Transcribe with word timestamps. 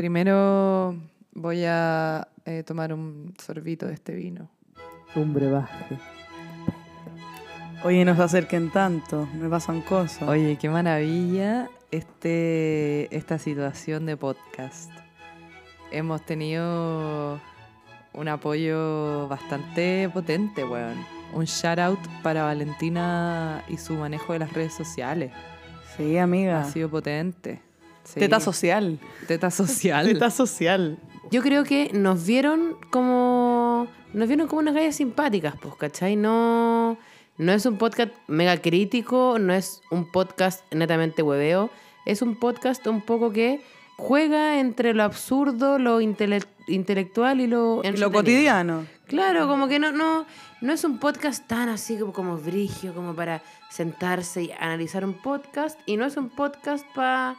Primero 0.00 0.96
voy 1.34 1.64
a 1.66 2.26
eh, 2.46 2.62
tomar 2.62 2.94
un 2.94 3.34
sorbito 3.38 3.86
de 3.86 3.92
este 3.92 4.14
vino. 4.14 4.48
Un 5.14 5.34
brebaje. 5.34 5.98
Oye, 7.84 8.02
no 8.06 8.16
se 8.16 8.22
acerquen 8.22 8.70
tanto, 8.70 9.28
me 9.38 9.46
pasan 9.50 9.82
cosas. 9.82 10.26
Oye, 10.26 10.56
qué 10.58 10.70
maravilla 10.70 11.68
este, 11.90 13.14
esta 13.14 13.38
situación 13.38 14.06
de 14.06 14.16
podcast. 14.16 14.90
Hemos 15.92 16.24
tenido 16.24 17.38
un 18.14 18.28
apoyo 18.28 19.28
bastante 19.28 20.08
potente, 20.08 20.64
weón. 20.64 20.96
Un 21.34 21.44
shout 21.44 21.78
out 21.78 22.00
para 22.22 22.44
Valentina 22.44 23.62
y 23.68 23.76
su 23.76 23.92
manejo 23.96 24.32
de 24.32 24.38
las 24.38 24.52
redes 24.54 24.72
sociales. 24.72 25.30
Sí, 25.94 26.16
amiga. 26.16 26.62
Ha 26.62 26.64
sido 26.64 26.88
potente. 26.88 27.60
Sí. 28.14 28.20
Teta 28.20 28.40
social. 28.40 28.98
Teta 29.26 29.50
social. 29.60 30.06
Teta 30.06 30.30
social. 30.30 30.98
Yo 31.30 31.42
creo 31.42 31.64
que 31.64 31.90
nos 31.94 32.26
vieron 32.26 32.76
como. 32.90 33.86
Nos 34.12 34.26
vieron 34.26 34.48
como 34.48 34.60
unas 34.60 34.74
gallas 34.74 34.96
simpáticas, 34.96 35.54
pues, 35.60 35.74
¿cachai? 35.76 36.16
No. 36.16 36.98
No 37.38 37.52
es 37.52 37.64
un 37.64 37.78
podcast 37.78 38.12
mega 38.26 38.56
crítico, 38.60 39.38
no 39.38 39.54
es 39.54 39.80
un 39.90 40.10
podcast 40.10 40.62
netamente 40.74 41.22
hueveo. 41.22 41.70
Es 42.04 42.20
un 42.20 42.34
podcast 42.38 42.86
un 42.86 43.00
poco 43.00 43.32
que 43.32 43.62
juega 43.96 44.58
entre 44.58 44.92
lo 44.94 45.04
absurdo, 45.04 45.78
lo 45.78 46.00
intele- 46.00 46.44
intelectual 46.66 47.40
y 47.40 47.46
lo. 47.46 47.80
Lo 47.82 48.10
cotidiano. 48.12 48.86
Claro, 49.06 49.48
como 49.48 49.68
que 49.68 49.78
no, 49.78 49.90
no, 49.92 50.26
no 50.60 50.72
es 50.72 50.84
un 50.84 50.98
podcast 50.98 51.46
tan 51.46 51.68
así 51.68 51.96
como, 51.98 52.12
como 52.12 52.36
brigio, 52.36 52.94
como 52.94 53.14
para 53.14 53.42
sentarse 53.70 54.42
y 54.44 54.52
analizar 54.52 55.04
un 55.04 55.14
podcast. 55.14 55.78
Y 55.86 55.96
no 55.96 56.04
es 56.06 56.16
un 56.16 56.28
podcast 56.28 56.84
para. 56.94 57.36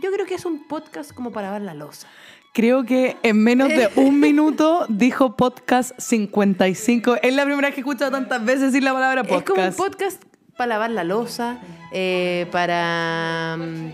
Yo 0.00 0.10
creo 0.12 0.26
que 0.26 0.34
es 0.34 0.44
un 0.44 0.66
podcast 0.66 1.12
como 1.12 1.32
para 1.32 1.48
lavar 1.48 1.62
la 1.62 1.74
losa. 1.74 2.08
Creo 2.52 2.84
que 2.84 3.16
en 3.22 3.42
menos 3.42 3.68
de 3.68 3.90
un 3.96 4.20
minuto 4.20 4.86
dijo 4.88 5.36
podcast 5.36 5.98
55. 5.98 7.16
Es 7.22 7.34
la 7.34 7.44
primera 7.44 7.68
vez 7.68 7.74
que 7.74 7.80
he 7.80 7.82
escuchado 7.82 8.10
tantas 8.10 8.44
veces 8.44 8.72
decir 8.72 8.82
la 8.82 8.92
palabra 8.92 9.24
podcast. 9.24 9.40
Es 9.48 9.50
como 9.50 9.68
un 9.68 9.74
podcast 9.74 10.22
para 10.56 10.68
lavar 10.68 10.90
la 10.90 11.04
losa, 11.04 11.60
eh, 11.92 12.46
para. 12.52 13.56
mm, 13.58 13.92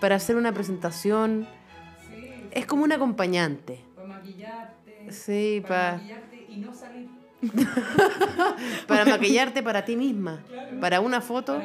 para 0.00 0.16
hacer 0.16 0.36
una 0.36 0.52
presentación. 0.52 1.46
Es 2.50 2.66
como 2.66 2.84
un 2.84 2.92
acompañante. 2.92 3.84
Para 3.94 4.08
maquillarte. 4.08 5.12
Sí, 5.12 5.62
para. 5.66 6.00
y 6.48 6.56
no 6.58 6.74
salir. 6.74 7.08
para 8.86 9.04
maquillarte 9.04 9.62
para 9.62 9.84
ti 9.84 9.96
misma. 9.96 10.42
Para 10.80 11.00
una 11.00 11.20
foto 11.20 11.60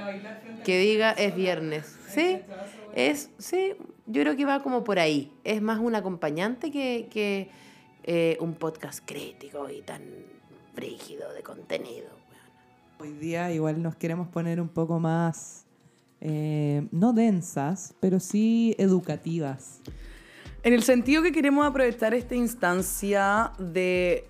que 0.63 0.79
diga 0.79 1.11
es 1.11 1.35
viernes. 1.35 1.97
Sí, 2.09 2.39
es, 2.95 3.29
sí, 3.38 3.73
yo 4.07 4.21
creo 4.21 4.35
que 4.35 4.45
va 4.45 4.63
como 4.63 4.83
por 4.83 4.99
ahí. 4.99 5.31
Es 5.43 5.61
más 5.61 5.79
un 5.79 5.95
acompañante 5.95 6.71
que, 6.71 7.07
que 7.11 7.49
eh, 8.03 8.38
un 8.39 8.53
podcast 8.53 8.99
crítico 9.05 9.69
y 9.69 9.81
tan 9.81 10.01
frígido 10.73 11.31
de 11.33 11.43
contenido. 11.43 12.07
Hoy 12.99 13.11
día 13.11 13.51
igual 13.51 13.83
nos 13.83 13.95
queremos 13.95 14.29
poner 14.29 14.61
un 14.61 14.69
poco 14.69 14.99
más, 14.99 15.66
eh, 16.21 16.88
no 16.91 17.11
densas, 17.11 17.93
pero 17.99 18.19
sí 18.19 18.73
educativas. 18.77 19.81
En 20.63 20.73
el 20.73 20.81
sentido 20.81 21.21
que 21.21 21.31
queremos 21.31 21.67
aprovechar 21.67 22.13
esta 22.13 22.35
instancia 22.35 23.51
de 23.59 24.25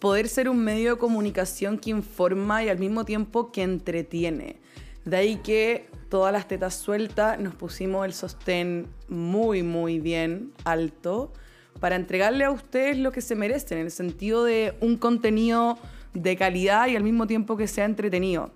poder 0.00 0.28
ser 0.28 0.48
un 0.48 0.58
medio 0.58 0.94
de 0.94 0.98
comunicación 0.98 1.78
que 1.78 1.90
informa 1.90 2.64
y 2.64 2.68
al 2.68 2.78
mismo 2.78 3.04
tiempo 3.04 3.52
que 3.52 3.62
entretiene. 3.62 4.56
De 5.04 5.16
ahí 5.16 5.36
que 5.36 5.86
todas 6.14 6.32
las 6.32 6.46
tetas 6.46 6.76
sueltas 6.76 7.40
nos 7.40 7.56
pusimos 7.56 8.06
el 8.06 8.12
sostén 8.12 8.86
muy, 9.08 9.64
muy 9.64 9.98
bien 9.98 10.52
alto 10.62 11.32
para 11.80 11.96
entregarle 11.96 12.44
a 12.44 12.52
ustedes 12.52 12.98
lo 12.98 13.10
que 13.10 13.20
se 13.20 13.34
merecen, 13.34 13.78
en 13.78 13.86
el 13.86 13.90
sentido 13.90 14.44
de 14.44 14.76
un 14.80 14.96
contenido 14.96 15.76
de 16.12 16.36
calidad 16.36 16.86
y 16.86 16.94
al 16.94 17.02
mismo 17.02 17.26
tiempo 17.26 17.56
que 17.56 17.66
sea 17.66 17.84
entretenido. 17.84 18.52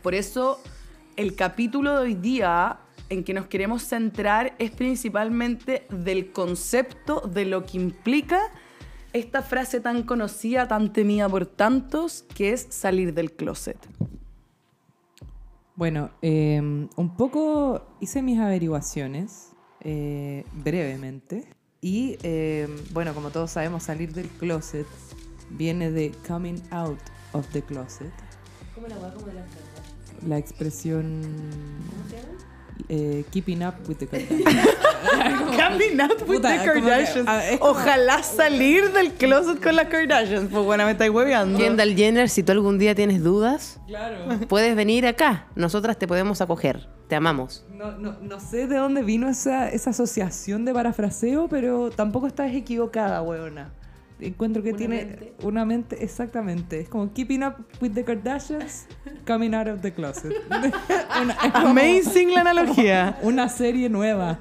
Por 0.00 0.14
eso 0.14 0.62
el 1.16 1.36
capítulo 1.36 1.92
de 1.92 1.98
hoy 1.98 2.14
día 2.14 2.78
en 3.10 3.22
que 3.22 3.34
nos 3.34 3.48
queremos 3.48 3.82
centrar 3.82 4.54
es 4.58 4.70
principalmente 4.70 5.86
del 5.90 6.32
concepto 6.32 7.20
de 7.20 7.44
lo 7.44 7.66
que 7.66 7.76
implica 7.76 8.40
esta 9.12 9.42
frase 9.42 9.80
tan 9.80 10.04
conocida, 10.04 10.66
tan 10.68 10.94
temida 10.94 11.28
por 11.28 11.44
tantos, 11.44 12.24
que 12.34 12.54
es 12.54 12.66
salir 12.70 13.12
del 13.12 13.32
closet. 13.32 13.76
Bueno, 15.78 16.10
eh, 16.22 16.60
un 16.60 17.16
poco 17.16 17.86
hice 18.00 18.20
mis 18.20 18.40
averiguaciones 18.40 19.52
eh, 19.78 20.44
brevemente. 20.52 21.54
Y 21.80 22.18
eh, 22.24 22.66
bueno, 22.90 23.14
como 23.14 23.30
todos 23.30 23.52
sabemos, 23.52 23.84
salir 23.84 24.12
del 24.12 24.26
closet 24.26 24.88
viene 25.50 25.92
de 25.92 26.10
coming 26.26 26.60
out 26.72 26.98
of 27.32 27.46
the 27.52 27.62
closet. 27.62 28.10
¿Cómo 28.74 28.88
la 28.88 28.98
va? 28.98 29.14
¿Cómo 29.14 29.28
la 29.28 29.46
La 30.26 30.36
expresión 30.36 31.22
eh, 32.88 33.24
keeping 33.30 33.62
up 33.64 33.74
with 33.88 33.96
the 33.98 34.06
Kardashians. 34.06 34.44
Coming 35.56 36.00
out 36.00 36.20
with 36.22 36.26
Puta, 36.26 36.48
the 36.48 36.58
que- 36.58 36.64
Kardashians. 36.72 37.24
ah, 37.28 37.40
como- 37.58 37.70
Ojalá 37.72 38.22
salir 38.22 38.92
del 38.92 39.12
closet 39.12 39.62
con 39.62 39.76
las 39.76 39.86
Kardashians. 39.88 40.48
Pues 40.50 40.64
bueno, 40.64 40.84
me 40.84 40.92
estáis 40.92 41.10
hueveando. 41.10 41.58
Kendall 41.58 41.94
Jenner, 41.94 42.28
si 42.28 42.42
tú 42.42 42.52
algún 42.52 42.78
día 42.78 42.94
tienes 42.94 43.22
dudas, 43.22 43.80
claro. 43.86 44.38
puedes 44.48 44.74
venir 44.76 45.06
acá. 45.06 45.46
Nosotras 45.54 45.98
te 45.98 46.06
podemos 46.06 46.40
acoger. 46.40 46.88
Te 47.08 47.16
amamos. 47.16 47.64
No, 47.72 47.92
no, 47.92 48.16
no 48.20 48.38
sé 48.40 48.66
de 48.66 48.76
dónde 48.76 49.02
vino 49.02 49.28
esa, 49.30 49.70
esa 49.70 49.90
asociación 49.90 50.64
de 50.66 50.74
parafraseo, 50.74 51.48
pero 51.48 51.90
tampoco 51.90 52.26
estás 52.26 52.52
equivocada, 52.54 53.22
weona. 53.22 53.70
Encuentro 54.20 54.62
que 54.62 54.70
Una 54.70 54.78
tiene 54.78 54.96
mente. 55.04 55.34
una 55.42 55.64
mente, 55.64 56.02
exactamente. 56.04 56.80
Es 56.80 56.88
como 56.88 57.12
keeping 57.12 57.42
up 57.44 57.54
with 57.80 57.92
the 57.92 58.04
Kardashians, 58.04 58.86
coming 59.26 59.54
out 59.54 59.68
of 59.68 59.80
the 59.80 59.92
closet. 59.92 60.32
Una- 60.50 61.36
como 61.52 61.68
Amazing 61.68 62.34
la 62.34 62.40
analogía. 62.40 63.18
una 63.22 63.48
serie 63.48 63.88
nueva. 63.88 64.40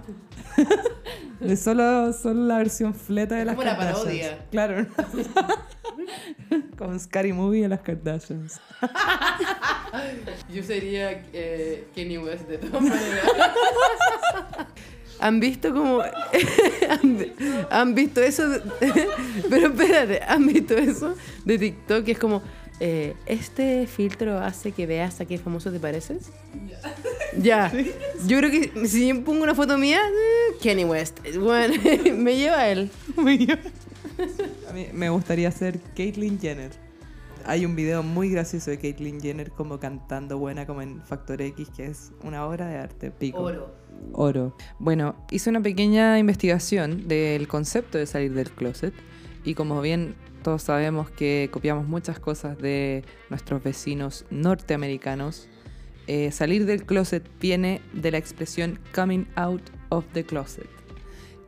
De 1.39 1.55
solo, 1.55 2.11
solo 2.13 2.47
la 2.47 2.57
versión 2.57 2.95
fleta 2.95 3.35
de 3.35 3.45
las 3.45 3.55
como 3.55 3.67
Kardashians. 3.67 3.99
parodia. 3.99 4.45
Claro. 4.49 4.87
Como 6.77 6.97
Scary 6.97 7.31
Movie 7.33 7.61
de 7.63 7.67
las 7.69 7.81
Kardashians. 7.81 8.59
Yo 10.51 10.63
sería 10.63 11.21
Kenny 11.93 12.17
West 12.17 12.47
de 12.47 12.57
todas 12.57 12.81
maneras. 12.81 13.21
¿Han 15.19 15.39
visto 15.39 15.73
como... 15.73 16.01
han, 16.89 17.25
han 17.69 17.95
visto 17.95 18.21
eso? 18.21 18.47
de- 18.49 18.61
pero 19.49 19.67
espérate, 19.67 20.21
¿han 20.27 20.45
visto 20.47 20.75
eso 20.75 21.15
de 21.45 21.57
TikTok? 21.57 22.03
Que 22.05 22.11
es 22.11 22.19
como, 22.19 22.41
eh, 22.79 23.15
¿este 23.25 23.87
filtro 23.87 24.37
hace 24.37 24.71
que 24.71 24.85
veas 24.85 25.19
a 25.21 25.25
qué 25.25 25.37
famoso 25.37 25.71
te 25.71 25.79
pareces? 25.79 26.29
Ya. 27.37 27.71
Yo 28.25 28.37
creo 28.39 28.51
que 28.51 28.87
si 28.87 29.07
yo 29.07 29.23
pongo 29.23 29.43
una 29.43 29.55
foto 29.55 29.77
mía, 29.77 29.99
eh, 30.07 30.55
Kenny 30.61 30.85
West. 30.85 31.19
Bueno, 31.39 31.73
me 32.15 32.35
lleva 32.35 32.59
a 32.59 32.69
él. 32.69 32.89
A 33.17 34.73
mí 34.73 34.87
me 34.93 35.09
gustaría 35.09 35.51
ser 35.51 35.79
Caitlyn 35.95 36.39
Jenner. 36.39 36.71
Hay 37.45 37.65
un 37.65 37.75
video 37.75 38.03
muy 38.03 38.29
gracioso 38.29 38.71
de 38.71 38.77
Caitlyn 38.79 39.21
Jenner 39.21 39.51
como 39.51 39.79
cantando 39.79 40.37
buena 40.37 40.65
como 40.65 40.81
en 40.81 41.01
Factor 41.03 41.41
X, 41.41 41.69
que 41.75 41.85
es 41.85 42.11
una 42.23 42.45
obra 42.45 42.67
de 42.67 42.77
arte. 42.77 43.11
Pico. 43.11 43.39
Oro. 43.41 43.73
Oro. 44.13 44.55
Bueno, 44.79 45.15
hice 45.31 45.49
una 45.49 45.61
pequeña 45.61 46.17
investigación 46.19 47.07
del 47.07 47.47
concepto 47.47 47.97
de 47.97 48.05
salir 48.05 48.33
del 48.33 48.51
closet 48.51 48.93
y 49.43 49.53
como 49.53 49.81
bien 49.81 50.15
todos 50.43 50.63
sabemos 50.63 51.09
que 51.09 51.49
copiamos 51.51 51.87
muchas 51.87 52.19
cosas 52.19 52.57
de 52.57 53.03
nuestros 53.29 53.63
vecinos 53.63 54.25
norteamericanos, 54.29 55.49
eh, 56.07 56.31
salir 56.31 56.65
del 56.65 56.85
closet 56.85 57.29
viene 57.41 57.81
de 57.93 58.11
la 58.11 58.17
expresión 58.17 58.79
coming 58.95 59.25
out 59.35 59.61
of 59.89 60.05
the 60.13 60.23
closet. 60.23 60.67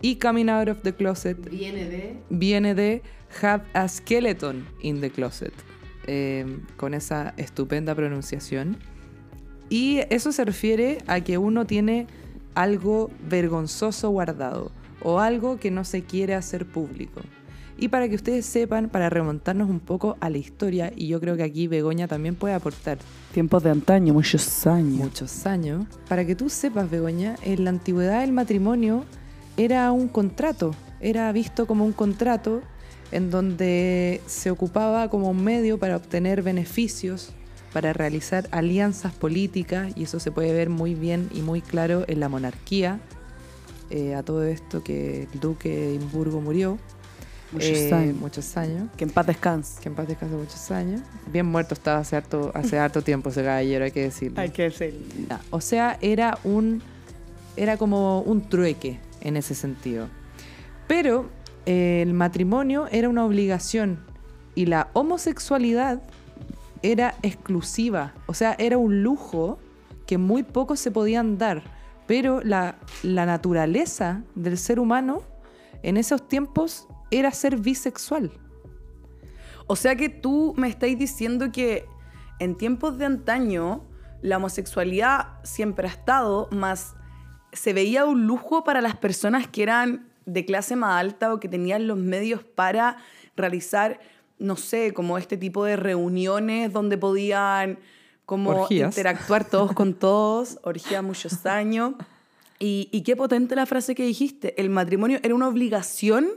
Y 0.02 0.18
coming 0.18 0.50
out 0.50 0.70
of 0.70 0.82
the 0.82 0.94
closet 0.94 1.38
Viene 1.50 1.86
de... 1.86 2.18
viene 2.30 2.76
de 2.76 3.02
Have 3.42 3.64
a 3.74 3.88
Skeleton 3.88 4.68
in 4.82 5.02
the 5.02 5.10
Closet, 5.10 5.54
eh, 6.08 6.46
con 6.78 6.94
esa 6.94 7.34
estupenda 7.38 7.96
pronunciación. 7.96 8.78
Y 9.70 10.00
eso 10.10 10.32
se 10.32 10.46
refiere 10.46 10.98
a 11.08 11.22
que 11.22 11.38
uno 11.38 11.66
tiene 11.66 12.08
algo 12.62 13.10
vergonzoso 13.30 14.10
guardado 14.10 14.72
o 15.02 15.20
algo 15.20 15.60
que 15.60 15.72
no 15.72 15.86
se 15.86 16.04
quiere 16.04 16.36
hacer 16.36 16.66
público. 16.66 17.22
Y 17.78 17.88
para 17.88 18.10
que 18.10 18.16
ustedes 18.16 18.46
sepan, 18.46 18.90
para 18.90 19.10
remontarnos 19.10 19.70
un 19.70 19.80
poco 19.80 20.18
a 20.20 20.30
la 20.30 20.38
historia, 20.38 20.92
y 20.94 21.08
yo 21.08 21.22
creo 21.22 21.38
que 21.38 21.44
aquí 21.44 21.68
Begoña 21.68 22.10
también 22.10 22.36
puede 22.36 22.54
aportar 22.54 22.98
Tiempos 23.34 23.64
de 23.64 23.70
antaño, 23.70 24.14
muchos 24.14 24.68
años. 24.68 25.00
muchos 25.00 25.46
años. 25.46 25.86
Para 26.10 26.26
que 26.26 26.36
tú 26.36 26.50
sepas, 26.50 26.90
Begoña, 26.90 27.38
en 27.44 27.64
la 27.64 27.70
antigüedad 27.70 28.26
el 28.26 28.34
matrimonio 28.34 29.06
era 29.56 29.90
un 29.94 30.10
contrato, 30.10 30.76
era 31.00 31.32
visto 31.32 31.66
como 31.66 31.86
un 31.86 31.94
contrato 31.94 32.62
en 33.14 33.30
donde 33.30 34.22
se 34.26 34.52
ocupaba 34.52 35.10
como 35.10 35.30
un 35.30 35.42
medio 35.42 35.80
para 35.80 35.96
obtener 35.96 36.44
beneficios, 36.44 37.32
para 37.74 37.94
realizar 37.94 38.48
alianzas 38.52 39.14
políticas, 39.14 39.92
y 39.96 40.04
eso 40.04 40.20
se 40.20 40.32
puede 40.32 40.54
ver 40.54 40.70
muy 40.70 40.96
bien 40.96 41.30
y 41.34 41.42
muy 41.42 41.62
claro 41.62 42.04
en 42.08 42.20
la 42.20 42.30
monarquía. 42.30 43.00
eh, 43.92 44.14
a 44.14 44.22
todo 44.24 44.44
esto 44.44 44.84
que 44.84 45.28
el 45.34 45.40
duque 45.40 45.70
de 45.70 45.96
Edimburgo 45.96 46.42
murió. 46.42 46.78
Muchos 47.52 47.70
eh, 47.78 47.94
años. 47.94 48.16
Muchos 48.18 48.58
años. 48.58 48.90
Que 48.96 49.06
en 49.06 49.10
paz 49.10 49.26
descanse. 49.26 49.82
Que 49.82 49.90
en 49.90 49.96
paz 49.96 50.08
descanse 50.08 50.36
muchos 50.36 50.70
años. 50.72 51.02
Bien 51.32 51.46
muerto 51.46 51.74
estaba 51.74 51.98
hace 52.00 52.16
harto, 52.16 52.52
hace 52.54 52.78
harto 52.80 53.02
tiempo 53.02 53.30
ese 53.30 53.44
caballero, 53.44 53.86
hay 53.86 53.92
que 53.92 54.04
decirlo. 54.04 54.40
Hay 54.40 54.50
que. 54.50 54.70
Ya, 55.28 55.42
O 55.50 55.62
sea, 55.62 55.98
era 56.02 56.38
un. 56.44 56.82
Era 57.56 57.78
como 57.78 58.22
un 58.22 58.48
trueque 58.48 59.00
en 59.22 59.36
ese 59.36 59.56
sentido. 59.56 60.08
Pero 60.88 61.30
eh, 61.66 62.02
el 62.04 62.14
matrimonio 62.14 62.88
era 62.92 63.10
una 63.10 63.26
obligación 63.26 64.00
y 64.56 64.68
la 64.68 64.90
homosexualidad 64.94 66.02
era 66.82 67.16
exclusiva. 67.22 68.14
O 68.26 68.34
sea, 68.34 68.56
era 68.60 68.78
un 68.78 69.04
lujo 69.04 69.60
que 70.06 70.18
muy 70.18 70.44
pocos 70.44 70.80
se 70.80 70.92
podían 70.92 71.38
dar. 71.38 71.64
Pero 72.08 72.42
la, 72.44 72.78
naturaleza 73.04 74.24
del 74.34 74.58
ser 74.58 74.80
humano 74.80 75.22
en 75.84 75.98
esos 75.98 76.28
tiempos 76.28 76.88
era 77.12 77.32
ser 77.32 77.58
bisexual. 77.58 78.32
O 79.68 79.76
sea 79.76 79.96
que 79.96 80.10
tú 80.10 80.56
me 80.58 80.68
estáis 80.68 80.98
diciendo 80.98 81.52
que 81.52 81.86
en 82.40 82.56
tiempos 82.56 82.98
de 82.98 83.06
antaño 83.06 83.86
la 84.24 84.38
homosexualidad 84.38 85.28
siempre 85.44 85.88
ha 85.88 85.92
estado, 85.92 86.50
más 86.52 86.96
se 87.54 87.74
veía 87.74 88.06
un 88.06 88.26
lujo 88.26 88.64
para 88.64 88.82
las 88.82 88.96
personas 88.98 89.48
que 89.48 89.62
eran 89.64 90.10
de 90.26 90.46
clase 90.46 90.76
más 90.76 91.00
alta 91.00 91.34
o 91.34 91.40
que 91.40 91.48
tenían 91.48 91.88
los 91.88 91.98
medios 91.98 92.44
para 92.44 92.98
realizar, 93.36 94.00
no 94.40 94.56
sé, 94.56 94.94
como 94.94 95.18
este 95.18 95.38
tipo 95.38 95.66
de 95.66 95.76
reuniones 95.76 96.72
donde 96.74 96.98
podían 96.98 97.80
como 98.26 98.52
Orgías. 98.52 98.96
interactuar 98.96 99.46
todos 99.50 99.74
con 99.74 99.94
todos, 99.94 100.60
orgía 100.64 101.02
muchos 101.02 101.46
años. 101.46 101.94
Y, 102.60 102.90
y 102.92 103.02
qué 103.04 103.16
potente 103.16 103.56
la 103.56 103.66
frase 103.66 103.96
que 103.96 104.04
dijiste, 104.06 104.60
el 104.62 104.70
matrimonio 104.70 105.20
era 105.24 105.34
una 105.34 105.48
obligación, 105.48 106.28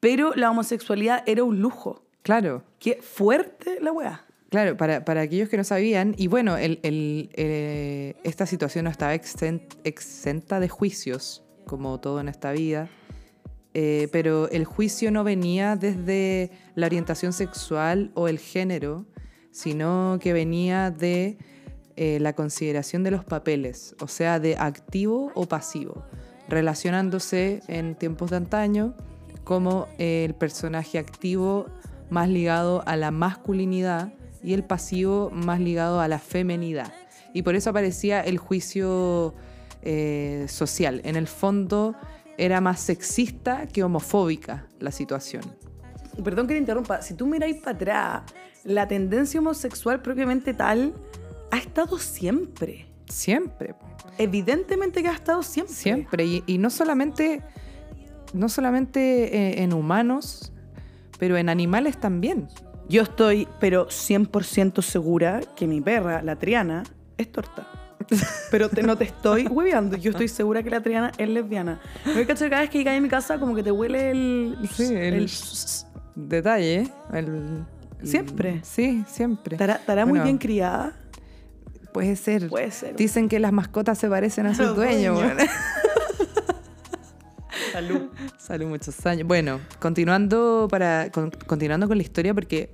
pero 0.00 0.34
la 0.34 0.50
homosexualidad 0.50 1.22
era 1.26 1.44
un 1.44 1.60
lujo. 1.60 2.02
Claro. 2.22 2.64
Qué 2.78 3.00
fuerte 3.00 3.78
la 3.80 3.92
weá. 3.92 4.24
Claro, 4.50 4.76
para, 4.76 5.04
para 5.04 5.22
aquellos 5.22 5.48
que 5.48 5.56
no 5.56 5.64
sabían, 5.64 6.14
y 6.18 6.26
bueno, 6.26 6.56
el, 6.58 6.78
el, 6.82 7.30
eh, 7.34 8.14
esta 8.22 8.44
situación 8.44 8.84
no 8.84 8.90
estaba 8.90 9.14
exen- 9.14 9.62
exenta 9.84 10.60
de 10.60 10.68
juicios, 10.68 11.42
como 11.66 11.98
todo 12.00 12.20
en 12.20 12.28
esta 12.28 12.52
vida, 12.52 12.88
eh, 13.74 14.08
pero 14.12 14.48
el 14.50 14.64
juicio 14.64 15.10
no 15.10 15.24
venía 15.24 15.76
desde 15.76 16.50
la 16.74 16.86
orientación 16.86 17.32
sexual 17.32 18.10
o 18.14 18.28
el 18.28 18.38
género, 18.38 19.06
sino 19.50 20.18
que 20.20 20.32
venía 20.32 20.90
de 20.90 21.38
eh, 21.96 22.18
la 22.20 22.34
consideración 22.34 23.02
de 23.02 23.10
los 23.10 23.24
papeles, 23.24 23.94
o 24.00 24.08
sea, 24.08 24.40
de 24.40 24.56
activo 24.56 25.30
o 25.34 25.46
pasivo, 25.46 26.04
relacionándose 26.48 27.62
en 27.68 27.94
tiempos 27.94 28.30
de 28.30 28.36
antaño 28.36 28.94
como 29.44 29.88
el 29.98 30.34
personaje 30.34 30.98
activo 30.98 31.66
más 32.10 32.28
ligado 32.28 32.82
a 32.86 32.96
la 32.96 33.10
masculinidad 33.10 34.12
y 34.42 34.54
el 34.54 34.64
pasivo 34.64 35.30
más 35.30 35.60
ligado 35.60 36.00
a 36.00 36.08
la 36.08 36.18
femenidad. 36.18 36.92
Y 37.32 37.42
por 37.42 37.54
eso 37.54 37.70
aparecía 37.70 38.20
el 38.20 38.38
juicio 38.38 39.34
eh, 39.82 40.46
social. 40.48 41.00
En 41.04 41.16
el 41.16 41.26
fondo 41.26 41.94
era 42.38 42.60
más 42.60 42.80
sexista 42.80 43.66
que 43.66 43.82
homofóbica 43.84 44.66
la 44.80 44.90
situación. 44.90 45.42
Perdón 46.22 46.46
que 46.46 46.54
te 46.54 46.60
interrumpa. 46.60 47.02
Si 47.02 47.14
tú 47.14 47.26
miráis 47.26 47.56
para 47.56 47.76
atrás, 47.76 48.22
la 48.64 48.86
tendencia 48.86 49.40
homosexual 49.40 50.02
propiamente 50.02 50.54
tal 50.54 50.94
ha 51.50 51.58
estado 51.58 51.98
siempre. 51.98 52.86
Siempre, 53.08 53.74
Evidentemente 54.18 55.02
que 55.02 55.08
ha 55.08 55.14
estado 55.14 55.42
siempre. 55.42 55.74
siempre. 55.74 56.24
Y, 56.24 56.44
y 56.46 56.58
no 56.58 56.70
solamente, 56.70 57.42
no 58.32 58.48
solamente 58.48 59.36
eh, 59.36 59.62
en 59.62 59.72
humanos, 59.72 60.52
pero 61.18 61.36
en 61.36 61.48
animales 61.48 61.98
también. 61.98 62.48
Yo 62.88 63.02
estoy, 63.02 63.48
pero 63.60 63.88
100% 63.88 64.82
segura 64.82 65.40
que 65.56 65.66
mi 65.66 65.80
perra, 65.80 66.22
la 66.22 66.36
Triana, 66.36 66.84
es 67.16 67.30
torta. 67.30 67.66
Pero 68.50 68.68
te- 68.68 68.82
no 68.82 68.96
te 68.96 69.04
estoy 69.04 69.46
hueveando. 69.46 69.96
Yo 69.96 70.10
estoy 70.10 70.28
segura 70.28 70.62
que 70.62 70.70
la 70.70 70.80
Triana 70.82 71.12
es 71.18 71.28
lesbiana. 71.28 71.80
Me 72.04 72.12
voy 72.14 72.22
a 72.22 72.26
cachar 72.26 72.50
cada 72.50 72.62
vez 72.62 72.70
que 72.70 72.78
llegas 72.78 72.96
a 72.96 73.00
mi 73.00 73.08
casa 73.08 73.38
como 73.38 73.54
que 73.54 73.62
te 73.62 73.70
huele 73.70 74.10
el... 74.10 74.56
Sí, 74.74 74.94
el- 74.94 75.30
Detalle, 76.14 76.88
el- 77.12 77.64
el- 78.00 78.06
Siempre. 78.08 78.60
Sí, 78.64 79.04
siempre. 79.08 79.54
¿Estará, 79.56 79.74
estará 79.74 80.04
muy 80.04 80.12
Bueno, 80.12 80.24
bien 80.24 80.38
criada? 80.38 80.92
Puede 81.92 82.16
ser. 82.16 82.48
Puede 82.48 82.70
ser. 82.70 82.96
Dicen 82.96 83.28
que 83.28 83.38
las 83.38 83.52
mascotas 83.52 83.98
se 83.98 84.08
parecen 84.08 84.46
a 84.46 84.54
sus 84.54 84.74
dueños. 84.74 85.14
dueños. 85.16 85.36
bueno. 85.36 85.50
Salud. 87.72 88.00
Salud 88.38 88.66
muchos 88.68 89.04
años. 89.06 89.26
Bueno, 89.26 89.60
continuando 89.78 90.68
para 90.70 91.10
con- 91.10 91.30
continuando 91.46 91.88
con 91.88 91.96
la 91.96 92.02
historia 92.02 92.34
porque 92.34 92.70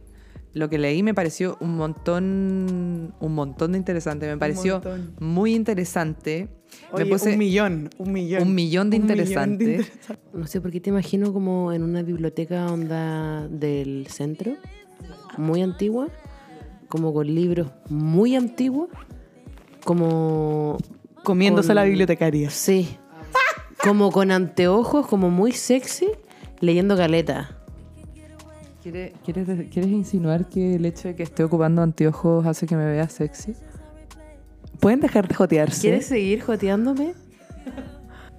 lo 0.54 0.68
que 0.68 0.78
leí 0.78 1.02
me 1.02 1.14
pareció 1.14 1.56
un 1.60 1.76
montón 1.76 3.14
un 3.20 3.34
montón 3.34 3.72
de 3.72 3.78
interesante, 3.78 4.26
me 4.26 4.36
pareció 4.38 4.80
muy 5.20 5.54
interesante. 5.54 6.48
Oye, 6.92 7.04
me 7.04 7.10
puse 7.10 7.32
un 7.32 7.38
millón, 7.38 7.90
un 7.98 8.12
millón. 8.12 8.42
un 8.42 8.54
millón 8.54 8.90
de 8.90 8.98
millón 8.98 9.10
interesante. 9.52 9.86
No 10.32 10.46
sé 10.46 10.60
por 10.60 10.70
qué 10.70 10.80
te 10.80 10.90
imagino 10.90 11.32
como 11.32 11.72
en 11.72 11.82
una 11.82 12.02
biblioteca 12.02 12.66
onda 12.72 13.46
del 13.48 14.06
centro, 14.08 14.52
muy 15.38 15.62
antigua, 15.62 16.08
como 16.88 17.12
con 17.14 17.26
libros 17.34 17.70
muy 17.88 18.34
antiguos, 18.36 18.88
como... 19.84 20.76
Comiéndose 21.24 21.68
con- 21.68 21.76
la 21.76 21.84
bibliotecaria. 21.84 22.50
Sí. 22.50 22.96
Como 23.82 24.10
con 24.10 24.30
anteojos, 24.30 25.06
como 25.06 25.30
muy 25.30 25.52
sexy, 25.52 26.08
leyendo 26.60 26.96
caleta. 26.96 27.57
¿Quieres, 28.90 29.12
quieres, 29.24 29.70
¿Quieres 29.70 29.90
insinuar 29.90 30.48
que 30.48 30.76
el 30.76 30.86
hecho 30.86 31.08
de 31.08 31.14
que 31.16 31.22
esté 31.22 31.44
ocupando 31.44 31.82
anteojos 31.82 32.46
hace 32.46 32.66
que 32.66 32.74
me 32.76 32.86
vea 32.86 33.08
sexy? 33.08 33.54
¿Pueden 34.80 35.00
dejar 35.00 35.28
de 35.28 35.34
jotearse? 35.34 35.80
¿Quieres 35.82 36.06
seguir 36.06 36.40
joteándome? 36.40 37.12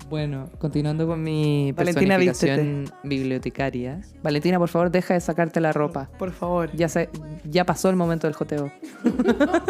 Bueno, 0.10 0.50
continuando 0.58 1.06
con 1.06 1.22
mi 1.22 1.72
Valentina, 1.74 2.16
personificación 2.18 2.86
bibliotecaria. 3.04 4.02
Valentina, 4.24 4.58
por 4.58 4.70
favor, 4.70 4.90
deja 4.90 5.14
de 5.14 5.20
sacarte 5.20 5.62
la 5.62 5.72
ropa. 5.72 6.10
Por 6.18 6.32
favor. 6.32 6.72
Ya, 6.76 6.90
se- 6.90 7.10
ya 7.44 7.64
pasó 7.64 7.90
el 7.92 7.96
momento 7.96 8.26
del 8.26 8.34
joteo. 8.36 8.72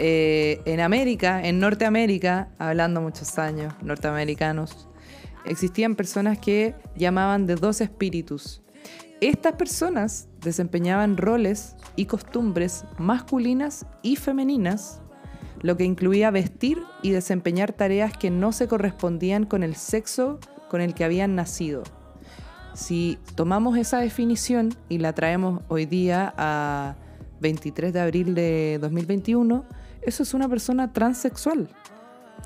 Eh, 0.00 0.60
en 0.64 0.78
América, 0.78 1.44
en 1.44 1.58
Norteamérica, 1.58 2.50
hablando 2.58 3.00
muchos 3.00 3.36
años, 3.36 3.74
norteamericanos, 3.82 4.86
existían 5.44 5.96
personas 5.96 6.38
que 6.38 6.76
llamaban 6.96 7.46
de 7.46 7.56
dos 7.56 7.80
espíritus. 7.80 8.62
Estas 9.20 9.54
personas 9.54 10.28
desempeñaban 10.40 11.16
roles 11.16 11.74
y 11.96 12.06
costumbres 12.06 12.84
masculinas 12.98 13.84
y 14.00 14.14
femeninas, 14.14 15.00
lo 15.60 15.76
que 15.76 15.82
incluía 15.82 16.30
vestir 16.30 16.78
y 17.02 17.10
desempeñar 17.10 17.72
tareas 17.72 18.16
que 18.16 18.30
no 18.30 18.52
se 18.52 18.68
correspondían 18.68 19.44
con 19.44 19.64
el 19.64 19.74
sexo 19.74 20.38
con 20.70 20.80
el 20.80 20.94
que 20.94 21.02
habían 21.02 21.34
nacido. 21.34 21.82
Si 22.74 23.18
tomamos 23.34 23.76
esa 23.76 23.98
definición 23.98 24.72
y 24.88 24.98
la 24.98 25.12
traemos 25.14 25.62
hoy 25.66 25.84
día 25.84 26.32
a 26.36 26.94
23 27.40 27.92
de 27.92 28.00
abril 28.00 28.36
de 28.36 28.78
2021, 28.80 29.64
eso 30.02 30.22
es 30.22 30.32
una 30.32 30.48
persona 30.48 30.92
transexual. 30.92 31.68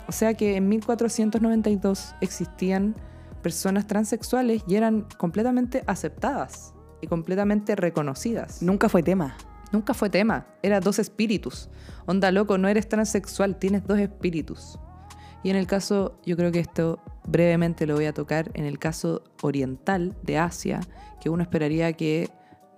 O 0.08 0.12
sea 0.12 0.32
que 0.32 0.56
en 0.56 0.70
1492 0.70 2.14
existían 2.22 2.94
personas 3.42 3.86
transexuales 3.86 4.62
y 4.66 4.76
eran 4.76 5.06
completamente 5.18 5.82
aceptadas 5.86 6.74
y 7.00 7.06
completamente 7.06 7.76
reconocidas. 7.76 8.62
Nunca 8.62 8.88
fue 8.88 9.02
tema. 9.02 9.36
Nunca 9.72 9.94
fue 9.94 10.10
tema, 10.10 10.46
era 10.62 10.80
dos 10.80 10.98
espíritus. 10.98 11.70
Onda 12.04 12.30
loco, 12.30 12.58
no 12.58 12.68
eres 12.68 12.88
transexual, 12.88 13.58
tienes 13.58 13.86
dos 13.86 13.98
espíritus. 13.98 14.78
Y 15.42 15.48
en 15.48 15.56
el 15.56 15.66
caso, 15.66 16.20
yo 16.26 16.36
creo 16.36 16.52
que 16.52 16.60
esto 16.60 17.00
brevemente 17.26 17.86
lo 17.86 17.94
voy 17.94 18.04
a 18.04 18.12
tocar, 18.12 18.50
en 18.52 18.66
el 18.66 18.78
caso 18.78 19.24
oriental 19.40 20.14
de 20.22 20.36
Asia, 20.36 20.80
que 21.22 21.30
uno 21.30 21.42
esperaría 21.42 21.94
que, 21.94 22.28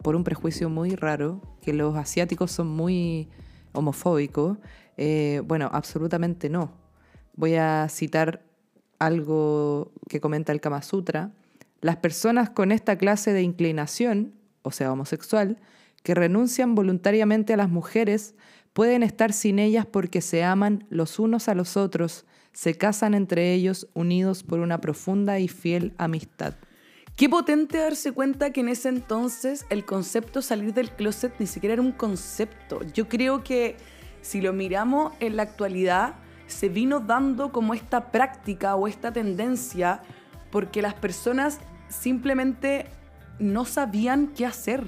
por 0.02 0.14
un 0.14 0.22
prejuicio 0.22 0.70
muy 0.70 0.94
raro, 0.94 1.40
que 1.60 1.72
los 1.72 1.96
asiáticos 1.96 2.52
son 2.52 2.68
muy 2.68 3.28
homofóbicos, 3.72 4.58
eh, 4.96 5.42
bueno, 5.44 5.68
absolutamente 5.72 6.48
no. 6.48 6.72
Voy 7.34 7.56
a 7.56 7.88
citar 7.90 8.44
algo 9.06 9.92
que 10.08 10.20
comenta 10.20 10.52
el 10.52 10.60
Kama 10.60 10.82
Sutra. 10.82 11.32
Las 11.80 11.96
personas 11.96 12.50
con 12.50 12.72
esta 12.72 12.96
clase 12.96 13.32
de 13.32 13.42
inclinación, 13.42 14.34
o 14.62 14.70
sea, 14.70 14.92
homosexual, 14.92 15.58
que 16.02 16.14
renuncian 16.14 16.74
voluntariamente 16.74 17.54
a 17.54 17.56
las 17.56 17.68
mujeres, 17.68 18.34
pueden 18.72 19.02
estar 19.02 19.32
sin 19.32 19.58
ellas 19.58 19.86
porque 19.86 20.20
se 20.20 20.44
aman 20.44 20.86
los 20.90 21.18
unos 21.18 21.48
a 21.48 21.54
los 21.54 21.76
otros, 21.76 22.26
se 22.52 22.74
casan 22.76 23.14
entre 23.14 23.52
ellos 23.52 23.88
unidos 23.94 24.42
por 24.42 24.60
una 24.60 24.80
profunda 24.80 25.38
y 25.38 25.48
fiel 25.48 25.94
amistad. 25.98 26.54
Qué 27.16 27.28
potente 27.28 27.78
darse 27.78 28.12
cuenta 28.12 28.50
que 28.50 28.60
en 28.60 28.68
ese 28.68 28.88
entonces 28.88 29.66
el 29.70 29.84
concepto 29.84 30.42
salir 30.42 30.74
del 30.74 30.90
closet 30.90 31.32
ni 31.38 31.46
siquiera 31.46 31.74
era 31.74 31.82
un 31.82 31.92
concepto. 31.92 32.80
Yo 32.92 33.08
creo 33.08 33.44
que 33.44 33.76
si 34.20 34.40
lo 34.40 34.52
miramos 34.52 35.12
en 35.20 35.36
la 35.36 35.44
actualidad, 35.44 36.16
se 36.46 36.68
vino 36.68 37.00
dando 37.00 37.52
como 37.52 37.74
esta 37.74 38.10
práctica 38.12 38.76
o 38.76 38.86
esta 38.86 39.12
tendencia 39.12 40.02
porque 40.50 40.82
las 40.82 40.94
personas 40.94 41.60
simplemente 41.88 42.86
no 43.38 43.64
sabían 43.64 44.28
qué 44.28 44.46
hacer. 44.46 44.84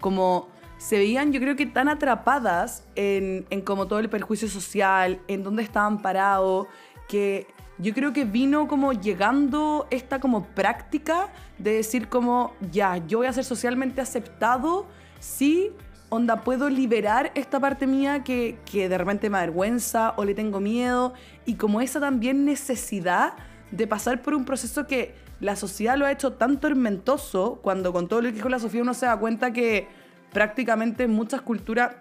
Como 0.00 0.48
se 0.78 0.98
veían, 0.98 1.32
yo 1.32 1.40
creo 1.40 1.56
que 1.56 1.66
tan 1.66 1.88
atrapadas 1.88 2.84
en, 2.94 3.46
en 3.50 3.62
como 3.62 3.86
todo 3.86 3.98
el 3.98 4.10
perjuicio 4.10 4.48
social, 4.48 5.20
en 5.26 5.42
dónde 5.42 5.62
estaban 5.62 6.02
parados, 6.02 6.66
que 7.08 7.46
yo 7.78 7.92
creo 7.94 8.12
que 8.12 8.24
vino 8.24 8.68
como 8.68 8.92
llegando 8.92 9.86
esta 9.90 10.18
como 10.18 10.46
práctica 10.46 11.32
de 11.58 11.74
decir 11.74 12.08
como, 12.08 12.54
ya, 12.72 12.98
yo 13.06 13.18
voy 13.18 13.26
a 13.26 13.32
ser 13.32 13.44
socialmente 13.44 14.00
aceptado 14.00 14.86
si, 15.18 15.72
onda, 16.08 16.42
puedo 16.42 16.70
liberar 16.70 17.32
esta 17.34 17.58
parte 17.58 17.86
mía 17.86 18.22
que, 18.22 18.58
que 18.70 18.88
de 18.88 18.98
repente 18.98 19.28
me 19.30 19.38
avergüenza 19.38 20.14
o 20.16 20.24
le 20.24 20.34
tengo 20.34 20.60
miedo, 20.60 21.14
y 21.44 21.54
como 21.54 21.80
esa 21.80 22.00
también 22.00 22.44
necesidad 22.44 23.34
de 23.70 23.86
pasar 23.86 24.22
por 24.22 24.34
un 24.34 24.44
proceso 24.44 24.86
que 24.86 25.14
la 25.40 25.56
sociedad 25.56 25.96
lo 25.96 26.06
ha 26.06 26.12
hecho 26.12 26.32
tan 26.32 26.60
tormentoso, 26.60 27.58
cuando 27.62 27.92
con 27.92 28.08
todo 28.08 28.22
lo 28.22 28.28
que 28.28 28.36
dijo 28.36 28.48
la 28.48 28.58
Sofía 28.58 28.82
uno 28.82 28.94
se 28.94 29.06
da 29.06 29.16
cuenta 29.16 29.52
que 29.52 29.88
prácticamente 30.32 31.04
en 31.04 31.12
muchas 31.12 31.42
culturas 31.42 31.96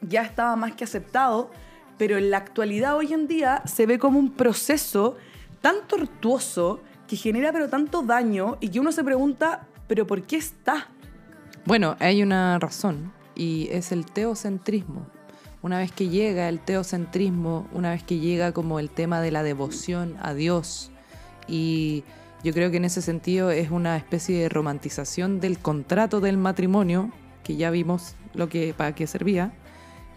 ya 0.00 0.22
estaba 0.22 0.56
más 0.56 0.72
que 0.72 0.84
aceptado, 0.84 1.50
pero 1.98 2.16
en 2.16 2.30
la 2.30 2.38
actualidad 2.38 2.96
hoy 2.96 3.12
en 3.12 3.26
día 3.26 3.62
se 3.66 3.84
ve 3.84 3.98
como 3.98 4.18
un 4.18 4.32
proceso 4.32 5.16
tan 5.60 5.86
tortuoso 5.86 6.80
que 7.06 7.16
genera 7.16 7.52
pero 7.52 7.68
tanto 7.68 8.02
daño 8.02 8.56
y 8.60 8.68
que 8.70 8.80
uno 8.80 8.92
se 8.92 9.04
pregunta, 9.04 9.66
pero 9.86 10.06
¿por 10.06 10.22
qué 10.22 10.36
está? 10.36 10.88
Bueno, 11.66 11.96
hay 11.98 12.22
una 12.22 12.58
razón 12.58 13.12
y 13.40 13.68
es 13.72 13.90
el 13.90 14.04
teocentrismo. 14.04 15.06
Una 15.62 15.78
vez 15.78 15.92
que 15.92 16.10
llega 16.10 16.50
el 16.50 16.60
teocentrismo, 16.60 17.66
una 17.72 17.90
vez 17.90 18.02
que 18.02 18.18
llega 18.18 18.52
como 18.52 18.78
el 18.78 18.90
tema 18.90 19.22
de 19.22 19.30
la 19.30 19.42
devoción 19.42 20.16
a 20.20 20.34
Dios 20.34 20.90
y 21.48 22.04
yo 22.44 22.52
creo 22.52 22.70
que 22.70 22.76
en 22.76 22.84
ese 22.84 23.00
sentido 23.00 23.50
es 23.50 23.70
una 23.70 23.96
especie 23.96 24.38
de 24.38 24.50
romantización 24.50 25.40
del 25.40 25.58
contrato 25.58 26.20
del 26.20 26.36
matrimonio, 26.36 27.10
que 27.42 27.56
ya 27.56 27.70
vimos 27.70 28.14
lo 28.34 28.50
que 28.50 28.74
para 28.74 28.94
qué 28.94 29.06
servía. 29.06 29.52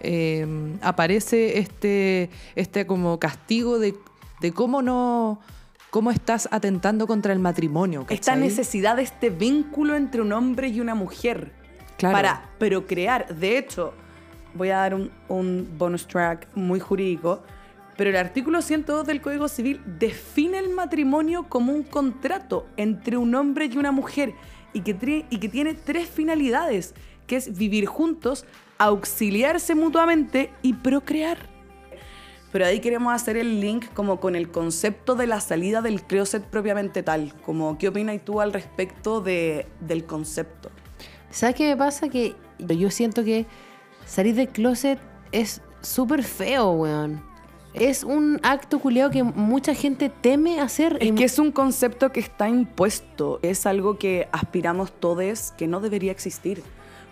eh, 0.02 0.46
aparece 0.82 1.60
este, 1.60 2.30
este 2.56 2.86
como 2.86 3.20
castigo 3.20 3.80
de, 3.80 3.96
de 4.42 4.52
cómo 4.52 4.82
no 4.82 5.40
cómo 5.92 6.12
estás 6.12 6.50
atentando 6.52 7.08
contra 7.08 7.32
el 7.32 7.40
matrimonio. 7.40 8.02
Esta 8.02 8.34
¿cachai? 8.34 8.40
necesidad 8.40 8.98
de 8.98 9.04
este 9.04 9.30
vínculo 9.30 9.96
entre 9.96 10.22
un 10.22 10.34
hombre 10.34 10.68
y 10.68 10.82
una 10.82 10.96
mujer 10.96 11.63
Para 12.12 12.50
procrear. 12.58 13.34
De 13.34 13.58
hecho, 13.58 13.94
voy 14.54 14.70
a 14.70 14.78
dar 14.78 14.94
un, 14.96 15.70
bonus 15.78 16.08
track 16.08 16.48
muy 16.56 16.80
jurídico, 16.80 17.44
pero 17.98 18.10
el 18.10 18.16
artículo 18.16 18.62
102 18.62 19.06
del 19.06 19.22
Código 19.22 19.48
Civil 19.48 19.82
define 19.86 20.60
el 20.60 20.70
matrimonio 20.70 21.48
como 21.48 21.74
un 21.74 21.84
contrato 21.84 22.66
entre 22.78 23.18
un 23.18 23.34
hombre 23.36 23.66
y 23.66 23.78
una 23.78 23.92
mujer 23.92 24.34
y 24.74 24.82
que, 24.82 24.94
tiene 24.94 25.76
tres 25.76 26.10
finalidades, 26.10 26.96
que 27.28 27.36
es 27.36 27.56
vivir 27.56 27.86
juntos, 27.86 28.46
auxiliarse 28.80 29.76
mutuamente 29.76 30.52
y 30.64 30.74
procrear. 30.74 31.38
Pero 32.52 32.66
ahí 32.66 32.80
queremos 32.80 33.14
hacer 33.14 33.38
el 33.38 33.62
link 33.62 33.86
como 33.94 34.20
con 34.20 34.36
el 34.36 34.50
concepto 34.50 35.16
de 35.16 35.28
la 35.28 35.42
salida 35.42 35.82
del 35.82 36.04
closet 36.04 36.44
propiamente 36.44 37.02
tal. 37.02 37.34
Como, 37.44 37.78
¿qué 37.78 37.88
opinas 37.88 38.24
tú 38.24 38.42
al 38.42 38.54
respecto 38.54 39.22
de, 39.22 39.68
del 39.80 40.06
concepto? 40.06 40.70
¿Sabes 41.34 41.56
qué 41.56 41.70
me 41.70 41.76
pasa? 41.76 42.10
Que 42.10 42.36
yo 42.60 42.92
siento 42.92 43.24
que 43.24 43.48
salir 44.06 44.36
del 44.36 44.50
closet 44.50 45.00
es 45.32 45.62
súper 45.82 46.22
feo, 46.24 46.74
weón. 46.74 47.24
Es 47.74 48.04
un 48.04 48.40
acto 48.44 48.78
culiado 48.78 49.10
que 49.10 49.24
mucha 49.24 49.74
gente 49.74 50.10
teme 50.10 50.60
hacer. 50.60 51.00
Es 51.02 51.12
que 51.14 51.24
es 51.24 51.40
un 51.40 51.52
concepto 51.52 52.12
que 52.12 52.20
está 52.20 52.48
impuesto, 52.48 53.40
es 53.42 53.66
algo 53.66 53.98
que 53.98 54.30
aspiramos 54.32 54.92
todos 54.92 55.52
que 55.58 55.66
no 55.66 55.80
debería 55.80 56.12
existir. 56.12 56.62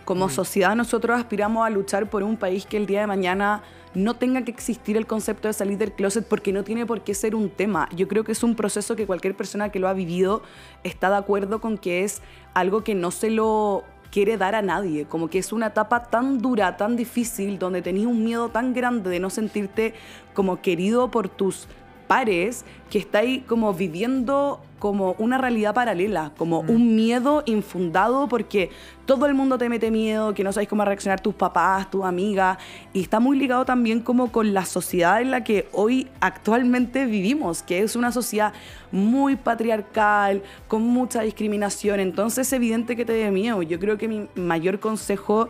Como 0.05 0.29
sociedad 0.29 0.75
nosotros 0.75 1.19
aspiramos 1.19 1.65
a 1.65 1.71
luchar 1.71 2.07
por 2.07 2.21
un 2.21 2.37
país 2.37 2.67
que 2.67 2.77
el 2.77 2.85
día 2.85 3.01
de 3.01 3.07
mañana 3.07 3.63
no 3.95 4.15
tenga 4.15 4.43
que 4.43 4.51
existir 4.51 4.97
el 4.97 5.07
concepto 5.07 5.47
de 5.47 5.53
salir 5.53 5.79
del 5.79 5.93
closet 5.93 6.27
porque 6.27 6.53
no 6.53 6.63
tiene 6.63 6.85
por 6.85 7.03
qué 7.03 7.15
ser 7.15 7.33
un 7.33 7.49
tema. 7.49 7.89
Yo 7.95 8.07
creo 8.07 8.23
que 8.23 8.33
es 8.33 8.43
un 8.43 8.55
proceso 8.55 8.95
que 8.95 9.07
cualquier 9.07 9.35
persona 9.35 9.69
que 9.69 9.79
lo 9.79 9.87
ha 9.87 9.93
vivido 9.93 10.43
está 10.83 11.09
de 11.09 11.17
acuerdo 11.17 11.59
con 11.59 11.79
que 11.79 12.03
es 12.03 12.21
algo 12.53 12.83
que 12.83 12.93
no 12.93 13.09
se 13.09 13.31
lo 13.31 13.83
quiere 14.11 14.37
dar 14.37 14.53
a 14.53 14.61
nadie, 14.61 15.05
como 15.05 15.29
que 15.29 15.39
es 15.39 15.51
una 15.51 15.67
etapa 15.67 16.03
tan 16.03 16.39
dura, 16.39 16.77
tan 16.77 16.95
difícil, 16.95 17.57
donde 17.57 17.81
tenías 17.81 18.07
un 18.07 18.23
miedo 18.23 18.49
tan 18.49 18.73
grande 18.73 19.09
de 19.09 19.19
no 19.19 19.29
sentirte 19.29 19.93
como 20.33 20.61
querido 20.61 21.09
por 21.09 21.29
tus 21.29 21.67
pares 22.11 22.65
que 22.89 22.99
estáis 22.99 23.41
como 23.45 23.73
viviendo 23.73 24.59
como 24.79 25.15
una 25.17 25.37
realidad 25.37 25.73
paralela, 25.73 26.33
como 26.35 26.59
un 26.59 26.93
miedo 26.93 27.41
infundado 27.45 28.27
porque 28.27 28.69
todo 29.05 29.27
el 29.27 29.33
mundo 29.33 29.57
te 29.57 29.69
mete 29.69 29.91
miedo, 29.91 30.33
que 30.33 30.43
no 30.43 30.51
sabéis 30.51 30.67
cómo 30.67 30.83
reaccionar 30.83 31.21
tus 31.21 31.35
papás, 31.35 31.89
tus 31.89 32.03
amigas, 32.03 32.57
y 32.91 32.99
está 32.99 33.21
muy 33.21 33.39
ligado 33.39 33.63
también 33.63 34.01
como 34.01 34.29
con 34.29 34.53
la 34.53 34.65
sociedad 34.65 35.21
en 35.21 35.31
la 35.31 35.45
que 35.45 35.69
hoy 35.71 36.09
actualmente 36.19 37.05
vivimos, 37.05 37.63
que 37.63 37.79
es 37.79 37.95
una 37.95 38.11
sociedad 38.11 38.51
muy 38.91 39.37
patriarcal, 39.37 40.43
con 40.67 40.81
mucha 40.81 41.21
discriminación, 41.21 42.01
entonces 42.01 42.45
es 42.45 42.51
evidente 42.51 42.97
que 42.97 43.05
te 43.05 43.13
dé 43.13 43.31
miedo. 43.31 43.61
Yo 43.61 43.79
creo 43.79 43.97
que 43.97 44.09
mi 44.09 44.27
mayor 44.35 44.81
consejo 44.81 45.47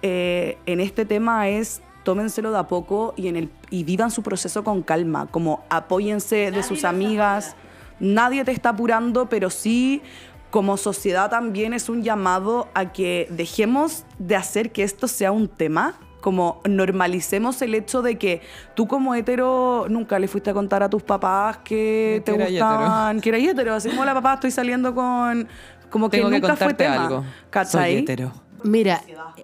eh, 0.00 0.56
en 0.64 0.80
este 0.80 1.04
tema 1.04 1.50
es 1.50 1.82
tómenselo 2.04 2.52
de 2.52 2.58
a 2.58 2.68
poco 2.68 3.14
y, 3.16 3.28
en 3.28 3.36
el, 3.36 3.50
y 3.70 3.84
vivan 3.84 4.10
su 4.10 4.22
proceso 4.22 4.64
con 4.64 4.82
calma, 4.82 5.26
como 5.30 5.64
apóyense 5.68 6.50
de 6.50 6.62
sus 6.62 6.84
amigas. 6.84 7.56
Nadie 8.00 8.44
te 8.44 8.52
está 8.52 8.70
apurando, 8.70 9.28
pero 9.28 9.50
sí 9.50 10.02
como 10.50 10.76
sociedad 10.76 11.28
también 11.30 11.74
es 11.74 11.88
un 11.88 12.02
llamado 12.02 12.68
a 12.74 12.92
que 12.92 13.28
dejemos 13.30 14.04
de 14.18 14.36
hacer 14.36 14.72
que 14.72 14.82
esto 14.82 15.06
sea 15.06 15.30
un 15.30 15.48
tema, 15.48 15.94
como 16.20 16.60
normalicemos 16.68 17.60
el 17.62 17.74
hecho 17.74 18.02
de 18.02 18.16
que 18.18 18.40
tú 18.74 18.88
como 18.88 19.14
hetero 19.14 19.86
nunca 19.88 20.18
le 20.18 20.26
fuiste 20.26 20.50
a 20.50 20.54
contar 20.54 20.82
a 20.82 20.88
tus 20.88 21.02
papás 21.02 21.58
que 21.58 22.22
te 22.24 22.36
Que 22.36 22.44
gustaban, 22.50 23.20
que 23.20 23.28
era 23.28 23.38
hetero, 23.38 23.74
así 23.74 23.90
como 23.90 24.04
la 24.04 24.14
papá 24.14 24.34
estoy 24.34 24.50
saliendo 24.50 24.94
con 24.94 25.46
como 25.90 26.10
que 26.10 26.18
Tengo 26.18 26.30
que 26.30 26.40
nunca 26.40 26.56
fue 26.56 26.74
tema. 26.74 27.06
algo. 27.06 27.24
¿Cachai? 27.50 27.92
Soy 27.92 28.02
hetero. 28.02 28.32
Mira, 28.64 29.02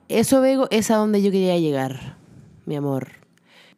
eso 0.08 0.40
Vego 0.40 0.66
es 0.70 0.90
a 0.90 0.96
donde 0.96 1.23
yo 1.23 1.30
quería 1.30 1.56
llegar, 1.58 2.16
mi 2.66 2.76
amor. 2.76 3.09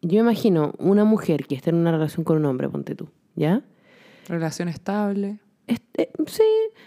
Yo 0.02 0.22
me 0.22 0.30
imagino 0.30 0.72
una 0.78 1.04
mujer 1.04 1.46
que 1.46 1.54
está 1.54 1.70
en 1.70 1.76
una 1.76 1.92
relación 1.92 2.24
con 2.24 2.36
un 2.36 2.44
hombre, 2.44 2.68
ponte 2.68 2.94
tú, 2.94 3.08
¿ya? 3.34 3.62
Relación 4.28 4.68
estable. 4.68 5.38
Este, 5.66 6.10
sí, 6.26 6.42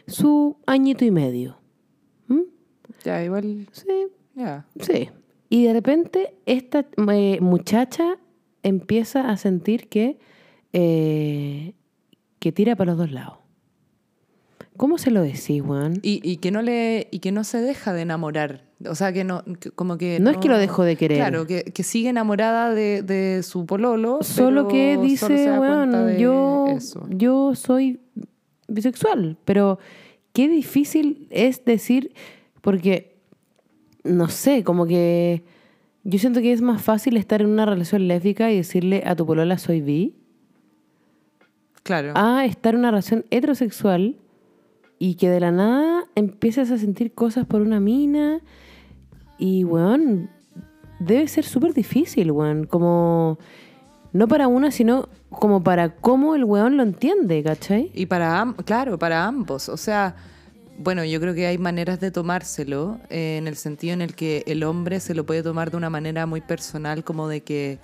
su 0.07 0.57
añito 0.65 1.03
y 1.05 1.11
medio. 1.11 1.57
¿Mm? 2.27 2.41
Ya, 3.03 3.23
igual. 3.23 3.67
Sí, 3.71 4.07
Ya. 4.35 4.65
sí. 4.79 5.09
Y 5.49 5.65
de 5.65 5.73
repente 5.73 6.35
esta 6.45 6.85
eh, 7.11 7.39
muchacha 7.41 8.17
empieza 8.61 9.29
a 9.29 9.37
sentir 9.37 9.89
que, 9.89 10.19
eh, 10.73 11.73
que 12.39 12.51
tira 12.51 12.75
para 12.75 12.91
los 12.91 12.99
dos 12.99 13.11
lados. 13.11 13.39
¿Cómo 14.77 14.97
se 14.97 15.11
lo 15.11 15.21
decís, 15.23 15.61
weón? 15.61 15.99
Y, 16.03 16.21
y 16.23 16.37
que 16.37 16.51
no 16.51 16.61
le 16.61 17.07
y 17.11 17.19
que 17.19 17.31
no 17.33 17.43
se 17.43 17.59
deja 17.61 17.91
de 17.93 18.03
enamorar 18.03 18.68
o 18.87 18.95
sea 18.95 19.11
que 19.11 19.23
no 19.23 19.43
que- 19.59 19.71
como 19.71 19.97
que 19.97 20.19
No 20.19 20.29
es 20.29 20.37
que 20.37 20.47
lo 20.47 20.57
dejó 20.57 20.83
de 20.83 20.95
querer. 20.95 21.17
claro 21.17 21.45
que, 21.45 21.63
que 21.65 21.83
sigue 21.83 22.09
enamorada 22.09 22.73
de, 22.73 23.01
de 23.01 23.43
su 23.43 23.65
pololo 23.65 24.19
Solo 24.21 24.67
que 24.67 24.97
dice, 25.01 25.33
de 25.33 26.19
yo, 26.19 26.65
eso. 26.69 27.05
yo 27.09 27.55
soy 27.55 27.99
bisexual, 28.67 29.37
pero 29.45 29.79
qué 30.33 30.47
difícil 30.47 31.27
es 31.31 31.65
decir, 31.65 32.13
porque, 32.61 33.17
no 34.03 34.29
sé, 34.29 34.63
como 34.63 34.85
que 34.85 35.43
yo 36.03 36.17
siento 36.19 36.39
que 36.41 36.53
es 36.53 36.61
más 36.61 36.81
fácil 36.81 37.17
estar 37.17 37.41
en 37.41 37.47
una 37.47 37.65
relación 37.65 38.07
lésbica 38.07 38.49
y 38.51 38.55
decirle 38.57 39.03
a 39.05 39.15
tu 39.15 39.25
polola 39.25 39.57
soy 39.57 39.81
bi, 39.81 40.15
claro 41.83 42.13
a 42.15 42.45
estar 42.45 42.73
en 42.73 42.79
una 42.81 42.91
relación 42.91 43.25
heterosexual 43.31 44.15
y 44.99 45.15
que 45.15 45.29
de 45.29 45.39
la 45.39 45.51
nada 45.51 46.03
empieces 46.15 46.71
a 46.71 46.77
sentir 46.77 47.11
cosas 47.13 47.45
por 47.45 47.61
una 47.61 47.79
mina 47.79 48.41
y, 49.39 49.63
weón, 49.63 50.29
debe 50.99 51.27
ser 51.27 51.45
súper 51.45 51.73
difícil, 51.73 52.31
weón, 52.31 52.65
como... 52.65 53.37
No 54.11 54.27
para 54.27 54.47
una, 54.47 54.71
sino 54.71 55.07
como 55.29 55.63
para 55.63 55.95
cómo 55.95 56.33
el 56.33 56.43
weón 56.43 56.77
lo 56.77 56.83
entiende, 56.83 57.43
¿cachai? 57.43 57.91
y 57.93 58.07
para 58.07 58.39
am- 58.39 58.55
claro 58.55 58.97
para 58.97 59.23
ambos 59.27 59.69
o 59.69 59.77
sea 59.77 60.15
bueno 60.79 61.03
yo 61.05 61.19
creo 61.21 61.35
que 61.35 61.45
hay 61.45 61.59
maneras 61.59 61.99
de 61.99 62.09
tomárselo 62.09 62.97
eh, 63.11 63.37
en 63.37 63.47
el 63.47 63.55
sentido 63.55 63.93
en 63.93 64.01
el 64.01 64.15
que 64.15 64.43
el 64.47 64.63
hombre 64.63 64.99
se 64.99 65.13
lo 65.13 65.27
puede 65.27 65.43
tomar 65.43 65.69
de 65.69 65.77
una 65.77 65.91
manera 65.91 66.25
muy 66.25 66.41
personal 66.41 67.03
como 67.03 67.27
de 67.27 67.41
que 67.41 67.77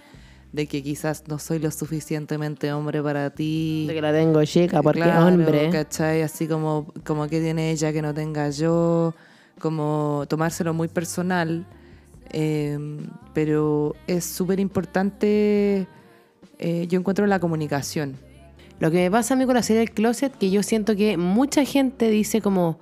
de 0.52 0.66
que 0.66 0.82
quizás 0.82 1.26
no 1.28 1.38
soy 1.38 1.60
lo 1.60 1.70
suficientemente 1.70 2.74
hombre 2.74 3.04
para 3.04 3.30
ti 3.30 3.86
De 3.88 3.94
que 3.94 4.02
la 4.02 4.12
tengo 4.12 4.44
chica 4.46 4.82
porque 4.82 5.02
es 5.02 5.06
Claro, 5.06 5.28
hombre. 5.28 5.70
¿cachai? 5.70 6.24
Así 6.24 6.48
como, 6.48 6.88
como 7.06 7.28
que 7.28 7.40
tiene 7.40 7.70
ella 7.72 7.94
que 7.94 8.02
no 8.02 8.14
tenga 8.16 8.50
yo, 8.50 9.14
como 9.60 10.26
tomárselo 10.28 10.74
muy 10.74 10.88
personal. 10.88 11.66
eh, 12.32 12.78
pero 13.34 13.96
es 14.08 14.26
súper 14.26 14.60
importante 14.60 15.88
eh, 16.60 16.88
yo 16.88 17.00
encuentro 17.00 17.26
la 17.26 17.40
comunicación. 17.40 18.18
Lo 18.80 18.92
que 18.92 18.98
me 18.98 19.12
pasa 19.12 19.34
a 19.34 19.38
mí 19.38 19.46
con 19.46 19.56
la 19.56 19.64
serie 19.64 19.80
del 19.80 19.92
closet, 19.92 20.34
que 20.38 20.52
yo 20.52 20.64
siento 20.64 20.96
que 20.96 21.18
mucha 21.18 21.64
gente 21.66 22.10
dice 22.10 22.42
como, 22.42 22.80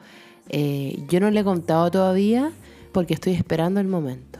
eh, 0.49 1.03
yo 1.07 1.19
no 1.19 1.29
le 1.29 1.41
he 1.41 1.43
contado 1.43 1.89
todavía 1.91 2.51
porque 2.91 3.13
estoy 3.13 3.33
esperando 3.33 3.79
el 3.79 3.87
momento. 3.87 4.39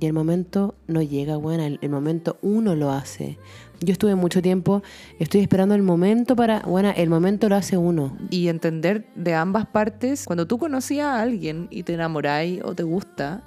Y 0.00 0.06
el 0.06 0.12
momento 0.12 0.74
no 0.86 1.02
llega, 1.02 1.36
bueno, 1.36 1.78
el 1.80 1.90
momento 1.90 2.38
uno 2.42 2.74
lo 2.74 2.90
hace. 2.90 3.38
Yo 3.80 3.92
estuve 3.92 4.14
mucho 4.14 4.40
tiempo, 4.40 4.82
estoy 5.18 5.40
esperando 5.40 5.74
el 5.74 5.82
momento 5.82 6.36
para, 6.36 6.60
bueno, 6.60 6.92
el 6.96 7.08
momento 7.10 7.48
lo 7.48 7.56
hace 7.56 7.76
uno. 7.76 8.16
Y 8.30 8.48
entender 8.48 9.06
de 9.14 9.34
ambas 9.34 9.66
partes, 9.66 10.24
cuando 10.26 10.46
tú 10.46 10.58
conocías 10.58 11.06
a 11.06 11.20
alguien 11.20 11.68
y 11.70 11.82
te 11.82 11.94
enamoráis 11.94 12.62
o 12.64 12.74
te 12.74 12.82
gusta, 12.82 13.42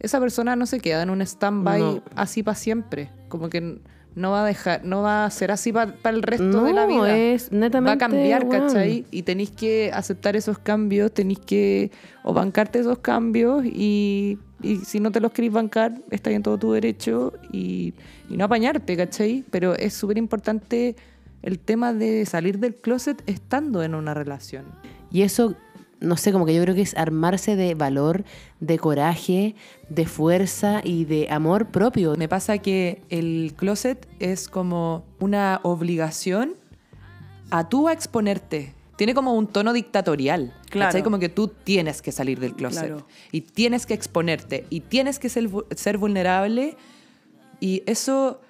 esa 0.00 0.20
persona 0.20 0.56
no 0.56 0.66
se 0.66 0.80
queda 0.80 1.02
en 1.02 1.10
un 1.10 1.22
stand-by 1.22 1.80
No. 1.80 2.02
así 2.14 2.42
para 2.42 2.54
siempre. 2.54 3.10
Como 3.28 3.48
que 3.48 3.80
no 4.16 4.30
va 4.30 4.42
a 4.42 4.46
dejar, 4.46 4.82
no 4.82 5.02
va 5.02 5.26
a 5.26 5.30
ser 5.30 5.50
así 5.52 5.72
para 5.72 5.92
el 6.04 6.22
resto 6.22 6.64
de 6.64 6.72
la 6.72 6.86
vida. 6.86 7.16
es 7.16 7.52
netamente, 7.52 7.86
va 7.86 7.92
a 7.92 7.98
cambiar, 7.98 8.44
weón. 8.46 8.66
¿cachai? 8.66 9.04
Y 9.10 9.22
tenéis 9.22 9.50
que 9.50 9.90
aceptar 9.92 10.36
esos 10.36 10.58
cambios, 10.58 11.12
tenéis 11.12 11.38
que 11.40 11.92
o 12.24 12.32
bancarte 12.32 12.78
esos 12.78 12.98
cambios 12.98 13.64
y, 13.66 14.38
y 14.62 14.76
si 14.78 15.00
no 15.00 15.12
te 15.12 15.20
los 15.20 15.32
queréis 15.32 15.52
bancar, 15.52 16.00
está 16.10 16.30
en 16.30 16.42
todo 16.42 16.56
tu 16.56 16.72
derecho 16.72 17.34
y, 17.52 17.92
y 18.30 18.38
no 18.38 18.46
apañarte, 18.46 18.96
¿cachai? 18.96 19.44
Pero 19.50 19.76
es 19.76 19.92
súper 19.92 20.16
importante 20.16 20.96
el 21.42 21.58
tema 21.58 21.92
de 21.92 22.24
salir 22.24 22.58
del 22.58 22.74
closet 22.74 23.22
estando 23.26 23.82
en 23.82 23.94
una 23.94 24.14
relación. 24.14 24.64
Y 25.10 25.22
eso, 25.22 25.54
no 26.00 26.16
sé, 26.16 26.30
como 26.32 26.44
que 26.46 26.54
yo 26.54 26.62
creo 26.62 26.74
que 26.74 26.82
es 26.82 26.96
armarse 26.96 27.56
de 27.56 27.74
valor, 27.74 28.24
de 28.60 28.78
coraje, 28.78 29.54
de 29.88 30.06
fuerza 30.06 30.80
y 30.84 31.04
de 31.06 31.28
amor 31.30 31.68
propio. 31.68 32.14
Me 32.16 32.28
pasa 32.28 32.58
que 32.58 33.00
el 33.08 33.54
closet 33.56 34.06
es 34.18 34.48
como 34.48 35.04
una 35.20 35.60
obligación 35.62 36.54
a 37.50 37.68
tú 37.68 37.88
a 37.88 37.92
exponerte. 37.92 38.74
Tiene 38.96 39.14
como 39.14 39.34
un 39.34 39.46
tono 39.46 39.72
dictatorial. 39.72 40.54
Claro. 40.70 40.88
¿cachai? 40.88 41.02
Como 41.02 41.18
que 41.18 41.28
tú 41.28 41.48
tienes 41.48 42.00
que 42.02 42.12
salir 42.12 42.40
del 42.40 42.54
closet. 42.54 42.86
Claro. 42.86 43.06
Y 43.30 43.42
tienes 43.42 43.84
que 43.86 43.94
exponerte. 43.94 44.64
Y 44.70 44.80
tienes 44.80 45.18
que 45.18 45.28
ser, 45.28 45.48
vu- 45.50 45.66
ser 45.74 45.98
vulnerable. 45.98 46.76
Y 47.60 47.82
eso 47.86 48.40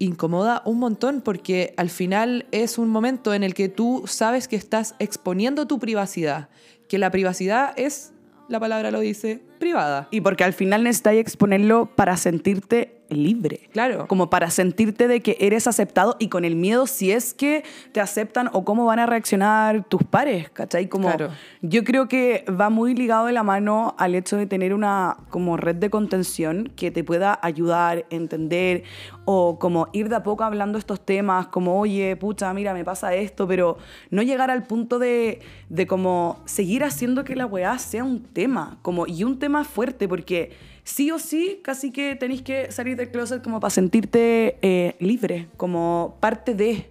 incomoda 0.00 0.62
un 0.64 0.78
montón 0.78 1.20
porque 1.20 1.74
al 1.76 1.90
final 1.90 2.46
es 2.50 2.78
un 2.78 2.88
momento 2.88 3.34
en 3.34 3.44
el 3.44 3.54
que 3.54 3.68
tú 3.68 4.02
sabes 4.06 4.48
que 4.48 4.56
estás 4.56 4.96
exponiendo 4.98 5.66
tu 5.66 5.78
privacidad. 5.78 6.48
Que 6.88 6.98
la 6.98 7.10
privacidad 7.10 7.72
es, 7.76 8.12
la 8.48 8.58
palabra 8.58 8.90
lo 8.90 8.98
dice, 8.98 9.44
privada. 9.60 10.08
Y 10.10 10.20
porque 10.22 10.42
al 10.42 10.52
final 10.52 10.82
necesitas 10.82 11.14
exponerlo 11.14 11.86
para 11.86 12.16
sentirte 12.16 12.96
libre. 13.10 13.68
Claro. 13.72 14.06
Como 14.06 14.30
para 14.30 14.50
sentirte 14.50 15.08
de 15.08 15.20
que 15.20 15.36
eres 15.40 15.66
aceptado 15.66 16.14
y 16.20 16.28
con 16.28 16.44
el 16.44 16.54
miedo 16.54 16.86
si 16.86 17.10
es 17.10 17.34
que 17.34 17.64
te 17.90 18.00
aceptan 18.00 18.48
o 18.52 18.64
cómo 18.64 18.84
van 18.84 19.00
a 19.00 19.06
reaccionar 19.06 19.84
tus 19.88 20.04
pares, 20.04 20.48
¿cachai? 20.50 20.88
Como 20.88 21.08
Claro. 21.08 21.30
yo 21.60 21.82
creo 21.82 22.06
que 22.06 22.44
va 22.48 22.70
muy 22.70 22.94
ligado 22.94 23.26
de 23.26 23.32
la 23.32 23.42
mano 23.42 23.96
al 23.98 24.14
hecho 24.14 24.36
de 24.36 24.46
tener 24.46 24.72
una 24.72 25.16
como 25.28 25.56
red 25.56 25.74
de 25.74 25.90
contención 25.90 26.72
que 26.76 26.92
te 26.92 27.02
pueda 27.02 27.36
ayudar, 27.42 28.06
entender 28.10 28.84
o 29.24 29.58
como 29.58 29.88
ir 29.92 30.08
de 30.08 30.16
a 30.16 30.22
poco 30.22 30.44
hablando 30.44 30.78
estos 30.78 31.04
temas, 31.04 31.48
como, 31.48 31.80
oye, 31.80 32.14
pucha, 32.14 32.52
mira, 32.54 32.74
me 32.74 32.84
pasa 32.84 33.12
esto, 33.14 33.48
pero 33.48 33.76
no 34.10 34.22
llegar 34.22 34.52
al 34.52 34.64
punto 34.64 35.00
de, 35.00 35.40
de 35.68 35.86
como 35.88 36.40
seguir 36.44 36.84
haciendo 36.84 37.24
que 37.24 37.34
la 37.34 37.46
weá 37.46 37.76
sea 37.78 38.04
un 38.04 38.22
tema, 38.22 38.78
como, 38.82 39.08
y 39.08 39.24
un 39.24 39.40
tema 39.40 39.49
fuerte, 39.64 40.08
porque 40.08 40.52
sí 40.84 41.10
o 41.10 41.18
sí, 41.18 41.60
casi 41.62 41.90
que 41.90 42.16
tenéis 42.16 42.42
que 42.42 42.72
salir 42.72 42.96
del 42.96 43.10
closet 43.10 43.42
como 43.42 43.60
para 43.60 43.70
sentirte 43.70 44.58
eh, 44.62 44.96
libre, 44.98 45.48
como 45.56 46.16
parte 46.20 46.54
de... 46.54 46.90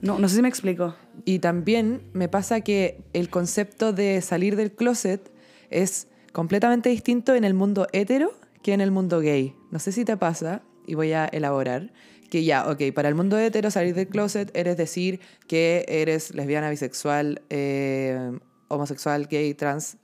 No, 0.00 0.18
no 0.18 0.28
sé 0.30 0.36
si 0.36 0.42
me 0.42 0.48
explico. 0.48 0.96
Y 1.26 1.40
también 1.40 2.00
me 2.14 2.28
pasa 2.28 2.62
que 2.62 3.02
el 3.12 3.28
concepto 3.28 3.92
de 3.92 4.22
salir 4.22 4.56
del 4.56 4.72
closet 4.72 5.30
es 5.68 6.08
completamente 6.32 6.88
distinto 6.88 7.34
en 7.34 7.44
el 7.44 7.52
mundo 7.52 7.86
hetero 7.92 8.32
que 8.62 8.72
en 8.72 8.80
el 8.80 8.90
mundo 8.90 9.20
gay. 9.20 9.54
No 9.70 9.78
sé 9.78 9.92
si 9.92 10.06
te 10.06 10.16
pasa, 10.16 10.62
y 10.86 10.94
voy 10.94 11.12
a 11.12 11.26
elaborar, 11.26 11.92
que 12.30 12.44
ya, 12.44 12.68
ok, 12.68 12.92
para 12.94 13.08
el 13.08 13.14
mundo 13.14 13.38
hetero 13.38 13.70
salir 13.70 13.94
del 13.94 14.08
closet 14.08 14.50
eres 14.56 14.76
decir 14.76 15.20
que 15.46 15.84
eres 15.88 16.34
lesbiana, 16.34 16.70
bisexual, 16.70 17.42
eh, 17.50 18.38
homosexual, 18.68 19.26
gay, 19.28 19.54
trans, 19.54 19.96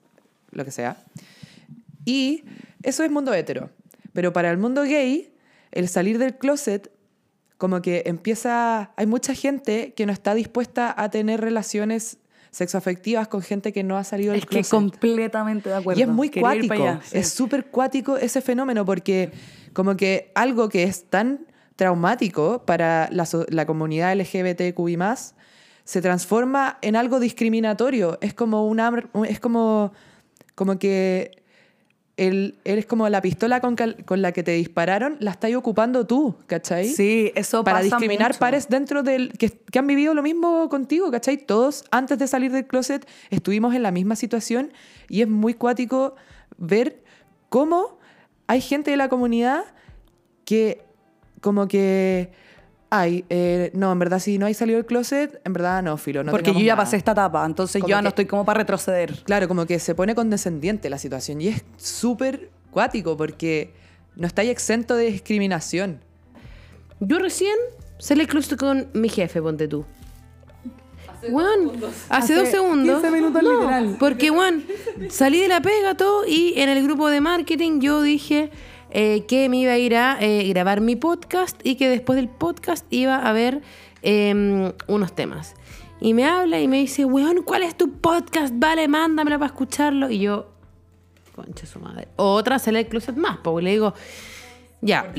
lo 0.51 0.65
que 0.65 0.71
sea. 0.71 1.03
Y 2.05 2.45
eso 2.83 3.05
es 3.05 3.11
mundo 3.11 3.33
hetero. 3.33 3.71
Pero 4.13 4.33
para 4.33 4.51
el 4.51 4.59
mundo 4.59 4.83
gay, 4.83 5.35
el 5.73 5.89
salir 5.89 6.19
del 6.19 6.37
closet, 6.37 6.91
como 7.59 7.83
que 7.83 8.03
empieza. 8.07 8.93
Hay 8.97 9.07
mucha 9.07 9.35
gente 9.35 9.93
que 9.95 10.07
no 10.07 10.13
está 10.13 10.35
dispuesta 10.35 10.95
a 10.97 11.11
tener 11.11 11.41
relaciones 11.41 12.19
sexoafectivas 12.51 13.27
con 13.27 13.43
gente 13.43 13.73
que 13.73 13.83
no 13.83 13.97
ha 13.97 14.05
salido 14.05 14.33
del 14.33 14.41
Es 14.41 14.47
que 14.47 14.57
closet. 14.57 14.71
completamente 14.71 15.69
de 15.71 15.75
acuerdo. 15.75 15.99
Y 15.99 16.03
es 16.03 16.09
muy 16.09 16.29
Quería 16.29 16.43
cuático. 16.43 16.69
para 16.69 16.91
allá, 16.93 17.01
sí. 17.05 17.19
Es 17.19 17.31
súper 17.31 17.67
cuático 17.67 18.17
ese 18.17 18.41
fenómeno 18.41 18.85
porque 18.85 19.33
como 19.73 19.97
que 19.97 20.31
algo 20.37 20.69
que 20.69 20.85
es 20.85 21.05
tan 21.11 21.47
traumático 21.75 22.65
para 22.65 23.09
la, 23.11 23.27
la 23.49 23.67
comunidad 23.67 24.15
LGBTQI+, 24.17 24.97
se 25.83 26.01
transforma 26.01 26.79
en 26.81 26.95
algo 26.95 27.19
discriminatorio. 27.19 28.19
Es 28.21 28.35
como 28.35 28.67
una... 28.69 28.93
Es 29.29 29.41
como, 29.41 29.93
como 30.55 30.79
que 30.79 31.43
el, 32.17 32.57
eres 32.65 32.87
como 32.87 33.09
la 33.09 33.21
pistola 33.21 33.61
con, 33.61 33.75
cal- 33.75 34.05
con 34.05 34.23
la 34.23 34.31
que 34.33 34.43
te 34.45 34.53
dispararon, 34.53 35.17
la 35.19 35.33
estás 35.33 35.53
ocupando 35.55 36.07
tú, 36.07 36.37
¿cachai? 36.47 36.87
Sí, 36.89 37.33
eso 37.35 37.65
para 37.65 37.79
pasa 37.79 37.85
discriminar 37.97 38.29
mucho. 38.31 38.39
pares 38.39 38.69
dentro 38.69 39.03
del 39.03 39.33
que, 39.33 39.51
que 39.51 39.79
han 39.81 39.87
vivido 39.87 40.15
lo 40.15 40.23
mismo 40.23 40.69
contigo, 40.69 41.11
¿cachai? 41.11 41.37
Todos 41.39 41.85
antes 41.91 42.19
de 42.19 42.29
salir 42.29 42.53
del 42.53 42.67
closet 42.67 43.05
estuvimos 43.31 43.75
en 43.75 43.83
la 43.83 43.91
misma 43.91 44.15
situación 44.15 44.73
y 45.09 45.23
es 45.23 45.29
muy 45.29 45.55
cuático 45.55 46.15
ver 46.57 47.03
cómo 47.49 47.99
hay 48.47 48.61
gente 48.61 48.93
de 48.93 48.97
la 48.97 49.09
comunidad 49.09 49.65
que 50.45 50.83
como 51.41 51.67
que 51.67 52.31
ay, 52.99 53.25
eh, 53.29 53.71
no, 53.75 53.93
en 53.93 53.99
verdad 53.99 54.19
si 54.19 54.39
no 54.39 54.47
hay 54.47 54.55
salido 54.55 54.77
del 54.79 54.87
closet, 54.87 55.41
en 55.45 55.53
verdad 55.53 55.83
no, 55.83 55.97
filo, 55.97 56.23
no 56.23 56.31
Porque 56.31 56.53
yo 56.53 56.61
ya 56.61 56.75
nada. 56.75 56.85
pasé 56.85 56.97
esta 56.97 57.13
etapa, 57.13 57.45
entonces 57.45 57.81
Como 57.81 57.91
yo 57.91 57.97
ya 57.97 58.03
no 58.03 58.09
estoy 58.09 58.27
como 58.27 58.45
para 58.45 58.59
retroceder. 58.59 59.23
Claro, 59.25 59.49
como 59.49 59.67
que 59.67 59.79
se 59.79 59.95
pone 59.95 60.15
condescendiente 60.15 60.89
la 60.91 60.99
situación 60.99 61.41
y 61.41 61.49
es 61.49 61.65
súper 61.77 62.51
cuático 62.71 63.17
porque 63.17 63.73
no 64.17 64.27
estáis 64.27 64.51
exento 64.51 64.97
de 64.97 65.07
discriminación. 65.07 66.01
Yo 67.01 67.19
recién 67.19 67.57
salí 67.99 68.21
del 68.21 68.29
closet 68.29 68.59
con 68.59 68.89
mi 68.93 69.09
jefe, 69.09 69.41
ponte 69.43 69.69
tú. 69.69 69.85
Juan, 71.31 71.71
hace, 72.11 72.33
Hace 72.33 72.35
dos 72.35 72.49
segundos. 72.49 73.01
15 73.01 73.11
minutos 73.11 73.43
No, 73.43 73.53
literal. 73.61 73.97
Porque, 73.99 74.29
Juan, 74.29 74.65
salí 75.09 75.41
de 75.41 75.49
la 75.49 75.61
pega 75.63 75.95
todo 75.97 76.27
y 76.27 76.53
en 76.57 76.69
el 76.69 76.83
grupo 76.85 77.09
de 77.09 77.21
marketing 77.21 77.81
yo 77.81 78.03
dije 78.03 78.51
eh, 78.95 79.25
que 79.27 79.49
me 79.49 79.59
iba 79.59 79.73
a 79.73 79.79
ir 79.79 79.97
a 79.97 80.17
eh, 80.21 80.49
grabar 80.49 80.81
mi 80.81 80.95
podcast 80.95 81.61
y 81.67 81.75
que 81.75 81.89
después 81.89 82.17
del 82.17 82.29
podcast 82.29 82.87
iba 82.91 83.17
a 83.17 83.33
ver 83.33 83.61
eh, 84.03 84.73
unos 84.87 85.15
temas. 85.15 85.57
Y 86.01 86.15
me 86.15 86.25
habla 86.25 86.61
y 86.61 86.69
me 86.69 86.79
dice, 86.79 87.05
weón, 87.05 87.43
¿cuál 87.43 87.65
es 87.65 87.77
tu 87.77 87.91
podcast? 87.91 88.55
Vale, 88.57 88.87
mándamelo 88.87 89.39
para 89.39 89.49
escucharlo. 89.49 90.11
Y 90.11 90.21
yo, 90.21 90.47
concha 91.35 91.67
su 91.67 91.81
madre. 91.81 92.07
Otra 92.15 92.61
sale 92.61 92.79
del 92.79 92.89
closet 92.89 93.17
más, 93.17 93.39
porque 93.39 93.65
le 93.65 93.71
digo, 93.73 93.95
ya. 94.81 95.13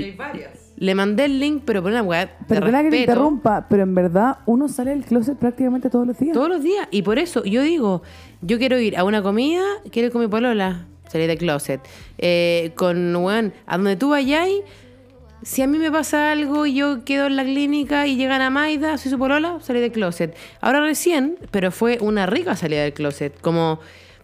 Le 0.78 0.96
mandé 0.96 1.26
el 1.26 1.40
link, 1.40 1.64
pero 1.66 1.82
por 1.82 1.92
una 1.92 2.02
weá. 2.02 2.38
Perdona 2.48 2.82
que 2.82 2.92
te 2.92 3.00
interrumpa, 3.00 3.68
pero 3.68 3.84
en 3.84 3.94
verdad 3.94 4.38
uno 4.46 4.70
sale 4.70 4.92
del 4.92 5.04
closet 5.04 5.38
prácticamente 5.38 5.90
todos 5.90 6.08
los 6.08 6.18
días. 6.18 6.34
Todos 6.34 6.48
los 6.48 6.64
días. 6.64 6.88
Y 6.92 7.02
por 7.02 7.20
eso 7.20 7.44
yo 7.44 7.62
digo, 7.62 8.04
yo 8.42 8.58
quiero 8.58 8.80
ir 8.80 8.98
a 8.98 9.04
una 9.04 9.22
comida, 9.22 9.64
quiero 9.92 10.08
ir 10.08 10.12
con 10.14 10.22
mi 10.22 10.28
polola, 10.28 10.86
salir 11.08 11.28
del 11.28 11.38
closet. 11.38 11.82
Eh, 12.18 12.72
con, 12.76 13.15
weón, 13.15 13.54
a 13.65 13.78
donde 13.78 13.96
tú 13.96 14.10
vayas, 14.10 14.48
si 15.44 15.62
a 15.62 15.68
mí 15.68 15.78
me 15.78 15.91
pasa 15.91 16.32
algo 16.32 16.65
y 16.65 16.74
yo 16.76 17.04
quedo 17.06 17.28
en 17.28 17.36
la 17.36 17.44
clínica 17.44 18.08
y 18.08 18.15
llegan 18.15 18.41
a 18.41 18.50
Maida, 18.50 18.98
soy 18.98 19.12
su 19.12 19.20
polola, 19.20 19.60
salí 19.62 19.80
del 19.80 19.91
closet. 19.91 20.36
Ahora 20.62 20.82
recién, 20.82 21.38
pero 21.52 21.72
fue 21.72 22.00
una 22.02 22.26
rica 22.26 22.56
salida 22.56 22.82
del 22.84 22.94
closet. 22.94 23.39
Como 23.41 23.80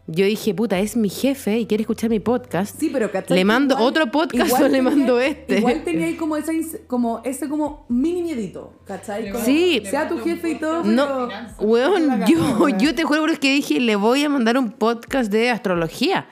yo 0.07 0.25
dije, 0.25 0.53
puta, 0.55 0.79
es 0.79 0.97
mi 0.97 1.09
jefe 1.09 1.59
y 1.59 1.67
quiere 1.67 1.83
escuchar 1.83 2.09
mi 2.09 2.19
podcast. 2.19 2.75
Sí, 2.79 2.89
pero 2.91 3.11
¿cachai? 3.11 3.37
¿Le 3.37 3.45
mando 3.45 3.75
Igual- 3.75 3.87
otro 3.87 4.11
podcast 4.11 4.47
igual 4.47 4.63
o 4.63 4.67
le 4.67 4.77
tenía- 4.79 4.89
mando 4.91 5.19
este? 5.19 5.57
Igual 5.59 5.83
tenía 5.83 6.07
ahí 6.07 6.15
como, 6.15 6.37
esa, 6.37 6.51
como 6.87 7.21
ese 7.23 7.47
como 7.47 7.85
mini 7.87 8.23
miedito, 8.23 8.73
¿cachai? 8.85 9.31
Como, 9.31 9.45
Sí. 9.45 9.83
Sea 9.85 10.07
tu 10.09 10.17
jefe 10.17 10.49
y 10.49 10.55
todo, 10.55 10.83
No, 10.83 11.29
pero- 11.29 11.69
weón, 11.69 12.25
yo, 12.25 12.67
yo 12.79 12.95
te 12.95 13.03
juro 13.03 13.21
por 13.21 13.37
que 13.39 13.53
dije, 13.53 13.79
le 13.79 13.95
voy 13.95 14.23
a 14.23 14.29
mandar 14.29 14.57
un 14.57 14.71
podcast 14.71 15.31
de 15.31 15.51
astrología. 15.51 16.25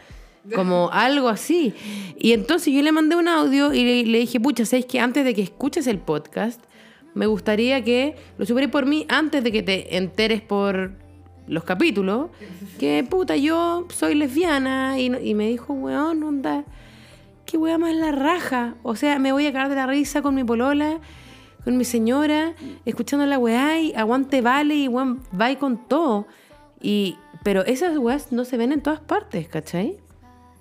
Como 0.55 0.89
algo 0.93 1.29
así. 1.29 1.73
Y 2.17 2.33
entonces 2.33 2.73
yo 2.73 2.81
le 2.81 2.91
mandé 2.91 3.15
un 3.15 3.27
audio 3.27 3.73
y 3.73 3.83
le, 3.83 4.05
le 4.05 4.19
dije, 4.19 4.39
pucha, 4.39 4.65
¿sabes 4.65 4.85
que 4.85 4.99
antes 4.99 5.25
de 5.25 5.33
que 5.33 5.41
escuches 5.41 5.87
el 5.87 5.99
podcast, 5.99 6.61
me 7.13 7.25
gustaría 7.25 7.83
que 7.83 8.15
lo 8.37 8.45
supieras 8.45 8.71
por 8.71 8.85
mí 8.85 9.05
antes 9.09 9.43
de 9.43 9.51
que 9.51 9.63
te 9.63 9.97
enteres 9.97 10.41
por 10.41 10.91
los 11.47 11.63
capítulos, 11.63 12.29
que 12.77 13.03
puta, 13.09 13.35
yo 13.35 13.87
soy 13.89 14.13
lesbiana. 14.15 14.99
Y, 14.99 15.07
y 15.07 15.33
me 15.33 15.49
dijo, 15.49 15.73
weón, 15.73 16.21
onda, 16.23 16.63
qué 17.45 17.57
wea 17.57 17.77
más 17.77 17.95
la 17.95 18.11
raja. 18.11 18.75
O 18.83 18.95
sea, 18.95 19.17
me 19.19 19.31
voy 19.31 19.47
a 19.47 19.51
cagar 19.51 19.69
de 19.69 19.75
la 19.75 19.87
risa 19.87 20.21
con 20.21 20.35
mi 20.35 20.43
polola 20.43 20.99
con 21.63 21.77
mi 21.77 21.83
señora, 21.83 22.53
escuchando 22.85 23.25
la 23.25 23.37
weá 23.37 23.79
y 23.79 23.93
aguante 23.93 24.41
vale 24.41 24.75
y 24.75 24.87
weón, 24.87 25.21
va 25.39 25.53
con 25.55 25.77
todo. 25.87 26.25
Y, 26.81 27.17
pero 27.43 27.65
esas 27.65 27.97
weas 27.97 28.31
no 28.31 28.45
se 28.45 28.57
ven 28.57 28.71
en 28.71 28.81
todas 28.81 28.99
partes, 28.99 29.47
¿cachai? 29.47 29.97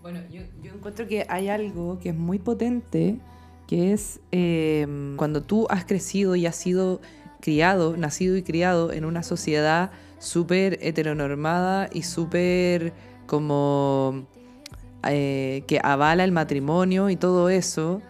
Bueno, 0.02 0.20
yo, 0.30 0.42
yo 0.62 0.72
encuentro 0.72 1.06
que 1.06 1.26
hay 1.28 1.48
algo 1.48 1.98
que 1.98 2.10
es 2.10 2.14
muy 2.14 2.38
potente, 2.38 3.18
que 3.66 3.92
es 3.92 4.20
eh, 4.32 4.86
cuando 5.16 5.42
tú 5.42 5.66
has 5.70 5.84
crecido 5.84 6.36
y 6.36 6.46
has 6.46 6.56
sido 6.56 7.00
criado, 7.40 7.96
nacido 7.96 8.36
y 8.36 8.42
criado 8.42 8.92
en 8.92 9.04
una 9.04 9.22
sociedad 9.22 9.90
súper 10.18 10.78
heteronormada 10.82 11.88
y 11.92 12.02
súper 12.02 12.92
como 13.26 14.26
eh, 15.06 15.62
que 15.66 15.80
avala 15.82 16.24
el 16.24 16.32
matrimonio 16.32 17.10
y 17.10 17.16
todo 17.16 17.48
eso, 17.50 18.00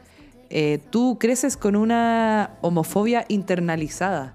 eh, 0.51 0.79
tú 0.91 1.19
creces 1.19 1.57
con 1.57 1.77
una 1.77 2.57
homofobia 2.63 3.25
internalizada. 3.29 4.35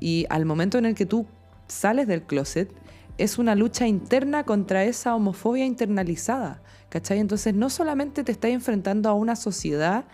Y 0.00 0.26
al 0.28 0.44
momento 0.44 0.78
en 0.78 0.86
el 0.86 0.94
que 0.94 1.06
tú 1.06 1.26
sales 1.68 2.06
del 2.06 2.22
closet 2.22 2.70
es 3.18 3.38
una 3.38 3.54
lucha 3.54 3.86
interna 3.86 4.44
contra 4.44 4.84
esa 4.84 5.14
homofobia 5.14 5.64
internalizada, 5.64 6.62
¿cachai? 6.88 7.18
Entonces 7.18 7.54
no 7.54 7.70
solamente 7.70 8.24
te 8.24 8.32
estás 8.32 8.50
enfrentando 8.50 9.08
a 9.08 9.14
una 9.14 9.36
sociedad 9.36 10.04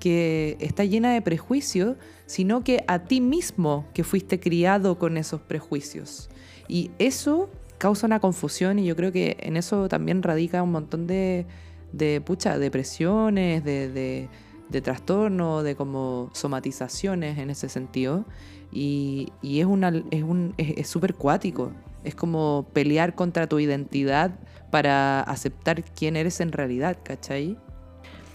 que 0.00 0.56
está 0.60 0.84
llena 0.84 1.12
de 1.12 1.22
prejuicios, 1.22 1.96
sino 2.26 2.62
que 2.62 2.84
a 2.86 3.00
ti 3.00 3.20
mismo 3.20 3.86
que 3.94 4.04
fuiste 4.04 4.40
criado 4.40 4.98
con 4.98 5.16
esos 5.16 5.40
prejuicios. 5.40 6.28
Y 6.68 6.90
eso 6.98 7.50
causa 7.78 8.06
una 8.06 8.20
confusión 8.20 8.78
y 8.78 8.86
yo 8.86 8.96
creo 8.96 9.12
que 9.12 9.36
en 9.40 9.56
eso 9.56 9.88
también 9.88 10.22
radica 10.22 10.62
un 10.62 10.72
montón 10.72 11.06
de, 11.06 11.46
de 11.92 12.20
pucha, 12.20 12.58
depresiones, 12.58 13.64
de, 13.64 14.28
de, 14.70 14.80
trastornos, 14.82 15.64
de 15.64 15.74
como 15.74 16.30
somatizaciones 16.32 17.38
en 17.38 17.50
ese 17.50 17.68
sentido. 17.68 18.24
Y, 18.70 19.32
y 19.40 19.60
es 19.60 19.66
una 19.66 19.88
es 20.10 20.22
un 20.22 20.54
es 20.58 20.88
súper 20.88 21.14
cuático. 21.14 21.72
Es 22.08 22.14
como 22.14 22.66
pelear 22.72 23.14
contra 23.14 23.46
tu 23.46 23.58
identidad 23.58 24.30
para 24.70 25.20
aceptar 25.20 25.84
quién 25.84 26.16
eres 26.16 26.40
en 26.40 26.52
realidad, 26.52 26.96
¿cachai? 27.02 27.58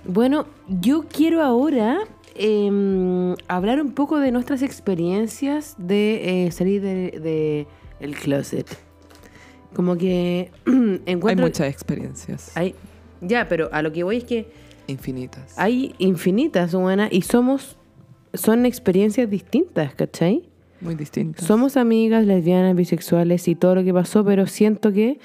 Bueno, 0.06 0.46
yo 0.68 1.06
quiero 1.12 1.42
ahora 1.42 1.98
eh, 2.36 3.36
hablar 3.48 3.82
un 3.82 3.94
poco 3.94 4.20
de 4.20 4.32
nuestras 4.32 4.62
experiencias 4.62 5.76
de 5.80 6.46
eh, 6.46 6.52
salir 6.52 6.82
de, 6.84 7.20
de 7.20 7.68
el 8.00 8.16
closet. 8.16 8.68
Como 9.74 9.98
que 9.98 10.52
encuentro... 11.08 11.30
Hay 11.46 11.50
muchas 11.50 11.68
experiencias. 11.74 12.56
Hay- 12.56 12.76
ya, 13.22 13.48
pero 13.48 13.70
a 13.72 13.82
lo 13.82 13.92
que 13.92 14.04
voy 14.04 14.18
es 14.18 14.24
que 14.26 14.52
Infinitas. 14.86 15.58
hay 15.58 15.96
infinitas, 15.98 16.76
buenas, 16.76 17.12
y 17.12 17.24
somos... 17.24 17.78
Son 18.36 18.66
experiencias 18.66 19.30
distintas, 19.30 19.96
¿cachai? 19.96 20.50
Muy 20.84 20.96
distintas. 20.96 21.46
Somos 21.46 21.78
amigas, 21.78 22.26
lesbianas, 22.26 22.76
bisexuales 22.76 23.48
y 23.48 23.56
todo 23.56 23.76
lo 23.76 23.84
que 23.84 23.94
pasó, 23.94 24.24
pero 24.26 24.48
siento 24.48 24.92
que 24.92 25.20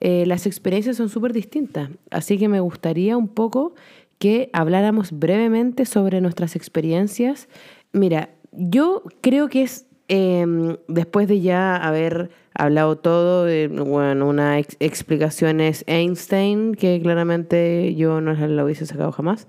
eh, 0.00 0.24
las 0.26 0.46
experiencias 0.46 0.96
son 0.96 1.08
súper 1.08 1.32
distintas. 1.32 1.90
Así 2.10 2.38
que 2.38 2.48
me 2.48 2.60
gustaría 2.60 3.16
un 3.16 3.28
poco 3.28 3.74
que 4.18 4.50
habláramos 4.52 5.12
brevemente 5.12 5.84
sobre 5.84 6.20
nuestras 6.20 6.54
experiencias. 6.54 7.48
Mira, 7.92 8.30
yo 8.52 9.02
creo 9.20 9.48
que 9.48 9.62
es 9.62 9.86
eh, 10.08 10.76
después 10.88 11.28
de 11.28 11.40
ya 11.40 11.76
haber 11.76 12.30
hablado 12.54 12.96
todo, 12.96 13.44
de, 13.44 13.68
bueno, 13.68 14.28
una 14.28 14.58
ex- 14.58 14.76
explicación 14.80 15.60
es 15.60 15.84
Einstein, 15.86 16.74
que 16.74 17.00
claramente 17.00 17.94
yo 17.94 18.20
no 18.20 18.32
la 18.34 18.64
hubiese 18.64 18.86
sacado 18.86 19.12
jamás, 19.12 19.46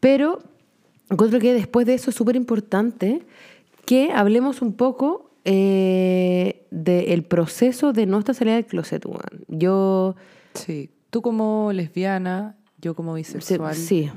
pero 0.00 0.40
encuentro 1.08 1.38
que 1.38 1.54
después 1.54 1.86
de 1.86 1.94
eso 1.94 2.10
es 2.10 2.16
súper 2.16 2.34
importante 2.36 3.22
que 3.84 4.10
hablemos 4.12 4.62
un 4.62 4.74
poco 4.74 5.30
eh, 5.44 6.66
del 6.70 7.24
proceso 7.24 7.92
de 7.92 8.06
nuestra 8.06 8.34
salida 8.34 8.54
del 8.56 8.66
closet, 8.66 9.04
weón. 9.06 9.44
Yo... 9.48 10.16
Sí. 10.54 10.90
Tú 11.10 11.20
como 11.22 11.72
lesbiana, 11.72 12.56
yo 12.80 12.94
como 12.94 13.12
bisexual. 13.14 13.74
Sí, 13.74 14.10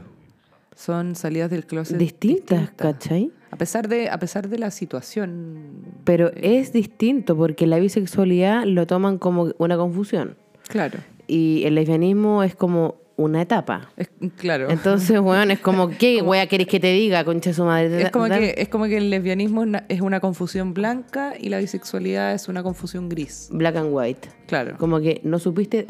Son 0.75 1.15
salidas 1.15 1.49
del 1.49 1.65
closet 1.65 1.97
distintas, 1.97 2.71
¿cachai? 2.71 3.31
A 3.51 3.57
pesar 3.57 3.87
de, 3.89 4.09
a 4.09 4.17
pesar 4.19 4.47
de 4.49 4.57
la 4.59 4.71
situación. 4.71 5.57
Pero 6.05 6.31
es 6.35 6.71
distinto 6.73 7.35
porque 7.35 7.67
la 7.67 7.79
bisexualidad 7.79 8.63
lo 8.65 8.85
toman 8.87 9.17
como 9.17 9.51
una 9.57 9.75
confusión 9.77 10.37
Claro. 10.69 10.99
y 11.27 11.63
el 11.65 11.75
lesbianismo 11.75 12.43
es 12.43 12.55
como 12.55 12.95
una 13.17 13.41
etapa. 13.41 13.89
Es, 13.95 14.09
claro. 14.37 14.69
Entonces, 14.69 15.19
weón, 15.19 15.51
es 15.51 15.59
como, 15.59 15.89
¿qué 15.89 16.21
wea 16.23 16.47
querés 16.47 16.67
que 16.67 16.79
te 16.79 16.91
diga, 16.91 17.23
concha 17.23 17.53
su 17.53 17.63
madre? 17.63 18.01
es 18.01 18.11
como, 18.11 18.25
que, 18.25 18.55
es 18.57 18.67
como 18.69 18.85
que 18.85 18.97
el 18.97 19.09
lesbianismo 19.09 19.63
es 19.87 20.01
una- 20.01 20.19
confusión 20.19 20.73
blanca 20.73 21.33
y 21.39 21.49
la 21.49 21.59
bisexualidad 21.59 22.33
es 22.33 22.47
una 22.47 22.63
confusión 22.63 23.09
gris. 23.09 23.49
Black 23.51 23.75
and 23.77 23.89
white. 23.91 24.29
Claro. 24.47 24.77
Como 24.77 24.99
que 24.99 25.21
no 25.23 25.39
supiste 25.39 25.87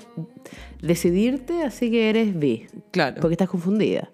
decidirte, 0.81 1.63
así 1.63 1.89
que 1.89 2.09
eres 2.09 2.37
bi. 2.37 2.67
Claro. 2.91 3.17
Porque 3.21 3.33
estás 3.33 3.49
confundida. 3.49 4.11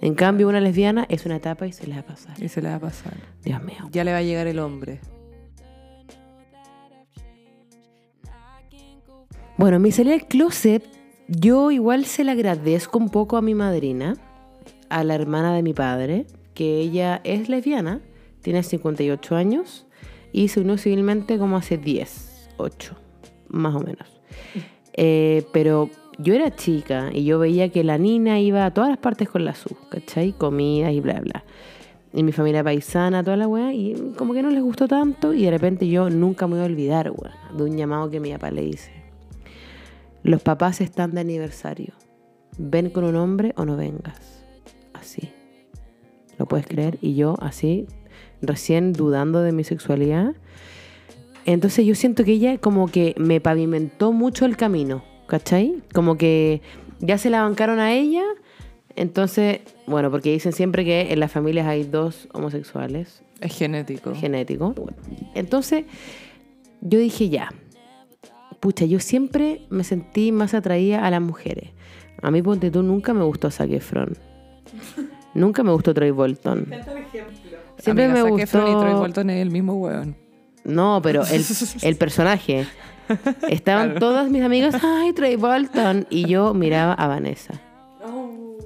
En 0.00 0.14
cambio, 0.14 0.48
una 0.48 0.60
lesbiana 0.60 1.06
es 1.08 1.24
una 1.26 1.36
etapa 1.36 1.66
y 1.66 1.72
se 1.72 1.86
le 1.86 1.94
va 1.94 2.00
a 2.00 2.06
pasar. 2.06 2.42
Y 2.42 2.48
se 2.48 2.60
le 2.62 2.68
va 2.68 2.74
a 2.76 2.80
pasar. 2.80 3.14
Dios 3.42 3.62
mío. 3.62 3.88
Ya 3.90 4.04
le 4.04 4.12
va 4.12 4.18
a 4.18 4.22
llegar 4.22 4.46
el 4.46 4.58
hombre. 4.58 5.00
Bueno, 9.56 9.78
mi 9.78 9.92
salida 9.92 10.14
del 10.14 10.26
closet, 10.26 10.84
yo 11.28 11.70
igual 11.70 12.04
se 12.04 12.24
la 12.24 12.32
agradezco 12.32 12.98
un 12.98 13.08
poco 13.08 13.36
a 13.36 13.42
mi 13.42 13.54
madrina, 13.54 14.16
a 14.90 15.04
la 15.04 15.14
hermana 15.14 15.54
de 15.54 15.62
mi 15.62 15.72
padre, 15.72 16.26
que 16.54 16.80
ella 16.80 17.20
es 17.24 17.48
lesbiana, 17.48 18.00
tiene 18.42 18.62
58 18.62 19.34
años 19.34 19.86
y 20.32 20.48
se 20.48 20.60
unió 20.60 20.76
civilmente 20.76 21.38
como 21.38 21.56
hace 21.56 21.78
10, 21.78 22.50
8, 22.58 22.96
más 23.48 23.74
o 23.74 23.80
menos. 23.80 24.20
Eh, 24.92 25.44
pero 25.52 25.90
yo 26.18 26.34
era 26.34 26.54
chica 26.54 27.10
y 27.12 27.24
yo 27.24 27.38
veía 27.38 27.70
que 27.70 27.84
la 27.84 27.98
Nina 27.98 28.38
iba 28.38 28.66
a 28.66 28.72
todas 28.72 28.90
las 28.90 28.98
partes 28.98 29.28
con 29.28 29.44
la 29.44 29.54
SU, 29.54 29.76
¿cachai? 29.88 30.32
Comidas 30.32 30.92
y 30.92 31.00
bla, 31.00 31.20
bla. 31.20 31.44
Y 32.12 32.22
mi 32.22 32.30
familia 32.30 32.62
paisana, 32.62 33.24
toda 33.24 33.36
la 33.36 33.48
weá, 33.48 33.72
y 33.72 34.12
como 34.16 34.34
que 34.34 34.42
no 34.42 34.50
les 34.50 34.62
gustó 34.62 34.86
tanto 34.86 35.34
y 35.34 35.44
de 35.44 35.50
repente 35.50 35.88
yo 35.88 36.10
nunca 36.10 36.46
me 36.46 36.54
voy 36.54 36.62
a 36.62 36.66
olvidar, 36.66 37.10
weá, 37.10 37.34
de 37.56 37.64
un 37.64 37.76
llamado 37.76 38.10
que 38.10 38.20
mi 38.20 38.30
papá 38.30 38.52
le 38.52 38.64
hice. 38.64 39.03
Los 40.24 40.42
papás 40.42 40.80
están 40.80 41.12
de 41.12 41.20
aniversario. 41.20 41.92
Ven 42.56 42.88
con 42.88 43.04
un 43.04 43.14
hombre 43.14 43.52
o 43.56 43.64
no 43.64 43.76
vengas. 43.76 44.42
Así. 44.94 45.28
¿Lo 46.38 46.46
puedes 46.46 46.66
creer? 46.66 46.98
Y 47.02 47.14
yo 47.14 47.36
así, 47.40 47.86
recién 48.40 48.94
dudando 48.94 49.42
de 49.42 49.52
mi 49.52 49.64
sexualidad. 49.64 50.34
Entonces 51.44 51.84
yo 51.84 51.94
siento 51.94 52.24
que 52.24 52.32
ella 52.32 52.56
como 52.58 52.88
que 52.88 53.14
me 53.18 53.40
pavimentó 53.40 54.12
mucho 54.12 54.46
el 54.46 54.56
camino, 54.56 55.04
¿cachai? 55.26 55.82
Como 55.92 56.16
que 56.16 56.62
ya 57.00 57.18
se 57.18 57.28
la 57.28 57.42
bancaron 57.42 57.78
a 57.78 57.92
ella. 57.92 58.24
Entonces, 58.96 59.60
bueno, 59.86 60.10
porque 60.10 60.32
dicen 60.32 60.52
siempre 60.52 60.86
que 60.86 61.12
en 61.12 61.20
las 61.20 61.32
familias 61.32 61.66
hay 61.66 61.84
dos 61.84 62.28
homosexuales 62.32 63.22
Es 63.40 63.58
genético. 63.58 64.14
genético. 64.14 64.74
Entonces, 65.34 65.84
yo 66.80 66.98
dije 66.98 67.28
ya. 67.28 67.52
Pucha, 68.64 68.86
yo 68.86 68.98
siempre 68.98 69.60
me 69.68 69.84
sentí 69.84 70.32
más 70.32 70.54
atraída 70.54 71.06
a 71.06 71.10
las 71.10 71.20
mujeres. 71.20 71.68
A 72.22 72.30
mí, 72.30 72.40
ponte 72.40 72.70
tú, 72.70 72.82
nunca 72.82 73.12
me 73.12 73.22
gustó 73.22 73.50
Zac 73.50 73.70
Efron. 73.70 74.16
nunca 75.34 75.62
me 75.62 75.70
gustó 75.70 75.92
Troy 75.92 76.10
Bolton. 76.12 76.66
Siempre 77.76 78.06
Amiga, 78.06 78.24
me 78.24 78.30
Zac 78.30 78.38
Efron 78.40 78.62
y 78.62 78.70
Troy 78.70 78.84
gustó. 78.84 78.98
Bolton 79.00 79.28
es 79.30 79.42
el 79.42 79.50
mismo 79.50 79.74
hueón. 79.74 80.16
No, 80.64 81.00
pero 81.02 81.24
el, 81.26 81.44
el 81.82 81.96
personaje. 81.96 82.66
Estaban 83.50 83.88
Claro. 83.90 84.00
todas 84.00 84.30
mis 84.30 84.42
amigas, 84.42 84.74
ay, 84.82 85.12
Troy 85.12 85.36
Bolton. 85.36 86.06
Y 86.08 86.24
yo 86.26 86.54
miraba 86.54 86.94
a 86.94 87.06
Vanessa. 87.06 87.60
Oh. 88.02 88.56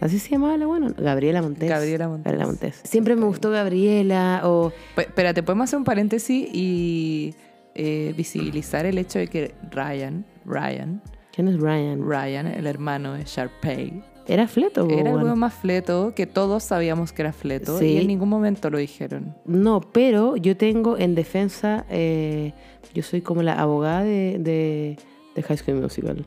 Así 0.00 0.18
se 0.18 0.30
llamaba 0.30 0.56
la 0.56 0.66
buena. 0.66 0.94
Gabriela 0.96 1.42
Montes. 1.42 1.68
Gabriela 1.68 2.08
Montes. 2.08 2.80
Siempre 2.84 3.16
me 3.16 3.26
gustó 3.26 3.50
Gabriela 3.50 4.40
o 4.44 4.72
Pe- 4.96 5.02
Espérate, 5.02 5.42
podemos 5.42 5.64
hacer 5.64 5.78
un 5.78 5.84
paréntesis 5.84 6.48
y 6.52 7.34
eh, 7.74 8.14
visibilizar 8.16 8.86
el 8.86 8.98
hecho 8.98 9.18
de 9.18 9.26
que 9.28 9.54
Ryan, 9.70 10.24
Ryan, 10.44 11.02
¿Quién 11.32 11.48
es 11.48 11.58
Ryan? 11.58 12.00
Ryan, 12.08 12.46
el 12.46 12.66
hermano 12.66 13.14
de 13.14 13.24
Sharpay, 13.24 14.02
Era 14.28 14.46
Fleto, 14.46 14.88
era 14.88 15.10
el 15.10 15.16
hueón 15.16 15.38
más 15.38 15.52
fleto, 15.54 16.12
que 16.14 16.26
todos 16.26 16.62
sabíamos 16.62 17.12
que 17.12 17.22
era 17.22 17.32
fleto 17.32 17.76
Sí. 17.78 17.86
y 17.86 17.96
en 17.98 18.06
ningún 18.06 18.28
momento 18.28 18.70
lo 18.70 18.78
dijeron. 18.78 19.34
No, 19.44 19.80
pero 19.80 20.36
yo 20.36 20.56
tengo 20.56 20.96
en 20.96 21.14
defensa, 21.16 21.84
eh, 21.90 22.52
yo 22.94 23.02
soy 23.02 23.20
como 23.20 23.42
la 23.42 23.54
abogada 23.60 24.04
de, 24.04 24.36
de, 24.38 24.96
de 25.34 25.42
High 25.42 25.58
School 25.58 25.80
Musical. 25.80 26.24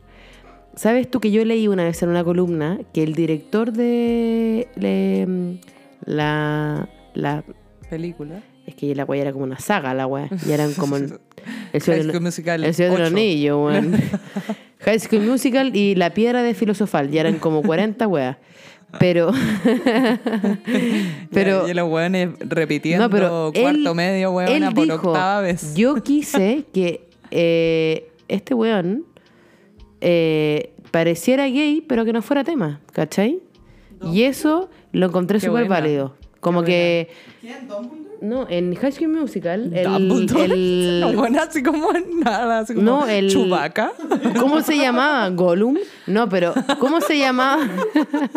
¿Sabes 0.75 1.09
tú 1.09 1.19
que 1.21 1.31
yo 1.31 1.43
leí 1.45 1.67
una 1.67 1.85
vez 1.85 2.03
en 2.03 2.09
una 2.09 2.23
columna 2.23 2.79
que 2.93 3.01
el 3.01 3.15
director 3.15 3.71
de 3.71 4.67
le- 4.75 5.59
la, 6.05 6.87
la... 7.15 7.43
Película. 7.89 8.43
Es 8.67 8.75
que 8.75 8.93
la 8.93 9.05
weá 9.05 9.21
era 9.21 9.31
como 9.33 9.45
una 9.45 9.57
saga, 9.59 9.93
la 9.95 10.05
weá. 10.05 10.29
Y 10.45 10.51
eran 10.51 10.73
como... 10.73 10.97
El, 10.97 11.11
el 11.73 11.81
High 11.81 12.03
School 12.03 12.21
Musical 12.21 12.63
el 12.63 12.73
Señor 12.73 12.97
del. 12.97 13.07
Anillo, 13.07 13.65
weón. 13.65 13.93
High 14.79 14.99
School 14.99 15.21
Musical 15.21 15.75
y 15.75 15.95
La 15.95 16.13
Piedra 16.13 16.43
de 16.43 16.53
Filosofal. 16.53 17.09
Ya 17.09 17.21
eran 17.21 17.39
como 17.39 17.61
40 17.61 18.05
weas. 18.07 18.37
Pero. 18.99 19.31
pero. 21.31 21.67
Y 21.67 21.73
los 21.73 21.89
weones 21.89 22.29
repitiendo 22.39 23.05
No, 23.05 23.09
pero 23.09 23.51
cuarto 23.53 23.89
él- 23.89 23.95
medio, 23.95 24.29
él 24.41 24.49
weona, 24.49 24.71
por 24.71 24.83
dijo, 24.85 24.95
octava 25.09 25.41
vez. 25.41 25.75
Yo 25.75 26.01
quise 26.03 26.65
que 26.73 27.07
eh, 27.31 28.09
este 28.27 28.53
weón 28.53 29.05
eh, 30.01 30.73
pareciera 30.91 31.47
gay, 31.47 31.83
pero 31.87 32.05
que 32.05 32.13
no 32.13 32.21
fuera 32.21 32.43
tema, 32.43 32.79
¿cachai? 32.93 33.39
Y 34.11 34.23
eso 34.23 34.69
lo 34.91 35.07
encontré 35.07 35.39
súper 35.39 35.67
válido. 35.67 36.15
Como 36.39 36.63
Qué 36.63 37.07
que. 37.41 37.47
No, 38.21 38.47
en 38.49 38.75
High 38.75 38.91
School 38.91 39.09
Musical, 39.09 39.71
el, 39.73 40.27
el- 40.31 40.99
No, 41.01 41.13
bueno, 41.13 41.41
así 41.41 41.61
como 41.63 41.89
nada, 42.23 42.59
así 42.59 42.73
como 42.73 42.85
No, 42.85 43.07
el- 43.07 43.29
Chewbacca. 43.29 43.91
¿Cómo 44.39 44.61
se 44.61 44.77
llamaba? 44.77 45.29
¿Gollum? 45.29 45.77
No, 46.07 46.27
pero 46.29 46.53
¿cómo 46.79 47.01
se 47.01 47.17
llamaba? 47.19 47.67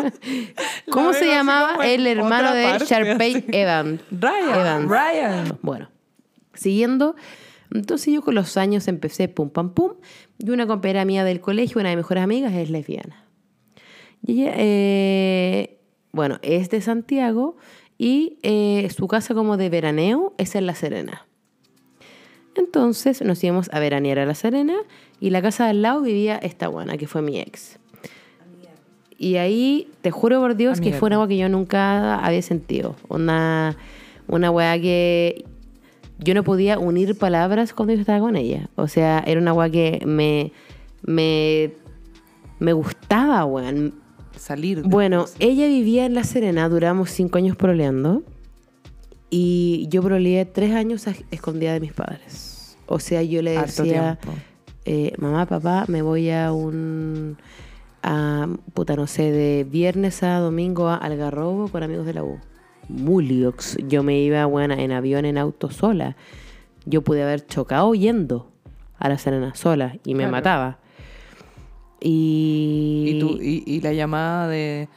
¿Cómo 0.91 1.13
se 1.13 1.27
llamaba 1.27 1.85
el 1.85 2.05
hermano 2.07 2.53
de 2.53 2.63
parte, 2.65 2.85
Sharpay 2.85 3.35
así. 3.35 3.45
Evans? 3.51 4.01
Ryan. 4.11 4.59
Evans. 4.59 4.89
Ryan. 4.89 5.57
Bueno, 5.61 5.89
siguiendo. 6.53 7.15
Entonces 7.73 8.13
yo 8.13 8.21
con 8.21 8.35
los 8.35 8.57
años 8.57 8.87
empecé 8.87 9.27
pum 9.29 9.49
pam 9.49 9.73
pum. 9.73 9.93
Y 10.39 10.49
una 10.49 10.67
compañera 10.67 11.05
mía 11.05 11.23
del 11.23 11.39
colegio, 11.39 11.79
una 11.79 11.89
de 11.89 11.95
mis 11.95 12.03
mejores 12.03 12.23
amigas, 12.23 12.53
es 12.53 12.69
lesbiana. 12.69 13.25
Y 14.25 14.43
ella, 14.43 14.53
eh, 14.57 15.79
bueno, 16.11 16.37
es 16.41 16.69
de 16.69 16.81
Santiago 16.81 17.55
y 18.01 18.39
eh, 18.41 18.89
su 18.89 19.07
casa 19.07 19.35
como 19.35 19.57
de 19.57 19.69
veraneo 19.69 20.33
es 20.39 20.55
en 20.55 20.65
La 20.65 20.73
Serena. 20.73 21.27
Entonces 22.55 23.21
nos 23.21 23.43
íbamos 23.43 23.69
a 23.71 23.79
veranear 23.79 24.17
a 24.17 24.25
La 24.25 24.33
Serena 24.33 24.73
y 25.19 25.29
la 25.29 25.43
casa 25.43 25.65
de 25.65 25.69
al 25.69 25.83
lado 25.83 26.01
vivía 26.01 26.37
esta 26.37 26.67
buena, 26.67 26.97
que 26.97 27.05
fue 27.05 27.21
mi 27.21 27.39
ex. 27.39 27.77
Y 29.19 29.35
ahí, 29.35 29.87
te 30.01 30.09
juro 30.09 30.39
por 30.39 30.55
Dios, 30.55 30.81
que 30.81 30.93
fue 30.93 31.09
una 31.09 31.17
agua 31.17 31.27
que 31.27 31.37
yo 31.37 31.47
nunca 31.47 32.17
había 32.25 32.41
sentido. 32.41 32.95
Una, 33.07 33.77
una 34.27 34.49
weá 34.49 34.81
que 34.81 35.45
yo 36.17 36.33
no 36.33 36.43
podía 36.43 36.79
unir 36.79 37.15
palabras 37.15 37.71
cuando 37.71 37.93
yo 37.93 37.99
estaba 37.99 38.19
con 38.19 38.35
ella. 38.35 38.67
O 38.77 38.87
sea, 38.87 39.23
era 39.27 39.39
una 39.39 39.53
weá 39.53 39.69
que 39.69 40.01
me, 40.07 40.51
me, 41.03 41.71
me 42.57 42.73
gustaba, 42.73 43.45
weón. 43.45 44.00
Salir. 44.41 44.81
de- 44.81 44.87
Bueno, 44.89 45.25
ella 45.39 45.67
vivía 45.67 46.05
en 46.05 46.15
La 46.15 46.23
Serena, 46.23 46.67
duramos 46.67 47.11
cinco 47.11 47.37
años 47.37 47.55
proleando. 47.55 48.23
Y 49.29 49.87
yo 49.89 50.01
proleé 50.01 50.45
tres 50.45 50.73
años 50.73 51.05
escondida 51.31 51.73
de 51.73 51.79
mis 51.79 51.93
padres. 51.93 52.77
O 52.87 52.99
sea, 52.99 53.21
yo 53.23 53.41
le 53.41 53.51
decía, 53.51 54.19
eh, 54.83 55.13
mamá, 55.17 55.45
papá, 55.45 55.85
me 55.87 56.01
voy 56.01 56.29
a 56.31 56.51
un, 56.51 57.37
a, 58.03 58.47
puta, 58.73 58.95
no 58.97 59.07
sé, 59.07 59.31
de 59.31 59.63
viernes 59.69 60.21
a 60.23 60.39
domingo 60.39 60.89
a 60.89 60.95
Algarrobo 60.95 61.69
con 61.69 61.83
amigos 61.83 62.05
de 62.05 62.13
la 62.15 62.23
U. 62.23 62.39
Muliox. 62.89 63.77
Yo 63.87 64.03
me 64.03 64.19
iba, 64.19 64.45
bueno, 64.47 64.73
en 64.73 64.91
avión, 64.91 65.23
en 65.23 65.37
auto 65.37 65.69
sola. 65.71 66.17
Yo 66.85 67.01
pude 67.03 67.23
haber 67.23 67.45
chocado 67.45 67.93
yendo 67.93 68.51
a 68.97 69.07
La 69.07 69.17
Serena 69.17 69.55
sola 69.55 69.97
y 70.03 70.13
me 70.13 70.23
Claro. 70.23 70.31
mataba. 70.31 70.79
Y... 72.01 73.05
Y, 73.15 73.19
tú- 73.19 73.37
y, 73.41 73.63
y 73.65 73.81
la 73.81 73.93
llamada 73.93 74.47
de, 74.47 74.87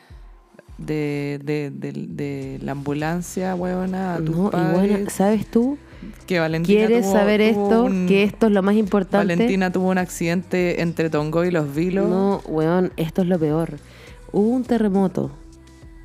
de, 0.79 1.39
de, 1.45 2.59
la 2.63 2.73
ambulancia, 2.73 3.55
huevona, 3.55 4.15
a 4.15 4.19
tus 4.19 4.35
No, 4.37 4.49
y 4.49 4.51
padres. 4.51 4.73
bueno, 4.91 5.11
¿sabes 5.11 5.47
tú? 5.47 5.79
que 6.27 6.39
Valentina 6.39 6.87
¿Quieres 6.87 7.07
tuvo- 7.07 7.13
saber 7.13 7.55
tuvo 7.55 7.65
esto? 7.65 7.85
un- 7.85 8.07
Que 8.07 8.25
esto 8.25 8.47
es 8.47 8.53
lo 8.53 8.63
más 8.63 8.75
importante. 8.77 9.35
Valentina 9.35 9.71
tuvo 9.73 9.89
un 9.89 9.99
accidente 9.99 10.83
entre 10.83 11.09
Tongo 11.11 11.45
y 11.45 11.51
Los 11.51 11.75
Vilos. 11.75 12.09
No, 12.09 12.43
weón, 12.47 12.93
esto 12.97 13.23
es 13.23 13.29
lo 13.29 13.39
peor. 13.39 13.79
Hubo 14.33 14.49
un 14.49 14.65
terremoto 14.65 15.31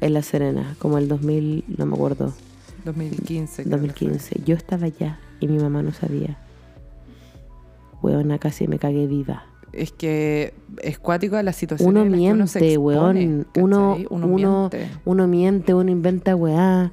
en 0.02 0.14
La 0.14 0.22
Serena, 0.22 0.76
como 0.80 0.98
el 0.98 1.08
2000, 1.10 1.66
no 1.78 1.86
me 1.86 1.96
acuerdo, 1.96 2.34
2015. 2.86 3.64
creo 3.64 3.76
que 3.82 3.88
2015. 3.88 4.42
Yo 4.46 4.56
estaba 4.56 4.86
allá 4.86 5.20
y 5.42 5.48
mi 5.48 5.58
mamá 5.58 5.82
no 5.84 5.92
sabía. 5.92 6.38
Weón, 8.02 8.38
casi 8.38 8.68
me 8.68 8.80
cagué 8.80 9.08
viva. 9.08 9.44
Es 9.74 9.92
que 9.92 10.54
es 10.82 11.00
cuático 11.00 11.36
a 11.36 11.44
la 11.44 11.54
situación 11.54 11.90
Uno 11.90 12.02
en 12.02 12.12
las 12.12 12.20
que 12.20 12.32
uno 12.34 12.48
se 12.48 12.60
miente, 12.60 12.74
expone, 12.74 13.26
weón. 13.26 13.48
Uno, 13.56 13.98
uno, 14.10 14.28
uno, 14.28 14.70
uno, 15.06 15.28
miente. 15.28 15.28
miente, 15.28 15.74
uno 15.74 15.92
inventa 15.92 16.36
weá. 16.36 16.92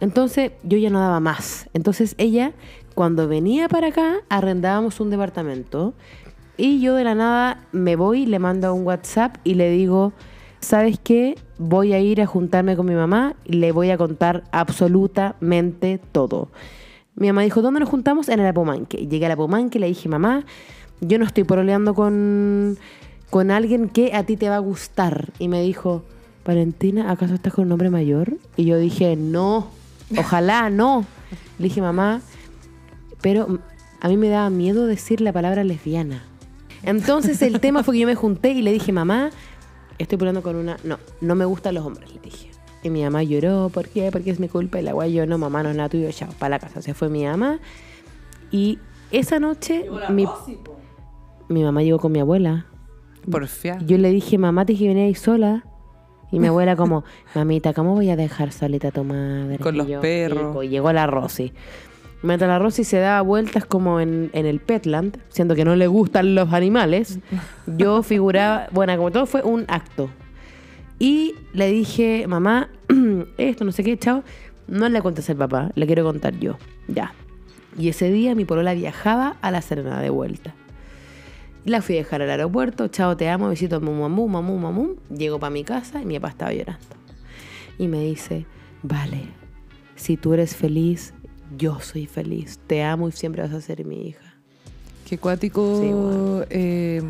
Entonces, 0.00 0.52
yo 0.62 0.78
ya 0.78 0.90
no 0.90 1.00
daba 1.00 1.20
más. 1.20 1.68
Entonces, 1.72 2.14
ella, 2.18 2.52
cuando 2.94 3.28
venía 3.28 3.68
para 3.68 3.88
acá, 3.88 4.16
arrendábamos 4.28 5.00
un 5.00 5.10
departamento. 5.10 5.94
Y 6.56 6.80
yo 6.80 6.94
de 6.94 7.04
la 7.04 7.14
nada 7.14 7.66
me 7.72 7.96
voy, 7.96 8.26
le 8.26 8.38
mando 8.38 8.72
un 8.72 8.86
WhatsApp 8.86 9.36
y 9.44 9.54
le 9.54 9.70
digo, 9.70 10.12
¿sabes 10.60 10.98
qué? 11.02 11.36
Voy 11.58 11.92
a 11.92 12.00
ir 12.00 12.20
a 12.20 12.26
juntarme 12.26 12.76
con 12.76 12.86
mi 12.86 12.94
mamá 12.94 13.34
y 13.44 13.54
le 13.54 13.72
voy 13.72 13.90
a 13.90 13.98
contar 13.98 14.44
absolutamente 14.52 16.00
todo. 16.12 16.48
Mi 17.14 17.28
mamá 17.28 17.42
dijo, 17.42 17.62
¿dónde 17.62 17.80
nos 17.80 17.88
juntamos? 17.88 18.28
En 18.28 18.40
el 18.40 18.46
Apomanque. 18.46 19.06
Llegué 19.06 19.26
al 19.26 19.32
Apomanque 19.32 19.78
le 19.78 19.86
dije, 19.86 20.08
mamá, 20.08 20.44
yo 21.00 21.18
no 21.18 21.24
estoy 21.24 21.44
pololeando 21.44 21.94
con, 21.94 22.78
con 23.30 23.50
alguien 23.50 23.88
que 23.88 24.14
a 24.14 24.24
ti 24.24 24.36
te 24.36 24.48
va 24.48 24.56
a 24.56 24.60
gustar. 24.60 25.32
Y 25.38 25.48
me 25.48 25.62
dijo, 25.62 26.04
Valentina, 26.44 27.10
¿acaso 27.10 27.34
estás 27.34 27.54
con 27.54 27.66
un 27.66 27.72
hombre 27.72 27.90
mayor? 27.90 28.36
Y 28.56 28.64
yo 28.64 28.78
dije, 28.78 29.16
no, 29.16 29.68
ojalá 30.16 30.70
no. 30.70 31.04
Le 31.58 31.64
dije, 31.64 31.80
mamá, 31.80 32.20
pero 33.20 33.58
a 34.00 34.08
mí 34.08 34.16
me 34.16 34.28
daba 34.28 34.50
miedo 34.50 34.86
decir 34.86 35.20
la 35.20 35.32
palabra 35.32 35.64
lesbiana. 35.64 36.22
Entonces 36.82 37.42
el 37.42 37.60
tema 37.60 37.82
fue 37.82 37.94
que 37.94 38.00
yo 38.00 38.06
me 38.06 38.14
junté 38.14 38.50
y 38.50 38.62
le 38.62 38.72
dije, 38.72 38.92
mamá, 38.92 39.30
estoy 39.98 40.18
peleando 40.18 40.42
con 40.42 40.56
una... 40.56 40.76
No, 40.84 40.98
no 41.20 41.34
me 41.34 41.44
gustan 41.44 41.74
los 41.74 41.84
hombres, 41.84 42.12
le 42.14 42.20
dije. 42.20 42.50
Y 42.82 42.90
mi 42.90 43.02
mamá 43.02 43.24
lloró, 43.24 43.68
¿por 43.70 43.88
qué? 43.88 44.10
Porque 44.12 44.30
es 44.30 44.38
mi 44.38 44.48
culpa. 44.48 44.78
Y 44.78 44.82
la 44.82 44.92
guay, 44.92 45.12
yo 45.12 45.26
no, 45.26 45.38
mamá, 45.38 45.62
no 45.62 45.70
es 45.70 45.76
nada 45.76 45.88
tuyo, 45.88 46.10
chao, 46.12 46.28
para 46.38 46.50
la 46.50 46.58
casa. 46.60 46.82
Se 46.82 46.94
fue 46.94 47.08
mi 47.08 47.24
mamá. 47.24 47.58
Y 48.52 48.78
esa 49.10 49.40
noche, 49.40 49.86
mi, 50.10 50.26
mi 51.48 51.62
mamá 51.62 51.82
llegó 51.82 51.98
con 51.98 52.12
mi 52.12 52.20
abuela. 52.20 52.66
Porfiar. 53.30 53.84
Yo 53.84 53.98
le 53.98 54.10
dije, 54.10 54.38
mamá, 54.38 54.64
te 54.64 54.72
dije 54.72 54.84
que 54.84 54.88
venía 54.88 55.04
ahí 55.04 55.14
sola. 55.14 55.64
Y 56.32 56.38
mi 56.40 56.48
abuela 56.48 56.76
como, 56.76 57.04
mamita, 57.34 57.72
¿cómo 57.72 57.94
voy 57.94 58.10
a 58.10 58.16
dejar 58.16 58.52
solita 58.52 58.88
a 58.88 58.90
tu 58.92 59.04
madre? 59.04 59.58
Con 59.58 59.74
Y 59.74 59.78
los 59.78 59.86
yo, 59.88 60.00
perros. 60.00 60.64
Y 60.64 60.68
llegó 60.68 60.92
la 60.92 61.06
Rosy. 61.06 61.52
Mientras 62.22 62.48
la 62.48 62.58
Rosy 62.58 62.82
se 62.84 62.98
daba 62.98 63.20
vueltas 63.20 63.64
como 63.66 64.00
en, 64.00 64.30
en 64.32 64.46
el 64.46 64.58
Petland, 64.60 65.18
siendo 65.28 65.54
que 65.54 65.64
no 65.64 65.76
le 65.76 65.86
gustan 65.86 66.34
los 66.34 66.52
animales, 66.52 67.18
yo 67.78 68.02
figuraba, 68.02 68.66
bueno, 68.72 68.96
como 68.96 69.10
todo 69.10 69.26
fue 69.26 69.42
un 69.42 69.64
acto. 69.68 70.08
Y 70.98 71.34
le 71.52 71.70
dije, 71.70 72.26
mamá, 72.26 72.70
esto, 73.38 73.64
no 73.64 73.72
sé 73.72 73.84
qué, 73.84 73.98
chao. 73.98 74.22
No 74.66 74.88
le 74.88 75.00
contes 75.02 75.28
al 75.30 75.36
papá, 75.36 75.70
le 75.74 75.86
quiero 75.86 76.02
contar 76.04 76.36
yo. 76.38 76.56
Ya. 76.88 77.12
Y 77.78 77.88
ese 77.88 78.10
día 78.10 78.34
mi 78.34 78.44
polola 78.44 78.74
viajaba 78.74 79.36
a 79.42 79.50
la 79.50 79.60
Serena 79.60 80.00
de 80.00 80.10
vuelta. 80.10 80.54
La 81.66 81.82
fui 81.82 81.96
a 81.96 81.98
dejar 81.98 82.22
al 82.22 82.30
aeropuerto, 82.30 82.86
chao, 82.88 83.16
te 83.16 83.28
amo, 83.28 83.48
besito, 83.48 83.80
mamú, 83.80 84.00
mamú, 84.02 84.28
mamú, 84.28 84.56
mamú. 84.58 84.96
Llego 85.10 85.38
para 85.40 85.50
mi 85.50 85.64
casa 85.64 86.00
y 86.00 86.06
mi 86.06 86.14
papá 86.18 86.28
estaba 86.30 86.52
llorando. 86.54 86.86
Y 87.76 87.88
me 87.88 88.00
dice, 88.04 88.46
vale, 88.84 89.22
si 89.96 90.16
tú 90.16 90.32
eres 90.32 90.54
feliz, 90.54 91.12
yo 91.58 91.80
soy 91.80 92.06
feliz. 92.06 92.60
Te 92.68 92.82
amo 92.84 93.08
y 93.08 93.12
siempre 93.12 93.42
vas 93.42 93.52
a 93.52 93.60
ser 93.60 93.84
mi 93.84 94.06
hija. 94.08 94.34
Qué 95.08 95.18
cuático 95.18 95.80
Sí, 95.80 95.88
bueno. 95.92 96.44
eh, 96.50 97.02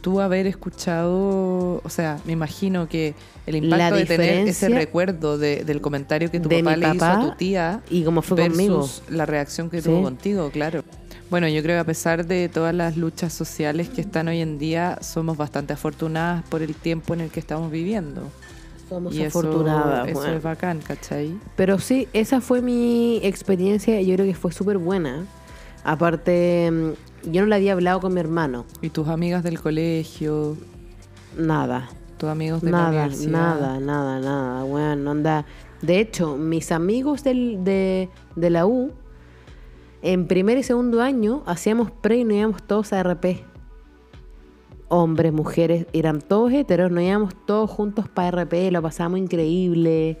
tú 0.00 0.20
haber 0.20 0.46
escuchado, 0.48 1.80
o 1.82 1.88
sea, 1.88 2.18
me 2.24 2.32
imagino 2.32 2.88
que 2.88 3.14
el 3.46 3.56
impacto 3.56 3.94
de 3.96 4.06
tener 4.06 4.48
ese 4.48 4.68
recuerdo 4.70 5.38
de- 5.38 5.64
del 5.64 5.80
comentario 5.80 6.30
que 6.32 6.40
tu 6.40 6.48
papá 6.48 6.70
mi 6.74 6.76
le 6.80 6.88
hizo 6.88 6.98
papá 6.98 7.12
a 7.20 7.30
tu 7.30 7.36
tía 7.36 7.82
Y 7.90 8.02
como 8.04 8.22
fue 8.22 8.36
conmigo. 8.48 8.88
la 9.08 9.24
reacción 9.24 9.70
que 9.70 9.80
Sí. 9.80 9.88
tuvo 9.88 10.02
contigo, 10.02 10.50
claro. 10.50 10.82
Bueno, 11.34 11.48
yo 11.48 11.64
creo 11.64 11.74
que 11.74 11.80
a 11.80 11.84
pesar 11.84 12.26
de 12.26 12.48
todas 12.48 12.72
las 12.72 12.96
luchas 12.96 13.32
sociales 13.32 13.88
que 13.88 14.00
están 14.00 14.28
hoy 14.28 14.40
en 14.40 14.56
día, 14.56 14.98
somos 15.00 15.36
bastante 15.36 15.72
afortunadas 15.72 16.44
por 16.48 16.62
el 16.62 16.76
tiempo 16.76 17.12
en 17.12 17.22
el 17.22 17.30
que 17.32 17.40
estamos 17.40 17.72
viviendo. 17.72 18.22
Somos 18.88 19.12
y 19.12 19.24
afortunadas. 19.24 20.06
eso 20.06 20.20
bueno. 20.20 20.34
es 20.34 20.42
bacán, 20.44 20.78
¿cachai? 20.78 21.36
Pero 21.56 21.80
sí, 21.80 22.06
esa 22.12 22.40
fue 22.40 22.62
mi 22.62 23.18
experiencia 23.24 24.00
y 24.00 24.06
yo 24.06 24.14
creo 24.14 24.26
que 24.26 24.34
fue 24.34 24.52
súper 24.52 24.78
buena. 24.78 25.26
Aparte, 25.82 26.70
mm, 26.70 27.32
yo 27.32 27.40
no 27.40 27.48
la 27.48 27.56
había 27.56 27.72
hablado 27.72 27.98
con 27.98 28.14
mi 28.14 28.20
hermano. 28.20 28.64
Y 28.80 28.90
tus 28.90 29.08
amigas 29.08 29.42
del 29.42 29.58
colegio, 29.60 30.56
Nada. 31.36 31.88
tus 32.16 32.28
amigos 32.28 32.62
de 32.62 32.70
la 32.70 32.78
Nada, 32.78 32.90
universidad. 32.90 33.32
nada, 33.32 33.80
nada, 33.80 34.20
nada. 34.20 34.62
Bueno, 34.62 35.10
onda. 35.10 35.44
De 35.82 35.98
hecho, 35.98 36.36
mis 36.36 36.70
amigos 36.70 37.24
del, 37.24 37.64
de, 37.64 38.08
de 38.36 38.50
la 38.50 38.66
U, 38.66 38.92
en 40.04 40.26
primer 40.28 40.58
y 40.58 40.62
segundo 40.62 41.00
año, 41.02 41.42
hacíamos 41.46 41.90
pre 41.90 42.18
y 42.18 42.24
nos 42.24 42.34
íbamos 42.36 42.62
todos 42.62 42.92
a 42.92 43.02
RP. 43.02 43.42
Hombres, 44.88 45.32
mujeres, 45.32 45.86
eran 45.92 46.20
todos 46.20 46.52
heteros, 46.52 46.90
nos 46.90 47.02
íbamos 47.02 47.34
todos 47.46 47.70
juntos 47.70 48.08
para 48.08 48.42
RP, 48.44 48.70
lo 48.70 48.82
pasábamos 48.82 49.18
increíble. 49.18 50.18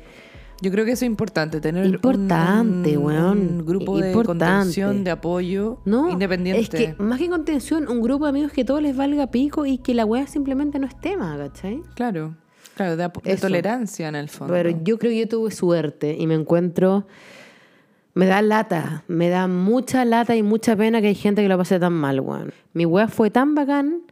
Yo 0.62 0.70
creo 0.70 0.84
que 0.84 0.92
eso 0.92 1.04
es 1.04 1.10
importante, 1.10 1.60
tener 1.60 1.86
un- 1.86 1.94
Importante, 1.94 2.96
un, 2.96 3.04
weón. 3.04 3.38
un 3.38 3.66
grupo 3.66 3.98
de 3.98 4.12
contención, 4.12 5.04
de 5.04 5.10
apoyo 5.10 5.78
No, 5.84 6.08
independiente. 6.10 6.60
es 6.62 6.68
que 6.96 7.02
más 7.02 7.18
que 7.18 7.28
contención, 7.28 7.88
un 7.88 8.00
grupo 8.00 8.24
de 8.24 8.30
amigos 8.30 8.52
que 8.52 8.64
todo 8.64 8.80
les 8.80 8.96
valga 8.96 9.26
pico 9.30 9.66
y 9.66 9.78
que 9.78 9.92
la 9.94 10.06
weá 10.06 10.26
simplemente 10.26 10.78
no 10.78 10.86
es 10.86 10.98
tema, 10.98 11.36
¿cachai? 11.36 11.82
Claro. 11.94 12.34
Claro, 12.74 12.96
de, 12.96 13.08
de 13.22 13.36
tolerancia 13.36 14.08
en 14.08 14.16
el 14.16 14.28
fondo. 14.28 14.52
Pero 14.54 14.70
yo 14.82 14.98
creo 14.98 15.10
que 15.12 15.18
yo 15.20 15.28
tuve 15.28 15.50
suerte 15.52 16.16
y 16.18 16.26
me 16.26 16.34
encuentro. 16.34 17.06
Me 18.14 18.26
da 18.26 18.42
lata, 18.42 19.02
me 19.08 19.28
da 19.28 19.48
mucha 19.48 20.04
lata 20.04 20.36
y 20.36 20.42
mucha 20.42 20.76
pena 20.76 21.00
que 21.00 21.08
hay 21.08 21.14
gente 21.16 21.42
que 21.42 21.48
lo 21.48 21.58
pase 21.58 21.80
tan 21.80 21.92
mal, 21.92 22.20
weón. 22.20 22.52
Mi 22.72 22.86
weá 22.86 23.08
fue 23.08 23.30
tan 23.30 23.56
bacán 23.56 24.02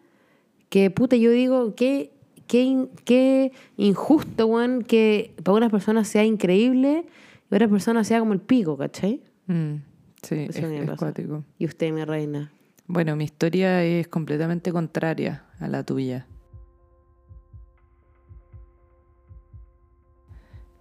que, 0.68 0.90
puta, 0.90 1.16
yo 1.16 1.30
digo, 1.30 1.74
qué, 1.76 2.12
qué, 2.48 2.88
qué 3.04 3.52
injusto, 3.76 4.46
weón, 4.46 4.82
que 4.82 5.34
para 5.44 5.56
unas 5.56 5.70
personas 5.70 6.08
sea 6.08 6.24
increíble 6.24 7.04
y 7.06 7.48
para 7.48 7.66
otras 7.66 7.70
personas 7.70 8.08
sea 8.08 8.18
como 8.18 8.32
el 8.32 8.40
pico, 8.40 8.76
¿cachai? 8.76 9.22
Mm, 9.46 9.74
sí, 10.22 10.46
es, 10.48 10.56
Eso 10.56 10.66
es 10.66 10.90
cuático. 10.98 11.44
Y 11.58 11.66
usted, 11.66 11.92
mi 11.92 12.04
reina. 12.04 12.50
Bueno, 12.88 13.14
mi 13.14 13.24
historia 13.24 13.84
es 13.84 14.08
completamente 14.08 14.72
contraria 14.72 15.44
a 15.60 15.68
la 15.68 15.84
tuya. 15.84 16.26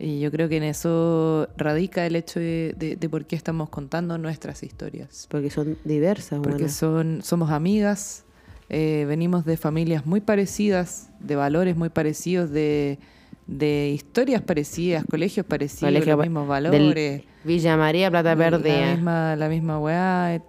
Y 0.03 0.19
yo 0.19 0.31
creo 0.31 0.49
que 0.49 0.57
en 0.57 0.63
eso 0.63 1.47
radica 1.57 2.05
el 2.07 2.15
hecho 2.15 2.39
de, 2.39 2.73
de- 2.75 2.95
de 2.95 3.09
por 3.09 3.25
qué 3.25 3.35
estamos 3.35 3.69
contando 3.69 4.17
nuestras 4.17 4.63
historias. 4.63 5.27
Porque 5.29 5.51
son 5.51 5.77
diversas, 5.83 6.39
Porque 6.39 6.69
son, 6.69 7.21
somos 7.21 7.51
amigas, 7.51 8.25
eh, 8.69 9.05
venimos 9.07 9.45
de 9.45 9.57
familias 9.57 10.05
muy 10.07 10.19
parecidas, 10.19 11.09
de 11.19 11.35
valores 11.35 11.75
muy 11.77 11.89
parecidos, 11.89 12.49
de, 12.49 12.97
de 13.45 13.91
historias 13.93 14.41
parecidas, 14.41 15.05
colegios 15.07 15.45
parecidos, 15.45 15.91
Colegio 15.91 16.15
los 16.17 16.25
mismos 16.25 16.47
valores. 16.47 17.23
Villa 17.43 17.77
María, 17.77 18.09
Plata 18.09 18.33
Verde. 18.33 18.81
La 18.81 18.93
misma, 18.95 19.35
la 19.35 19.49
misma 19.49 19.79
weá, 19.79 20.41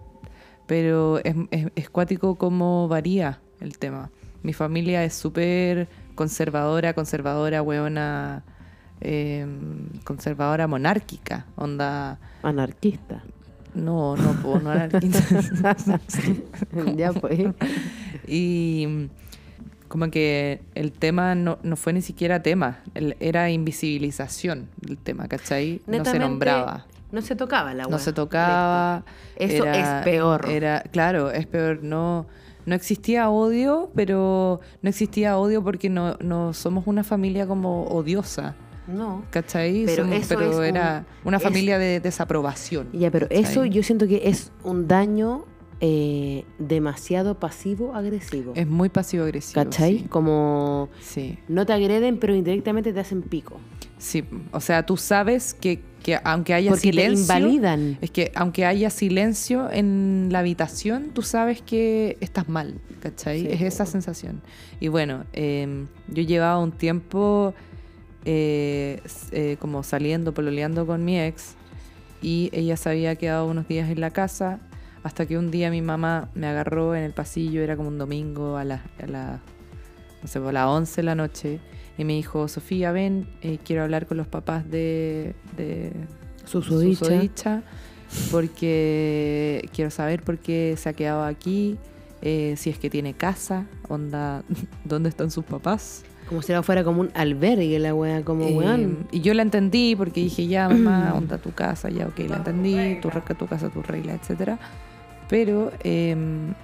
pero 0.66 1.18
es, 1.24 1.34
es, 1.50 1.66
es 1.74 1.90
cuático 1.90 2.36
cómo 2.36 2.88
varía 2.88 3.40
el 3.60 3.76
tema. 3.76 4.10
Mi 4.42 4.54
familia 4.54 5.04
es 5.04 5.12
súper 5.14 5.88
conservadora, 6.14 6.94
conservadora, 6.94 7.60
weona, 7.62 8.44
eh, 9.02 9.46
conservadora 10.04 10.66
monárquica, 10.66 11.46
onda... 11.56 12.18
Anarquista. 12.42 13.22
No, 13.74 14.16
no, 14.16 14.34
no 14.60 14.70
anarquista. 14.70 15.20
ya, 16.96 17.12
pues. 17.12 17.40
y 18.26 19.08
como 19.88 20.10
que 20.10 20.60
el 20.74 20.92
tema 20.92 21.34
no, 21.34 21.58
no 21.62 21.76
fue 21.76 21.92
ni 21.92 22.02
siquiera 22.02 22.42
tema, 22.42 22.80
el- 22.94 23.16
era 23.20 23.50
invisibilización 23.50 24.68
del 24.80 24.98
tema, 24.98 25.28
¿cachai? 25.28 25.80
no 25.86 25.92
se 25.92 25.98
Netamente, 25.98 26.18
nombraba. 26.26 26.86
No 27.10 27.20
se 27.20 27.36
tocaba 27.36 27.74
la 27.74 27.82
no 27.84 27.90
weá. 27.90 27.98
se 27.98 28.12
tocaba. 28.14 29.04
Eso 29.36 29.66
es 29.66 29.86
peor. 30.04 30.48
Era, 30.48 30.80
claro, 30.80 31.30
es 31.30 31.46
peor. 31.46 31.82
No, 31.82 32.26
no 32.64 32.74
existía 32.74 33.28
odio, 33.28 33.90
pero 33.94 34.60
no 34.80 34.88
existía 34.88 35.36
odio 35.36 35.62
porque 35.62 35.90
no, 35.90 36.16
no 36.20 36.54
somos 36.54 36.86
una 36.86 37.04
familia 37.04 37.46
como 37.46 37.84
odiosa. 37.84 38.54
No. 38.86 39.24
¿Cachai? 39.30 39.84
Pero 39.86 40.04
Somos- 40.04 40.18
eso 40.18 40.28
pero 40.36 40.50
es 40.50 40.56
un- 40.56 40.64
era 40.64 41.06
una 41.24 41.36
es- 41.36 41.42
familia 41.42 41.78
de 41.78 42.00
desaprobación. 42.00 42.88
Ya, 42.92 43.10
pero 43.10 43.28
¿cachai? 43.28 43.42
eso 43.44 43.64
yo 43.64 43.82
siento 43.82 44.06
que 44.06 44.22
es 44.28 44.50
un 44.64 44.88
daño 44.88 45.44
eh, 45.84 46.44
demasiado 46.60 47.40
pasivo-agresivo. 47.40 48.52
Es 48.54 48.68
muy 48.68 48.88
pasivo-agresivo. 48.88 49.64
¿Cachai? 49.64 49.98
Sí. 49.98 50.04
Como 50.08 50.88
sí. 51.00 51.38
no 51.48 51.66
te 51.66 51.72
agreden, 51.72 52.18
pero 52.18 52.36
indirectamente 52.36 52.92
te 52.92 53.00
hacen 53.00 53.22
pico. 53.22 53.58
Sí, 53.98 54.22
o 54.52 54.60
sea, 54.60 54.86
tú 54.86 54.96
sabes 54.96 55.54
que, 55.54 55.80
que 56.04 56.18
aunque 56.22 56.54
haya 56.54 56.70
Porque 56.70 56.82
te 56.82 56.92
silencio... 56.92 57.22
invalidan. 57.36 57.98
Es 58.00 58.12
que 58.12 58.30
aunque 58.36 58.64
haya 58.64 58.90
silencio 58.90 59.70
en 59.72 60.28
la 60.30 60.38
habitación, 60.40 61.10
tú 61.14 61.22
sabes 61.22 61.62
que 61.62 62.16
estás 62.20 62.48
mal, 62.48 62.80
¿cachai? 63.00 63.40
Sí, 63.40 63.48
es 63.50 63.62
esa 63.62 63.84
sensación. 63.86 64.40
Y 64.78 64.86
bueno, 64.86 65.24
eh, 65.32 65.86
yo 66.08 66.22
llevaba 66.22 66.58
un 66.60 66.70
tiempo 66.70 67.54
eh, 68.24 69.00
eh, 69.32 69.56
como 69.58 69.82
saliendo, 69.82 70.32
pololeando 70.32 70.86
con 70.86 71.04
mi 71.04 71.20
ex 71.20 71.54
y 72.20 72.50
ella 72.52 72.76
se 72.76 72.90
había 72.90 73.16
quedado 73.16 73.46
unos 73.46 73.66
días 73.66 73.90
en 73.90 74.00
la 74.00 74.10
casa 74.10 74.60
hasta 75.02 75.26
que 75.26 75.36
un 75.36 75.50
día 75.50 75.70
mi 75.70 75.82
mamá 75.82 76.30
me 76.34 76.46
agarró 76.46 76.94
en 76.94 77.02
el 77.02 77.12
pasillo, 77.12 77.62
era 77.62 77.76
como 77.76 77.88
un 77.88 77.98
domingo 77.98 78.56
a 78.56 78.64
las 78.64 78.80
a 79.02 79.06
la, 79.06 79.40
no 80.22 80.28
sé, 80.28 80.38
a 80.38 80.52
las 80.52 80.66
11 80.66 80.96
de 80.96 81.02
la 81.02 81.14
noche 81.14 81.60
y 81.98 82.04
me 82.04 82.14
dijo, 82.14 82.48
Sofía, 82.48 82.92
ven, 82.92 83.28
eh, 83.42 83.58
quiero 83.62 83.82
hablar 83.82 84.06
con 84.06 84.16
los 84.16 84.26
papás 84.26 84.68
de, 84.70 85.34
de 85.56 85.92
Susodicha. 86.44 87.04
Susodicha, 87.04 87.62
porque 88.30 89.68
quiero 89.72 89.90
saber 89.90 90.22
por 90.22 90.38
qué 90.38 90.74
se 90.78 90.88
ha 90.88 90.92
quedado 90.92 91.24
aquí, 91.24 91.78
eh, 92.22 92.54
si 92.56 92.70
es 92.70 92.78
que 92.78 92.88
tiene 92.88 93.14
casa, 93.14 93.66
onda, 93.88 94.42
¿dónde 94.84 95.08
están 95.08 95.30
sus 95.30 95.44
papás? 95.44 96.04
Como 96.32 96.42
si 96.42 96.52
no 96.52 96.62
fuera 96.62 96.82
como 96.82 97.02
un 97.02 97.10
albergue 97.14 97.78
la 97.78 97.94
wea, 97.94 98.22
como 98.22 98.46
Eh, 98.46 98.52
weón. 98.54 99.06
y 99.12 99.20
yo 99.20 99.34
la 99.34 99.42
entendí 99.42 99.94
porque 99.96 100.20
dije, 100.22 100.46
ya, 100.46 100.68
mamá, 100.68 101.12
onda 101.16 101.36
tu 101.38 101.52
casa, 101.52 101.90
ya, 101.90 102.06
ok, 102.06 102.18
la 102.28 102.36
entendí, 102.38 102.98
tu, 103.02 103.10
tu 103.38 103.46
casa, 103.46 103.68
tu 103.68 103.82
regla, 103.82 104.14
etcétera. 104.14 104.58
Pero, 105.28 105.72
em, 105.84 106.54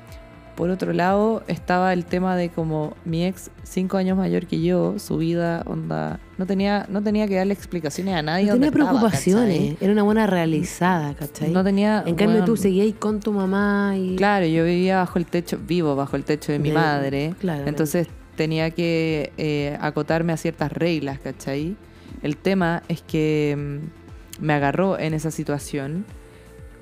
por 0.57 0.70
otro 0.70 0.92
lado, 0.92 1.42
estaba 1.46 1.92
el 1.92 2.04
tema 2.04 2.35
de 2.37 2.48
como 2.48 2.94
mi 3.04 3.24
ex, 3.24 3.50
cinco 3.62 3.96
años 3.96 4.16
mayor 4.18 4.46
que 4.46 4.61
yo, 4.61 4.98
su 4.98 5.16
vida, 5.18 5.62
onda, 5.66 6.18
no 6.37 6.46
tenía, 6.46 6.85
no 6.88 7.00
tenía 7.02 7.28
que 7.28 7.37
darle 7.37 7.54
explicaciones 7.54 8.14
a 8.16 8.22
nadie. 8.22 8.46
No 8.46 8.54
tenía 8.54 8.72
preocupaciones. 8.72 9.76
Era 9.81 9.92
una 9.92 10.02
buena 10.02 10.26
realizada, 10.26 11.14
¿cachai? 11.14 11.50
No 11.52 11.62
tenía. 11.62 12.02
en 12.07 12.16
cambio, 12.16 12.40
tú 12.40 12.52
weón, 12.52 12.57
seguías 12.62 12.92
con 12.98 13.20
tu 13.20 13.33
mamá 13.33 13.94
y. 13.96 14.16
Claro, 14.16 14.46
yo 14.46 14.64
vivía 14.64 14.96
bajo 14.96 15.18
el 15.18 15.26
techo, 15.26 15.59
vivo 15.64 15.94
bajo 15.94 16.16
el 16.16 16.24
techo 16.24 16.50
de 16.52 16.59
mi 16.59 16.70
De- 16.70 16.74
madre. 16.74 17.35
claro. 17.38 17.66
Entonces 17.68 18.09
tenía 18.38 18.70
que 18.70 19.33
eh, 19.37 19.77
acotarme 19.83 20.33
a 20.33 20.37
ciertas 20.38 20.72
reglas, 20.72 21.18
¿cachai? 21.18 21.77
El 22.22 22.37
tema 22.38 22.83
es 22.88 23.03
que 23.03 23.55
mm, 24.40 24.44
me 24.46 24.53
agarró 24.55 24.98
en 24.98 25.12
esa 25.12 25.31
situación 25.31 26.07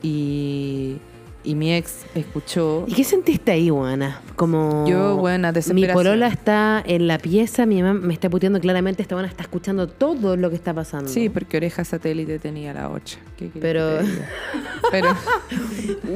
y, 0.03 0.99
y 1.43 1.55
mi 1.55 1.75
ex 1.75 2.05
escuchó. 2.15 2.85
¿Y 2.87 2.93
qué 2.95 3.05
sentiste 3.05 3.51
ahí, 3.53 3.71
Juana? 3.71 4.21
Como. 4.37 4.85
Yo, 4.87 5.17
buena, 5.17 5.53
Mi 5.73 5.87
polola 5.87 6.29
está 6.29 6.83
en 6.87 7.07
la 7.07 7.19
pieza, 7.19 7.67
mi 7.67 7.83
mamá 7.83 7.99
me 8.01 8.13
está 8.13 8.29
puteando 8.29 8.61
claramente, 8.61 9.01
esta 9.03 9.15
buena 9.15 9.29
está 9.29 9.43
escuchando 9.43 9.89
todo 9.89 10.37
lo 10.37 10.51
que 10.51 10.57
está 10.57 10.75
pasando. 10.75 11.09
Sí, 11.11 11.29
porque 11.29 11.57
oreja 11.57 11.85
satélite 11.85 12.39
tenía 12.39 12.73
la 12.75 12.91
8. 12.91 13.19
Pero- 13.61 13.99
Pero. 14.93 15.09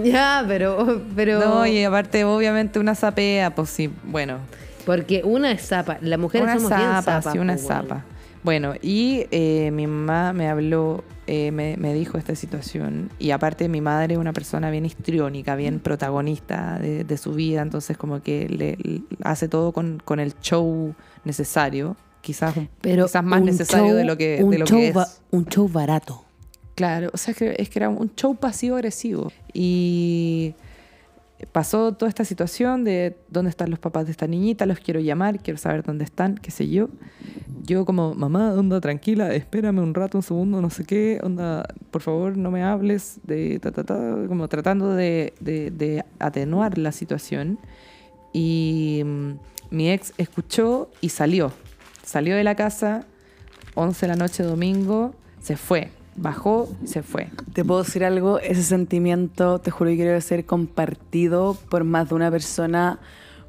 Ya, 0.04 0.44
pero. 0.46 1.02
pero 1.16 1.40
No, 1.40 1.66
y 1.66 1.82
aparte, 1.82 2.24
obviamente, 2.24 2.78
una 2.78 2.94
zapea, 2.94 3.52
pues 3.54 3.70
sí, 3.70 3.90
bueno. 4.04 4.38
Porque 4.86 5.22
una 5.24 5.50
es 5.52 5.62
zapa. 5.66 5.98
Las 6.00 6.18
mujeres 6.18 6.44
una 6.44 6.54
somos 6.56 6.70
bien 6.70 6.80
zapa, 6.90 7.02
zapas. 7.02 7.32
sí, 7.32 7.38
una 7.38 7.54
pues, 7.54 7.66
zapa. 7.66 8.04
Bueno, 8.42 8.72
y 8.80 9.26
eh, 9.30 9.70
mi 9.70 9.86
mamá 9.86 10.32
me 10.32 10.48
habló, 10.48 11.04
eh, 11.26 11.50
me, 11.50 11.76
me 11.76 11.92
dijo 11.92 12.16
esta 12.16 12.34
situación. 12.34 13.10
Y 13.18 13.32
aparte, 13.32 13.68
mi 13.68 13.82
madre 13.82 14.14
es 14.14 14.20
una 14.20 14.32
persona 14.32 14.70
bien 14.70 14.86
histriónica, 14.86 15.56
bien 15.56 15.78
protagonista 15.78 16.78
de, 16.78 17.04
de 17.04 17.16
su 17.18 17.34
vida. 17.34 17.60
Entonces, 17.60 17.98
como 17.98 18.22
que 18.22 18.48
le, 18.48 18.76
le 18.82 19.02
hace 19.24 19.46
todo 19.48 19.72
con, 19.72 20.00
con 20.04 20.20
el 20.20 20.34
show 20.40 20.94
necesario. 21.24 21.96
Quizás, 22.22 22.54
Pero 22.80 23.06
quizás 23.06 23.24
más 23.24 23.42
necesario 23.42 23.88
show- 23.88 23.96
de 23.96 24.04
lo 24.04 24.16
que, 24.16 24.40
un 24.42 24.50
de 24.50 24.58
lo 24.58 24.66
show 24.66 24.78
que 24.78 24.92
ba- 24.92 25.02
es. 25.04 25.20
Un 25.30 25.44
show 25.46 25.68
barato. 25.68 26.24
Claro, 26.74 27.10
o 27.12 27.16
sea, 27.18 27.32
es 27.32 27.36
que, 27.38 27.54
es 27.58 27.68
que 27.68 27.78
era 27.78 27.90
un 27.90 28.14
show 28.14 28.36
pasivo-agresivo. 28.36 29.30
Y 29.52 30.54
pasó 31.46 31.92
toda 31.92 32.08
esta 32.08 32.24
situación 32.24 32.84
de 32.84 33.16
dónde 33.28 33.50
están 33.50 33.70
los 33.70 33.78
papás 33.78 34.06
de 34.06 34.12
esta 34.12 34.26
niñita, 34.26 34.66
los 34.66 34.80
quiero 34.80 35.00
llamar, 35.00 35.40
quiero 35.40 35.58
saber 35.58 35.82
dónde 35.82 36.04
están, 36.04 36.36
qué 36.36 36.50
sé 36.50 36.68
yo. 36.68 36.88
Yo 37.62 37.84
como, 37.84 38.14
mamá, 38.14 38.52
onda, 38.54 38.80
tranquila, 38.80 39.32
espérame 39.34 39.78
un 39.78 39.94
rato, 39.94 40.18
un 40.18 40.22
segundo, 40.22 40.60
no 40.60 40.70
sé 40.70 40.84
qué, 40.84 41.20
onda, 41.22 41.66
por 41.90 42.02
favor, 42.02 42.36
no 42.36 42.50
me 42.50 42.62
hables, 42.62 43.20
de 43.24 43.58
ta, 43.58 43.70
ta, 43.70 43.84
ta, 43.84 44.16
como 44.28 44.48
tratando 44.48 44.94
de, 44.94 46.04
atenuar 46.18 46.78
la 46.78 46.92
situación. 46.92 47.58
Y 48.32 49.02
mm, 49.04 49.30
mi 49.70 49.90
ex 49.90 50.12
escuchó 50.18 50.90
y 51.00 51.10
salió. 51.10 51.52
Salió 52.02 52.36
de 52.36 52.44
la 52.44 52.54
casa, 52.54 53.06
11 53.74 54.06
de 54.06 54.08
la 54.08 54.16
noche, 54.16 54.42
domingo, 54.42 55.14
se 55.40 55.56
fue. 55.56 55.90
Bajó 56.20 56.68
y 56.84 56.86
se 56.86 57.02
fue. 57.02 57.28
Te 57.54 57.64
puedo 57.64 57.82
decir 57.82 58.04
algo, 58.04 58.38
ese 58.38 58.62
sentimiento 58.62 59.58
te 59.58 59.70
juro 59.70 59.90
que 59.90 59.96
quiero 59.96 60.20
ser 60.20 60.44
compartido 60.44 61.56
por 61.70 61.84
más 61.84 62.10
de 62.10 62.14
una 62.14 62.30
persona 62.30 62.98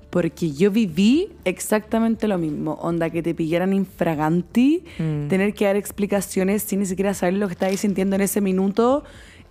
porque 0.09 0.51
yo 0.51 0.71
viví 0.71 1.29
exactamente 1.45 2.27
lo 2.27 2.37
mismo, 2.37 2.73
onda 2.81 3.09
que 3.09 3.21
te 3.23 3.33
pillaran 3.33 3.71
infraganti, 3.73 4.83
Mm. 4.99 5.27
tener 5.29 5.53
que 5.53 5.65
dar 5.65 5.75
explicaciones 5.77 6.63
sin 6.63 6.79
ni 6.79 6.85
siquiera 6.85 7.13
saber 7.13 7.35
lo 7.35 7.47
que 7.47 7.53
estabas 7.53 7.79
sintiendo 7.79 8.15
en 8.15 8.21
ese 8.21 8.41
minuto 8.41 9.03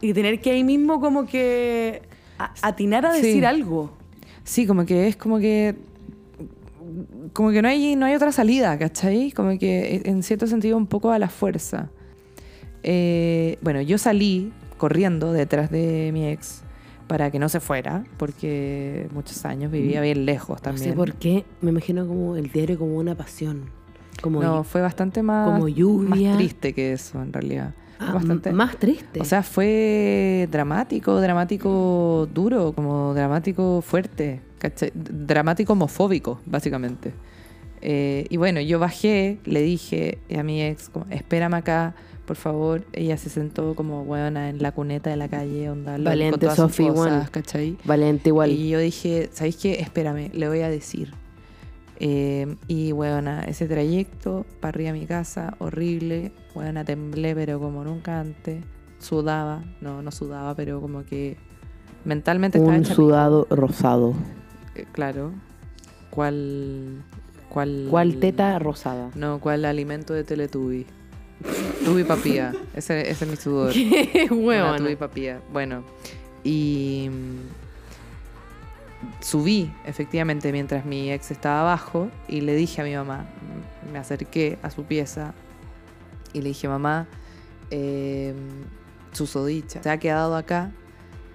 y 0.02 0.12
tener 0.12 0.40
que 0.40 0.50
ahí 0.50 0.64
mismo 0.64 1.00
como 1.00 1.26
que 1.26 2.02
a- 2.38 2.52
atinar 2.62 3.04
a 3.06 3.14
Sí. 3.14 3.22
decir 3.22 3.46
algo. 3.46 3.90
Sí, 4.44 4.66
como 4.66 4.84
que 4.86 5.08
es 5.08 5.16
como 5.16 5.38
que. 5.38 5.76
Como 7.32 7.50
que 7.52 7.62
no 7.62 7.68
hay, 7.68 7.96
no 7.96 8.06
hay 8.06 8.14
otra 8.14 8.32
salida, 8.32 8.76
¿cachai? 8.78 9.30
Como 9.32 9.58
que 9.58 10.02
en 10.04 10.22
cierto 10.22 10.46
sentido 10.46 10.76
un 10.76 10.86
poco 10.86 11.10
a 11.12 11.18
la 11.18 11.28
fuerza. 11.28 11.90
Eh, 12.82 13.58
bueno, 13.62 13.80
yo 13.80 13.98
salí 13.98 14.52
corriendo 14.78 15.32
detrás 15.32 15.70
de 15.70 16.10
mi 16.12 16.26
ex 16.28 16.62
para 17.06 17.30
que 17.30 17.38
no 17.38 17.48
se 17.48 17.60
fuera, 17.60 18.04
porque 18.16 19.08
muchos 19.12 19.44
años 19.44 19.72
vivía 19.72 20.00
bien 20.00 20.24
lejos 20.24 20.58
No 20.58 20.62
también. 20.62 20.90
sé 20.90 20.96
por 20.96 21.14
qué, 21.14 21.44
me 21.60 21.70
imagino 21.70 22.06
como 22.06 22.36
el 22.36 22.50
diario 22.52 22.78
como 22.78 22.96
una 22.96 23.14
pasión. 23.14 23.64
Como, 24.22 24.42
no, 24.42 24.64
fue 24.64 24.80
bastante 24.80 25.22
más, 25.22 25.50
como 25.50 25.66
lluvia. 25.68 26.28
más 26.30 26.36
triste 26.38 26.72
que 26.72 26.92
eso, 26.92 27.20
en 27.22 27.32
realidad. 27.32 27.74
Ah, 27.98 28.12
bastante, 28.12 28.52
más 28.52 28.76
triste. 28.78 29.20
O 29.20 29.24
sea, 29.24 29.42
fue 29.42 30.48
dramático, 30.50 31.20
dramático 31.20 32.28
duro, 32.32 32.72
como 32.72 33.12
dramático 33.12 33.82
fuerte, 33.82 34.40
¿cachai? 34.58 34.92
dramático 34.94 35.72
homofóbico, 35.74 36.40
básicamente. 36.46 37.12
Eh, 37.82 38.26
y 38.30 38.36
bueno, 38.36 38.60
yo 38.60 38.78
bajé, 38.78 39.38
le 39.44 39.62
dije 39.62 40.18
a 40.38 40.42
mi 40.42 40.62
ex, 40.62 40.88
como, 40.90 41.06
espérame 41.10 41.54
acá, 41.54 41.94
por 42.30 42.36
favor. 42.36 42.84
Ella 42.92 43.16
se 43.16 43.28
sentó 43.28 43.74
como 43.74 44.04
buena 44.04 44.50
en 44.50 44.62
la 44.62 44.70
cuneta 44.70 45.10
de 45.10 45.16
la 45.16 45.26
calle, 45.28 45.68
onda, 45.68 45.98
Valiente, 45.98 46.30
con 46.30 46.40
todas 46.42 46.54
sus 46.54 46.64
Sofi, 46.66 46.86
cosas, 46.86 47.06
igual. 47.06 47.30
¿cachai? 47.32 47.76
Valiente 47.84 48.28
igual. 48.28 48.50
Y 48.52 48.68
yo 48.68 48.78
dije, 48.78 49.28
¿sabéis 49.32 49.56
qué? 49.56 49.80
Espérame, 49.80 50.30
le 50.32 50.46
voy 50.46 50.60
a 50.60 50.70
decir. 50.70 51.12
Eh, 51.98 52.54
y 52.68 52.92
bueno, 52.92 53.40
ese 53.48 53.66
trayecto 53.66 54.46
para 54.60 54.68
arriba 54.68 54.90
a 54.90 54.92
mi 54.92 55.06
casa, 55.06 55.56
horrible. 55.58 56.30
Bueno, 56.54 56.84
temblé, 56.84 57.34
pero 57.34 57.58
como 57.58 57.82
nunca 57.82 58.20
antes. 58.20 58.62
Sudaba, 59.00 59.64
no, 59.80 60.00
no 60.00 60.12
sudaba, 60.12 60.54
pero 60.54 60.80
como 60.80 61.02
que 61.04 61.36
mentalmente 62.04 62.58
estaba 62.58 62.76
Un 62.76 62.84
hecha 62.84 62.94
sudado 62.94 63.48
rosado. 63.50 64.14
Eh, 64.76 64.86
Claro. 64.92 65.32
¿Cuál. 66.10 67.02
¿Cuál. 67.48 67.88
¿Cuál 67.90 68.20
teta 68.20 68.56
rosada? 68.60 69.10
No, 69.16 69.40
¿cuál 69.40 69.64
alimento 69.64 70.14
de 70.14 70.22
Teletubby? 70.22 70.86
Tubi 71.84 72.04
papía. 72.04 72.52
Ese, 72.74 73.10
ese 73.10 73.24
es 73.24 73.30
mi 73.30 73.36
sudor. 73.36 73.72
Qué 73.72 74.28
Una 74.30 74.40
huevona. 74.46 74.76
tubi 74.76 74.96
papía. 74.96 75.40
Bueno, 75.52 75.82
y 76.44 77.08
mm, 77.10 77.38
subí 79.22 79.72
efectivamente 79.86 80.52
mientras 80.52 80.84
mi 80.84 81.10
ex 81.12 81.30
estaba 81.30 81.60
abajo 81.62 82.10
y 82.28 82.40
le 82.42 82.54
dije 82.54 82.80
a 82.82 82.84
mi 82.84 82.94
mamá, 82.94 83.26
me 83.92 83.98
acerqué 83.98 84.58
a 84.62 84.70
su 84.70 84.84
pieza 84.84 85.34
y 86.32 86.40
le 86.42 86.48
dije, 86.50 86.68
mamá, 86.68 87.06
eh, 87.70 88.34
susodicha, 89.12 89.82
se 89.82 89.90
ha 89.90 89.98
quedado 89.98 90.36
acá 90.36 90.70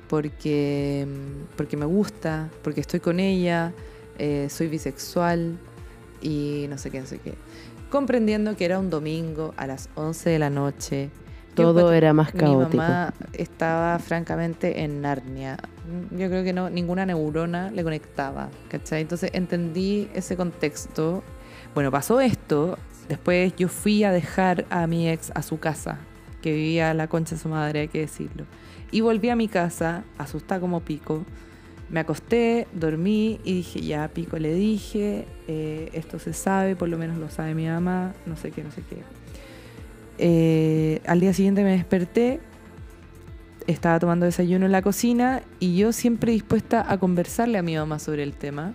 porque, 0.08 1.08
mm, 1.08 1.56
porque 1.58 1.76
me 1.78 1.86
gusta, 1.86 2.50
porque 2.64 2.82
estoy 2.82 3.00
con 3.00 3.20
ella, 3.20 3.74
eh, 4.20 4.48
soy 4.50 4.68
bisexual 4.68 5.58
y 6.22 6.68
no 6.70 6.78
sé 6.78 6.91
qué, 6.91 7.02
no 7.02 7.08
sé 7.08 7.18
qué. 7.20 7.34
Comprendiendo 7.96 8.58
que 8.58 8.66
era 8.66 8.78
un 8.78 8.89
domingo 8.89 9.54
a 9.56 9.68
las 9.68 9.88
11 9.96 10.30
de 10.32 10.38
la 10.38 10.50
noche. 10.50 11.12
Todo 11.54 11.93
era 11.93 12.12
más 12.12 12.34
mi 12.34 12.41
caótico. 12.41 12.76
mamá 12.76 13.14
estaba 13.32 13.98
francamente 14.00 14.84
en 14.84 15.00
Narnia. 15.00 15.56
Yo 16.12 16.28
creo 16.28 16.43
que 16.43 16.52
no, 16.52 16.70
ninguna 16.70 17.06
neurona 17.06 17.72
le 17.72 17.84
conectaba, 17.84 18.50
¿cachai? 18.68 19.04
Entonces 19.04 19.30
entendí 19.34 20.10
ese 20.14 20.36
contexto. 20.36 21.24
Bueno, 21.74 21.89
pasó 21.89 22.20
esto. 22.20 22.78
Después 23.08 23.56
yo 23.56 23.70
fui 23.70 24.04
a 24.04 24.12
dejar 24.12 24.66
a 24.70 24.88
mi 24.88 25.08
ex 25.08 25.32
a 25.34 25.41
su 25.41 25.58
casa, 25.60 26.00
que 26.41 26.52
vivía 26.52 26.91
a 26.91 26.93
la 26.93 27.08
concha 27.08 27.36
de 27.36 27.41
su 27.41 27.48
madre, 27.48 27.80
hay 27.80 27.88
que 27.88 28.02
decirlo. 28.02 28.43
Y 28.91 29.00
volví 29.00 29.30
a 29.30 29.38
mi 29.38 29.48
casa, 29.48 30.04
asustada 30.18 30.60
como 30.60 30.82
pico. 30.82 31.24
Me 31.90 32.00
acosté, 32.00 32.68
dormí 32.74 33.40
y 33.44 33.54
dije, 33.54 33.82
ya, 33.82 34.08
pico, 34.08 34.38
le 34.40 34.54
dije, 34.54 35.26
eh, 35.48 35.90
esto 35.94 36.18
se 36.18 36.34
sabe, 36.34 36.76
por 36.76 36.90
lo 36.90 36.98
menos 36.98 37.18
lo 37.18 37.30
sabe 37.30 37.54
mi 37.54 37.68
mamá, 37.68 38.14
no 38.26 38.36
sé 38.36 38.52
qué, 38.52 38.64
no 38.64 38.72
sé 38.72 38.82
qué. 38.90 38.98
Eh, 40.18 41.02
al 41.06 41.20
día 41.20 41.34
siguiente 41.34 41.64
me 41.64 41.72
desperté, 41.72 42.40
estaba 43.68 44.00
tomando 44.00 44.26
desayuno 44.26 44.66
en 44.66 44.72
la 44.72 44.82
cocina 44.82 45.42
y 45.60 45.76
yo 45.76 45.92
siempre 45.92 46.32
dispuesta 46.32 46.92
a 46.92 46.98
conversarle 46.98 47.58
a 47.58 47.62
mi 47.62 47.76
mamá 47.76 48.00
sobre 48.00 48.24
el 48.24 48.34
tema. 48.34 48.74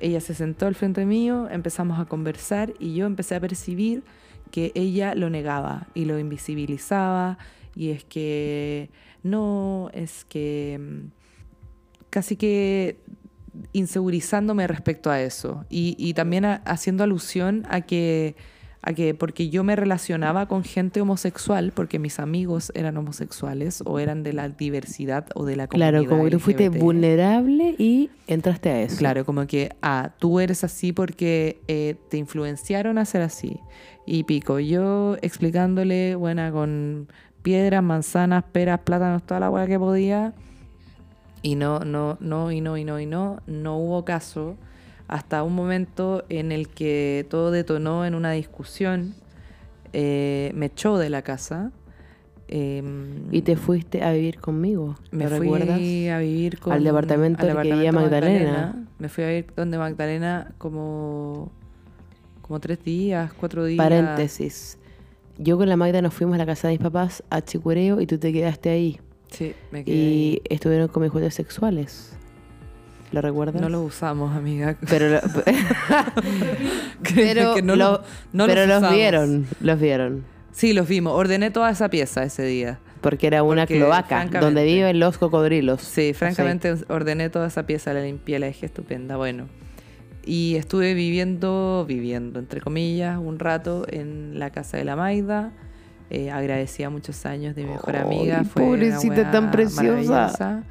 Ella 0.00 0.20
se 0.20 0.34
sentó 0.34 0.66
al 0.66 0.74
frente 0.74 1.06
mío, 1.06 1.48
empezamos 1.50 1.98
a 1.98 2.04
conversar 2.04 2.74
y 2.78 2.94
yo 2.94 3.06
empecé 3.06 3.34
a 3.34 3.40
percibir 3.40 4.02
que 4.50 4.70
ella 4.74 5.14
lo 5.14 5.30
negaba 5.30 5.88
y 5.94 6.04
lo 6.04 6.18
invisibilizaba 6.18 7.38
y 7.74 7.90
es 7.90 8.04
que 8.04 8.90
no, 9.22 9.90
es 9.92 10.24
que 10.24 10.78
mm, 10.80 11.13
casi 12.14 12.36
que 12.36 12.96
insegurizándome 13.72 14.66
respecto 14.66 15.10
a 15.10 15.20
eso 15.20 15.64
y, 15.68 15.96
y 15.98 16.14
también 16.14 16.44
a- 16.44 16.62
haciendo 16.64 17.04
alusión 17.04 17.64
a 17.68 17.80
que, 17.82 18.36
a 18.82 18.92
que 18.92 19.14
porque 19.14 19.48
yo 19.48 19.64
me 19.64 19.74
relacionaba 19.76 20.46
con 20.46 20.62
gente 20.64 21.00
homosexual, 21.00 21.72
porque 21.74 21.98
mis 21.98 22.18
amigos 22.20 22.70
eran 22.74 22.96
homosexuales 22.96 23.82
o 23.84 23.98
eran 23.98 24.22
de 24.22 24.32
la 24.32 24.48
diversidad 24.48 25.26
o 25.34 25.44
de 25.44 25.56
la 25.56 25.66
comunidad 25.66 25.90
Claro, 25.90 26.08
como 26.08 26.24
que 26.24 26.30
tú 26.30 26.38
fuiste 26.40 26.68
vulnerable 26.68 27.74
y 27.78 28.10
entraste 28.26 28.70
a 28.70 28.80
eso. 28.82 28.96
Claro, 28.96 29.24
como 29.24 29.46
que, 29.46 29.70
ah, 29.82 30.12
tú 30.18 30.40
eres 30.40 30.62
así 30.64 30.92
porque 30.92 31.60
eh, 31.68 31.96
te 32.10 32.16
influenciaron 32.16 32.98
a 32.98 33.04
ser 33.04 33.22
así. 33.22 33.58
Y 34.06 34.24
pico, 34.24 34.58
yo 34.60 35.16
explicándole, 35.22 36.14
buena, 36.14 36.52
con 36.52 37.08
piedras, 37.42 37.82
manzanas, 37.82 38.44
peras, 38.52 38.80
plátanos, 38.80 39.22
toda 39.24 39.40
la 39.40 39.50
hueá 39.50 39.66
que 39.66 39.78
podía. 39.78 40.32
Y 41.44 41.56
no, 41.56 41.80
no, 41.80 42.16
no, 42.20 42.50
y 42.50 42.60
no, 42.62 42.78
y 42.78 42.84
no, 42.84 42.98
y 42.98 43.04
no, 43.06 43.40
no 43.46 43.76
hubo 43.76 44.04
caso. 44.06 44.56
Hasta 45.08 45.42
un 45.42 45.54
momento 45.54 46.24
en 46.30 46.52
el 46.52 46.68
que 46.68 47.26
todo 47.28 47.50
detonó 47.50 48.06
en 48.06 48.14
una 48.14 48.32
discusión. 48.32 49.14
eh, 49.92 50.50
me 50.54 50.66
echó 50.66 50.96
de 50.98 51.08
la 51.10 51.22
casa. 51.22 51.70
em, 52.48 53.26
Y 53.30 53.42
te 53.42 53.56
fuiste 53.56 54.02
a 54.02 54.12
vivir 54.12 54.40
conmigo. 54.40 54.96
me 55.12 55.24
¿Lo 55.24 55.30
fui 55.36 55.40
recuerdas? 55.40 55.76
a 55.76 56.18
vivir 56.18 56.58
con, 56.58 56.72
Al 56.72 56.82
departamento 56.82 57.46
al 57.46 57.62
que 57.62 57.72
vivía 57.72 57.92
Magdalena. 57.92 58.86
Me 58.98 59.08
fui 59.08 59.24
a 59.24 59.28
vivir 59.28 59.46
donde 59.54 59.78
Magdalena 59.78 60.52
como, 60.58 61.52
como 62.42 62.58
tres 62.60 62.82
días, 62.82 63.32
cuatro 63.34 63.64
días. 63.66 63.78
Paréntesis. 63.78 64.78
Yo 65.38 65.58
con 65.58 65.68
la 65.68 65.76
Magda 65.76 66.00
nos 66.02 66.14
fuimos 66.14 66.34
a 66.36 66.38
la 66.38 66.46
casa 66.46 66.68
de 66.68 66.74
mis 66.74 66.82
papás 66.82 67.22
a 67.30 67.40
Chicureo 67.42 68.00
y 68.00 68.06
tú 68.06 68.18
te 68.18 68.32
quedaste 68.32 68.70
ahí. 68.70 69.00
Sí, 69.34 69.54
me 69.70 69.84
quedé. 69.84 69.94
Y 69.96 70.42
estuvieron 70.48 70.88
con 70.88 71.02
mis 71.02 71.12
juguetes 71.12 71.34
sexuales. 71.34 72.16
¿Lo 73.12 73.20
recuerdas? 73.20 73.60
No 73.60 73.68
los 73.68 73.82
usamos, 73.86 74.34
amiga. 74.36 74.76
Pero, 74.88 75.08
lo- 75.08 75.20
pero, 77.14 77.54
que 77.54 77.62
no 77.62 77.76
lo- 77.76 77.92
los- 77.92 78.00
no 78.32 78.46
pero 78.46 78.66
los, 78.66 78.90
vieron, 78.92 79.46
los 79.60 79.80
vieron. 79.80 80.24
Sí, 80.52 80.72
los 80.72 80.88
vimos. 80.88 81.12
Ordené 81.14 81.50
toda 81.50 81.70
esa 81.70 81.88
pieza 81.90 82.22
ese 82.24 82.44
día. 82.44 82.78
Porque 83.00 83.26
era 83.26 83.42
una 83.42 83.62
Porque, 83.62 83.76
cloaca 83.76 84.24
donde 84.40 84.64
viven 84.64 84.98
los 84.98 85.18
cocodrilos. 85.18 85.82
Sí, 85.82 86.14
francamente 86.14 86.74
ordené 86.88 87.28
toda 87.28 87.48
esa 87.48 87.66
pieza, 87.66 87.92
la 87.92 88.00
limpié, 88.00 88.38
la 88.38 88.46
dejé 88.46 88.66
estupenda. 88.66 89.16
Bueno. 89.16 89.46
Y 90.24 90.54
estuve 90.56 90.94
viviendo, 90.94 91.84
viviendo, 91.86 92.38
entre 92.38 92.62
comillas, 92.62 93.18
un 93.18 93.38
rato 93.38 93.84
en 93.90 94.38
la 94.38 94.50
casa 94.50 94.78
de 94.78 94.84
la 94.84 94.96
Maida. 94.96 95.52
Eh, 96.10 96.30
agradecía 96.30 96.90
muchos 96.90 97.24
años 97.26 97.54
de 97.54 97.64
mi 97.64 97.70
mejor 97.70 97.96
amiga. 97.96 98.44
Fue 98.44 98.62
una 98.62 98.70
pobrecita, 98.72 99.14
weá 99.14 99.30
tan 99.30 99.50
preciosa. 99.50 100.62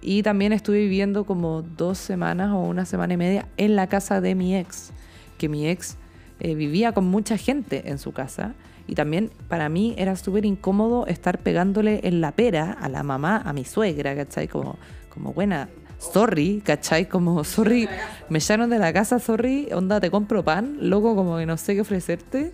Y 0.00 0.22
también 0.22 0.52
estuve 0.52 0.78
viviendo 0.78 1.24
como 1.24 1.62
dos 1.62 1.98
semanas 1.98 2.50
o 2.50 2.58
una 2.58 2.84
semana 2.84 3.14
y 3.14 3.16
media 3.16 3.46
en 3.56 3.76
la 3.76 3.86
casa 3.86 4.20
de 4.20 4.34
mi 4.34 4.56
ex. 4.56 4.92
Que 5.38 5.48
mi 5.48 5.68
ex 5.68 5.96
eh, 6.40 6.54
vivía 6.56 6.92
con 6.92 7.04
mucha 7.06 7.36
gente 7.36 7.88
en 7.88 7.98
su 7.98 8.12
casa. 8.12 8.54
Y 8.88 8.96
también 8.96 9.30
para 9.48 9.68
mí 9.68 9.94
era 9.96 10.16
súper 10.16 10.44
incómodo 10.44 11.06
estar 11.06 11.38
pegándole 11.38 12.00
en 12.02 12.20
la 12.20 12.32
pera 12.32 12.72
a 12.72 12.88
la 12.88 13.04
mamá, 13.04 13.40
a 13.44 13.52
mi 13.52 13.64
suegra, 13.64 14.16
¿cachai? 14.16 14.48
Como, 14.48 14.76
como 15.08 15.32
buena, 15.32 15.68
sorry, 15.98 16.60
¿cachai? 16.64 17.08
Como, 17.08 17.44
sorry, 17.44 17.88
me 18.28 18.38
echaron 18.38 18.70
de 18.70 18.80
la 18.80 18.92
casa, 18.92 19.20
sorry, 19.20 19.68
onda, 19.72 20.00
te 20.00 20.10
compro 20.10 20.44
pan, 20.44 20.78
loco, 20.80 21.14
como 21.14 21.38
que 21.38 21.46
no 21.46 21.56
sé 21.56 21.74
qué 21.74 21.82
ofrecerte. 21.82 22.52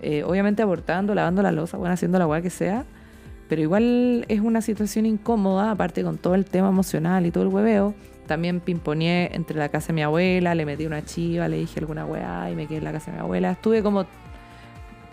Eh, 0.00 0.22
obviamente 0.22 0.62
abortando, 0.62 1.14
lavando 1.14 1.42
la 1.42 1.52
losa, 1.52 1.76
bueno, 1.76 1.94
haciendo 1.94 2.18
la 2.18 2.26
weá 2.26 2.42
que 2.42 2.50
sea. 2.50 2.84
Pero 3.48 3.62
igual 3.62 4.26
es 4.28 4.40
una 4.40 4.60
situación 4.60 5.06
incómoda, 5.06 5.70
aparte 5.70 6.02
con 6.02 6.18
todo 6.18 6.34
el 6.34 6.44
tema 6.44 6.68
emocional 6.68 7.26
y 7.26 7.30
todo 7.30 7.44
el 7.44 7.48
hueveo. 7.48 7.94
También 8.26 8.60
pimponeé 8.60 9.34
entre 9.34 9.56
la 9.56 9.70
casa 9.70 9.88
de 9.88 9.94
mi 9.94 10.02
abuela, 10.02 10.54
le 10.54 10.66
metí 10.66 10.84
una 10.84 11.02
chiva, 11.04 11.48
le 11.48 11.56
dije 11.56 11.80
alguna 11.80 12.04
weá 12.04 12.50
y 12.50 12.54
me 12.54 12.66
quedé 12.66 12.78
en 12.78 12.84
la 12.84 12.92
casa 12.92 13.10
de 13.10 13.16
mi 13.16 13.22
abuela. 13.22 13.52
Estuve 13.52 13.82
como 13.82 14.06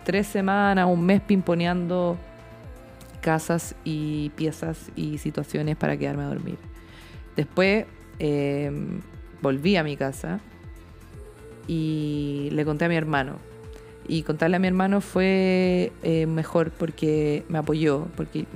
tres 0.04 0.26
semanas, 0.26 0.86
un 0.86 1.04
mes 1.04 1.22
pimponeando 1.22 2.18
casas 3.22 3.74
y 3.84 4.30
piezas 4.36 4.92
y 4.94 5.18
situaciones 5.18 5.76
para 5.76 5.96
quedarme 5.96 6.24
a 6.24 6.26
dormir. 6.26 6.58
Después 7.36 7.86
eh, 8.18 8.70
volví 9.40 9.76
a 9.76 9.82
mi 9.82 9.96
casa 9.96 10.40
y 11.66 12.50
le 12.52 12.64
conté 12.64 12.84
a 12.84 12.88
mi 12.88 12.96
hermano. 12.96 13.38
Y 14.08 14.22
contarle 14.22 14.56
a 14.56 14.58
mi 14.58 14.68
hermano 14.68 15.00
fue 15.00 15.92
eh, 16.02 16.26
mejor 16.26 16.70
porque 16.70 17.44
me 17.48 17.58
apoyó, 17.58 18.06
porque 18.16 18.46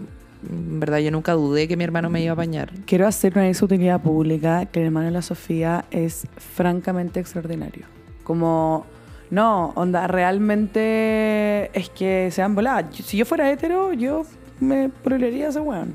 en 0.49 0.81
verdad 0.81 0.99
yo 0.99 1.11
nunca 1.11 1.33
dudé 1.33 1.69
que 1.69 1.77
mi 1.77 1.85
hermano 1.85 2.09
me 2.11 2.23
iba 2.23 2.31
a 2.31 2.35
apañar. 2.35 2.73
Quiero 2.87 3.07
hacer 3.07 3.37
una 3.37 3.51
utilidad 3.51 4.01
pública 4.01 4.67
que 4.67 4.81
el 4.81 4.87
hermano 4.87 5.07
de 5.07 5.13
la 5.13 5.23
Sofía 5.23 5.85
es 5.91 6.27
francamente 6.37 7.21
extraordinario. 7.21 7.87
Como, 8.25 8.87
no, 9.31 9.73
onda, 9.77 10.07
realmente 10.07 11.71
es 11.79 11.91
que 11.91 12.31
se 12.31 12.43
han 12.43 12.55
volado. 12.55 12.89
Si 12.93 13.17
yo 13.17 13.25
fuera 13.25 13.51
hetero, 13.51 13.93
yo 13.93 14.25
me 14.61 14.89
prolería 14.89 15.47
a 15.47 15.49
ese 15.51 15.61
weón. 15.61 15.95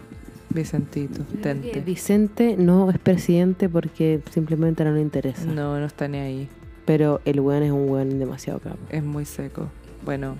Vicentito, 0.50 1.24
tente. 1.42 1.82
Vicente 1.82 2.56
no 2.58 2.90
es 2.90 2.98
presidente 2.98 3.68
porque 3.68 4.22
simplemente 4.32 4.86
no 4.86 4.92
le 4.92 5.02
interesa. 5.02 5.44
No, 5.46 5.78
no 5.78 5.86
está 5.86 6.08
ni 6.08 6.20
ahí. 6.20 6.50
Pero 6.86 7.22
el 7.26 7.40
weón 7.40 7.64
es 7.64 7.72
un 7.72 7.90
weón 7.90 8.20
demasiado 8.20 8.60
capo. 8.60 8.78
Es 8.90 9.04
muy 9.04 9.26
seco. 9.26 9.70
Bueno, 10.04 10.38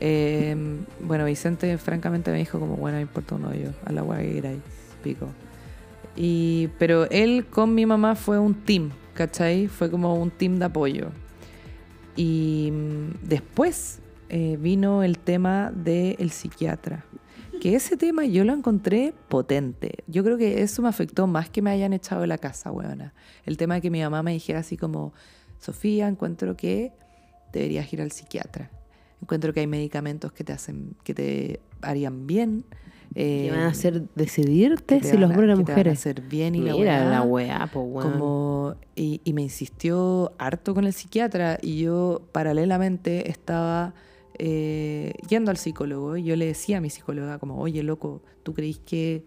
eh, 0.00 0.54
bueno, 1.00 1.24
Vicente 1.24 1.78
francamente 1.78 2.30
me 2.30 2.38
dijo 2.38 2.60
como, 2.60 2.76
bueno, 2.76 2.96
me 2.96 3.02
importa 3.02 3.34
un 3.34 3.46
hoyo, 3.46 3.70
a 3.86 3.92
la 3.92 4.02
weá 4.02 4.20
que 4.20 4.34
queráis, 4.34 4.60
pico. 5.02 5.28
Y, 6.14 6.68
pero 6.78 7.08
él 7.10 7.46
con 7.46 7.74
mi 7.74 7.86
mamá 7.86 8.14
fue 8.16 8.38
un 8.38 8.54
team, 8.54 8.90
¿cachai? 9.14 9.66
Fue 9.68 9.90
como 9.90 10.14
un 10.14 10.30
team 10.30 10.58
de 10.58 10.66
apoyo. 10.66 11.08
Y 12.16 12.70
mm, 12.72 13.26
después 13.26 14.00
eh, 14.28 14.58
vino 14.60 15.02
el 15.02 15.18
tema 15.18 15.72
del 15.72 16.30
psiquiatra. 16.30 17.04
Que 17.60 17.74
ese 17.74 17.96
tema 17.96 18.24
yo 18.24 18.44
lo 18.44 18.52
encontré 18.52 19.14
potente. 19.28 20.04
Yo 20.06 20.22
creo 20.22 20.36
que 20.36 20.62
eso 20.62 20.82
me 20.82 20.88
afectó 20.88 21.26
más 21.26 21.50
que 21.50 21.62
me 21.62 21.70
hayan 21.70 21.92
echado 21.92 22.20
de 22.20 22.26
la 22.26 22.38
casa, 22.38 22.70
weona. 22.70 23.14
El 23.44 23.56
tema 23.56 23.74
de 23.74 23.80
que 23.80 23.90
mi 23.90 24.00
mamá 24.00 24.22
me 24.22 24.32
dijera 24.32 24.60
así 24.60 24.76
como, 24.76 25.12
Sofía, 25.58 26.08
encuentro 26.08 26.56
que 26.56 26.92
deberías 27.52 27.92
ir 27.92 28.00
al 28.02 28.12
psiquiatra. 28.12 28.70
Encuentro 29.22 29.52
que 29.52 29.60
hay 29.60 29.66
medicamentos 29.66 30.32
que 30.32 30.44
te 30.44 30.52
hacen, 30.52 30.94
que 31.04 31.14
te 31.14 31.60
harían 31.82 32.26
bien. 32.26 32.64
Que 33.14 33.46
eh, 33.46 33.50
van 33.50 33.60
a 33.60 33.68
hacer 33.68 34.02
decidirte 34.14 35.02
si 35.02 35.16
los 35.16 35.30
hombres 35.30 35.44
o 35.44 35.56
las 35.56 35.58
te 35.58 35.62
van 35.62 35.70
a 35.70 35.72
mujeres. 35.72 35.98
hacer 35.98 36.20
bien 36.20 36.54
y 36.54 36.60
la 36.60 36.74
Mira 36.74 36.98
weá. 37.00 37.10
la 37.10 37.22
weá, 37.22 37.66
po. 37.72 37.90
Como, 37.92 38.76
y, 38.94 39.20
y 39.24 39.32
me 39.32 39.42
insistió 39.42 40.32
harto 40.38 40.74
con 40.74 40.84
el 40.84 40.92
psiquiatra 40.92 41.58
y 41.60 41.78
yo 41.78 42.22
paralelamente 42.32 43.30
estaba 43.30 43.94
eh, 44.38 45.14
yendo 45.28 45.50
al 45.50 45.56
psicólogo 45.56 46.16
y 46.16 46.22
yo 46.24 46.36
le 46.36 46.46
decía 46.46 46.78
a 46.78 46.80
mi 46.80 46.90
psicóloga 46.90 47.38
como, 47.38 47.58
oye 47.60 47.82
loco, 47.82 48.22
¿tú 48.44 48.54
creís 48.54 48.78
que 48.78 49.24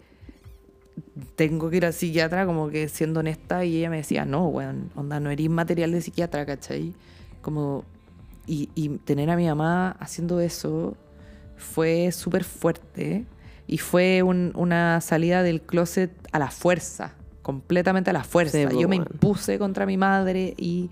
tengo 1.36 1.70
que 1.70 1.78
ir 1.78 1.86
al 1.86 1.94
psiquiatra 1.94 2.46
como 2.46 2.70
que 2.70 2.88
siendo 2.90 3.20
honesta? 3.22 3.64
Y 3.66 3.78
ella 3.78 3.90
me 3.90 3.98
decía, 3.98 4.26
no, 4.26 4.48
weón, 4.48 4.90
onda, 4.96 5.20
no 5.20 5.30
eres 5.30 5.50
material 5.50 5.92
de 5.92 6.02
psiquiatra, 6.02 6.46
¿cachai? 6.46 6.94
Como, 7.42 7.84
y, 8.48 8.70
y 8.76 8.90
tener 9.00 9.30
a 9.30 9.36
mi 9.36 9.48
mamá 9.48 9.92
haciendo 10.00 10.40
eso 10.40 10.96
fue 11.58 12.12
súper 12.12 12.44
fuerte 12.44 13.26
y 13.68 13.78
fue 13.78 14.24
un- 14.24 14.52
una 14.56 15.00
salida 15.02 15.44
del 15.44 15.62
closet 15.62 16.12
a 16.32 16.40
la 16.40 16.50
fuerza, 16.52 17.14
completamente 17.42 18.10
a 18.10 18.14
la 18.14 18.24
fuerza. 18.24 18.58
Sí, 18.70 18.78
Yo 18.80 18.88
me 18.88 18.98
weón. 18.98 19.08
impuse 19.12 19.58
contra 19.60 19.86
mi 19.86 19.98
madre 19.98 20.54
y 20.58 20.90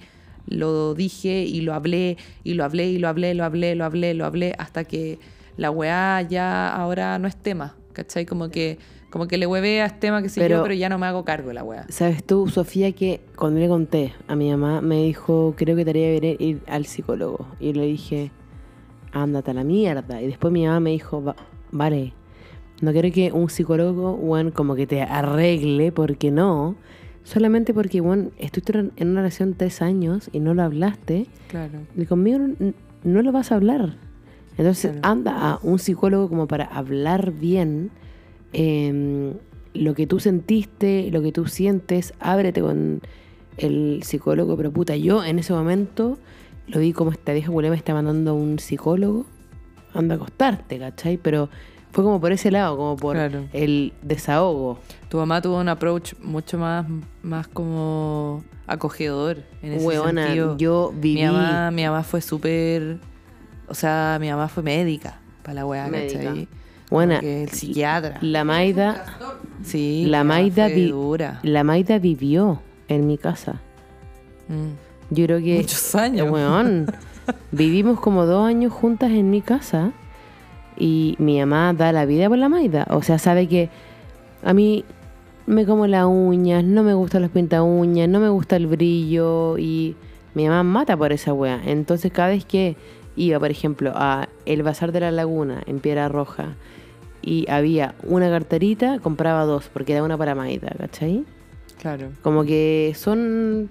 lo 0.47 0.93
dije 0.95 1.43
y 1.43 1.61
lo 1.61 1.73
hablé 1.73 2.17
y 2.43 2.53
lo 2.53 2.63
hablé 2.63 2.87
y 2.89 2.97
lo 2.99 3.07
hablé, 3.07 3.33
lo 3.35 3.43
hablé, 3.45 3.75
lo 3.75 3.85
hablé, 3.85 4.13
lo 4.13 4.25
hablé, 4.25 4.55
hasta 4.57 4.83
que 4.83 5.19
la 5.57 5.69
weá 5.71 6.21
ya 6.21 6.73
ahora 6.73 7.19
no 7.19 7.27
es 7.27 7.35
tema, 7.35 7.75
¿cachai? 7.93 8.25
Como 8.25 8.49
que, 8.49 8.79
como 9.09 9.27
que 9.27 9.37
le 9.37 9.47
hueve 9.47 9.81
a 9.81 9.87
este 9.87 9.99
tema 9.99 10.21
que 10.21 10.29
sí 10.29 10.39
Pero- 10.39 10.57
yo, 10.57 10.63
pero 10.63 10.75
ya 10.75 10.89
no 10.89 10.97
me 10.99 11.05
hago 11.07 11.23
cargo 11.25 11.47
de 11.49 11.53
la 11.55 11.63
weá. 11.63 11.85
¿Sabes 11.89 12.23
tú, 12.23 12.47
Sofía, 12.47 12.91
que 12.91 13.21
cuando 13.35 13.59
le 13.59 13.67
conté 13.67 14.13
a 14.27 14.35
mi 14.35 14.49
mamá, 14.51 14.81
me 14.81 15.03
dijo, 15.03 15.53
creo 15.57 15.75
que 15.75 15.83
te 15.83 15.89
haría 15.91 16.19
bien 16.19 16.35
ir 16.39 16.61
al 16.67 16.85
psicólogo? 16.85 17.47
Y 17.59 17.73
le 17.73 17.85
dije, 17.87 18.31
ándate 19.11 19.51
a 19.51 19.53
la 19.55 19.63
mierda. 19.63 20.21
Y 20.21 20.27
después 20.27 20.53
mi 20.53 20.65
mamá 20.65 20.79
me 20.79 20.91
dijo, 20.91 21.23
"Va- 21.23 21.35
vale, 21.71 22.13
no 22.81 22.91
quiero 22.91 23.11
que 23.11 23.31
un 23.31 23.49
psicólogo, 23.49 24.13
weón, 24.13 24.51
como 24.51 24.75
que 24.75 24.85
te 24.87 25.01
arregle, 25.01 25.91
porque 25.91 26.31
no. 26.31 26.75
Solamente 27.23 27.73
porque, 27.73 28.01
weón, 28.01 28.31
estuviste 28.37 28.77
en 28.95 29.07
una 29.09 29.21
relación 29.21 29.53
tres 29.55 29.81
años 29.81 30.29
y 30.31 30.39
no 30.39 30.53
lo 30.53 30.63
hablaste. 30.63 31.27
Claro. 31.47 31.79
Y 31.97 32.05
conmigo 32.05 32.39
no, 32.39 32.73
no 33.03 33.21
lo 33.21 33.31
vas 33.31 33.51
a 33.51 33.55
hablar. 33.55 33.95
Entonces 34.57 34.91
Claro. 34.91 35.07
anda 35.07 35.51
a 35.51 35.59
un 35.63 35.79
psicólogo 35.79 36.27
como 36.29 36.47
para 36.47 36.65
hablar 36.65 37.31
bien 37.31 37.91
em, 38.53 39.33
lo 39.73 39.93
que 39.93 40.07
tú 40.07 40.19
sentiste, 40.19 41.09
lo 41.11 41.21
que 41.21 41.31
tú 41.31 41.47
sientes, 41.47 42.13
ábrete 42.19 42.61
con 42.61 43.01
el 43.57 44.01
psicólogo. 44.03 44.57
Pero 44.57 44.71
puta, 44.71 44.95
yo 44.95 45.23
en 45.23 45.39
ese 45.39 45.53
momento 45.53 46.17
lo 46.67 46.79
vi 46.79 46.93
como 46.93 47.11
esta 47.11 47.33
vieja 47.33 47.51
culé 47.51 47.69
me 47.69 47.75
está 47.75 47.93
mandando 47.93 48.31
a 48.31 48.33
un 48.33 48.59
psicólogo. 48.59 49.25
Anda 49.93 50.15
a 50.15 50.17
acostarte, 50.17 50.77
¿cachai? 50.77 51.17
Pero 51.17 51.49
fue 51.91 52.03
como 52.03 52.21
por 52.21 52.31
ese 52.31 52.51
lado, 52.51 52.77
como 52.77 52.95
por 52.95 53.15
Claro. 53.15 53.45
el 53.53 53.93
desahogo. 54.03 54.79
Tu 55.09 55.17
mamá 55.17 55.41
tuvo 55.41 55.59
un 55.59 55.69
approach 55.69 56.13
mucho 56.21 56.57
más, 56.59 56.85
más 57.23 57.47
como 57.47 58.43
acogedor 58.67 59.43
en 59.63 59.73
ese 59.73 59.89
sentido. 59.89 60.55
yo 60.57 60.93
viví... 60.95 61.21
Mi 61.21 61.25
mamá, 61.25 61.71
mi 61.71 61.83
mamá 61.85 62.03
fue 62.03 62.21
súper. 62.21 62.99
O 63.67 63.73
sea, 63.73 64.17
mi 64.21 64.29
mamá 64.29 64.47
fue 64.47 64.61
médica 64.61 65.19
para 65.41 65.55
la 65.55 65.65
weá. 65.65 65.89
¿cachai? 65.89 66.47
Que 67.19 67.43
el 67.43 67.49
psiquiatra. 67.49 68.17
la 68.21 68.43
Maida... 68.43 69.05
sí, 69.63 70.05
La 70.07 70.23
Maida, 70.23 70.67
vi- 70.67 70.93
la 71.43 71.63
Maida 71.63 71.99
vivió 71.99 72.61
en 72.87 73.05
mi 73.07 73.17
casa. 73.17 73.61
Mm. 74.47 75.13
Yo 75.15 75.25
creo 75.25 75.39
que... 75.39 75.57
Muchos 75.57 75.95
años. 75.95 76.29
Weón, 76.31 76.87
vivimos 77.51 77.99
como 77.99 78.25
dos 78.25 78.47
años 78.47 78.73
juntas 78.73 79.11
en 79.11 79.29
mi 79.29 79.41
casa 79.41 79.91
y 80.77 81.15
mi 81.19 81.39
mamá 81.39 81.73
da 81.73 81.91
la 81.91 82.05
vida 82.05 82.27
por 82.29 82.37
la 82.37 82.49
Maida. 82.49 82.85
O 82.89 83.01
sea, 83.03 83.19
sabe 83.19 83.47
que 83.47 83.69
a 84.43 84.53
mí 84.53 84.83
me 85.45 85.65
como 85.65 85.87
las 85.87 86.05
uñas, 86.05 86.63
no 86.63 86.83
me 86.83 86.93
gustan 86.93 87.21
las 87.23 87.31
pinta 87.31 87.61
uñas, 87.63 88.07
no 88.07 88.19
me 88.19 88.29
gusta 88.29 88.55
el 88.55 88.67
brillo 88.67 89.57
y 89.57 89.95
mi 90.35 90.47
mamá 90.47 90.63
mata 90.63 90.95
por 90.97 91.11
esa 91.11 91.33
wea. 91.33 91.61
Entonces 91.65 92.11
cada 92.11 92.29
vez 92.29 92.45
que 92.45 92.75
iba, 93.15 93.39
por 93.39 93.51
ejemplo, 93.51 93.91
a 93.95 94.29
el 94.45 94.63
Bazar 94.63 94.91
de 94.91 95.01
la 95.01 95.11
Laguna 95.11 95.61
en 95.65 95.79
Piedra 95.79 96.07
Roja 96.07 96.55
y 97.21 97.49
había 97.49 97.95
una 98.03 98.29
carterita, 98.29 98.99
compraba 98.99 99.43
dos 99.45 99.69
porque 99.71 99.93
era 99.93 100.03
una 100.03 100.17
para 100.17 100.35
Maida, 100.35 100.69
¿cachai? 100.77 101.25
Claro, 101.81 102.09
Como 102.21 102.43
que 102.43 102.93
son, 102.97 103.69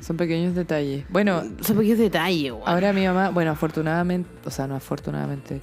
son 0.00 0.16
pequeños 0.16 0.54
detalles. 0.54 1.04
Bueno, 1.08 1.42
son 1.60 1.76
pequeños 1.76 1.98
detalles, 1.98 2.52
weón. 2.52 2.62
ahora 2.66 2.92
mi 2.92 3.04
mamá, 3.06 3.30
bueno, 3.30 3.50
afortunadamente, 3.50 4.28
o 4.44 4.50
sea, 4.50 4.66
no 4.66 4.76
afortunadamente, 4.76 5.60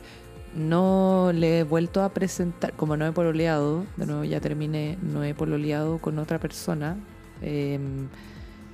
no 0.56 1.32
le 1.34 1.60
he 1.60 1.64
vuelto 1.64 2.04
a 2.04 2.10
presentar, 2.10 2.74
como 2.74 2.96
no 2.98 3.08
he 3.08 3.12
pololeado, 3.12 3.86
de 3.98 4.06
nuevo 4.06 4.24
ya 4.24 4.40
terminé, 4.40 4.98
no 5.02 5.24
he 5.24 5.34
pololeado 5.34 5.98
con 6.00 6.20
otra 6.20 6.40
persona. 6.40 6.98
eh, 7.42 7.80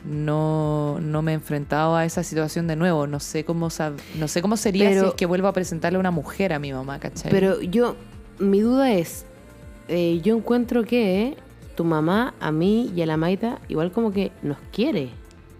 no, 0.05 0.97
no 1.01 1.21
me 1.21 1.32
he 1.32 1.36
enfrentado 1.36 1.95
a 1.95 2.05
esa 2.05 2.23
situación 2.23 2.67
de 2.67 2.75
nuevo. 2.77 3.05
No 3.05 3.19
sé 3.19 3.43
cómo 3.43 3.67
sab- 3.69 3.99
no 4.17 4.27
sé 4.30 4.41
cómo 4.41 4.55
sería 4.57 4.88
Pero- 4.89 5.01
si 5.01 5.07
es 5.09 5.13
que 5.15 5.25
vuelvo 5.25 5.47
a 5.49 5.53
presentarle 5.53 5.97
a 5.97 5.99
una 5.99 6.11
mujer 6.11 6.53
a 6.53 6.59
mi 6.59 6.71
mamá, 6.71 6.99
¿cachai? 6.99 7.30
Pero 7.30 7.61
yo, 7.61 7.95
mi 8.39 8.61
duda 8.61 8.93
es, 8.93 9.25
eh, 9.87 10.19
yo 10.23 10.35
encuentro 10.37 10.83
que 10.83 11.35
tu 11.75 11.83
mamá 11.83 12.33
a 12.39 12.51
mí 12.51 12.91
y 12.95 13.01
a 13.01 13.05
la 13.05 13.17
Maida 13.17 13.59
igual 13.69 13.91
como 13.91 14.11
que 14.11 14.31
nos 14.41 14.57
quiere. 14.71 15.09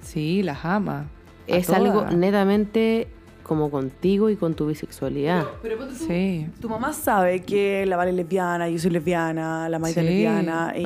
sí, 0.02 0.44
las 0.44 0.64
ama. 0.66 1.08
Es 1.48 1.70
algo 1.72 2.06
netamente 2.12 3.08
como 3.44 3.72
contigo 3.72 4.30
y 4.30 4.36
con 4.36 4.54
tu 4.54 4.68
bisexualidad. 4.68 5.44
Pero 5.64 5.78
ponte 5.80 5.96
tú, 5.96 6.06
Sí. 6.06 6.48
tu 6.62 6.70
mamá 6.70 6.94
sabe 6.94 7.42
que 7.42 7.84
la 7.88 7.98
Vale 7.98 8.12
es 8.12 8.16
lesbiana, 8.18 8.70
yo 8.70 8.78
soy 8.78 8.92
lesbiana, 8.92 9.68
la 9.70 9.80
Maita 9.80 10.02
es 10.02 10.06
lesbiana, 10.06 10.74
y 10.78 10.84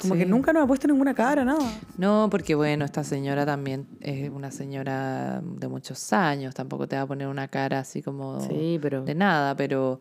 como 0.00 0.14
sí. 0.14 0.18
que 0.18 0.26
nunca 0.26 0.52
nos 0.52 0.64
ha 0.64 0.66
puesto 0.66 0.88
ninguna 0.88 1.14
cara, 1.14 1.44
nada. 1.44 1.64
No, 1.98 2.26
porque 2.28 2.56
bueno, 2.56 2.84
esta 2.84 3.04
señora 3.04 3.46
también 3.46 3.86
es 4.00 4.28
una 4.30 4.50
señora 4.50 5.40
de 5.40 5.68
muchos 5.68 6.12
años, 6.12 6.52
tampoco 6.54 6.88
te 6.88 6.96
va 6.96 7.02
a 7.02 7.06
poner 7.06 7.28
una 7.28 7.46
cara 7.46 7.78
así 7.78 8.02
como 8.02 8.40
Sí, 8.40 8.80
pero... 8.82 9.04
de 9.04 9.14
nada, 9.14 9.54
pero 9.54 10.00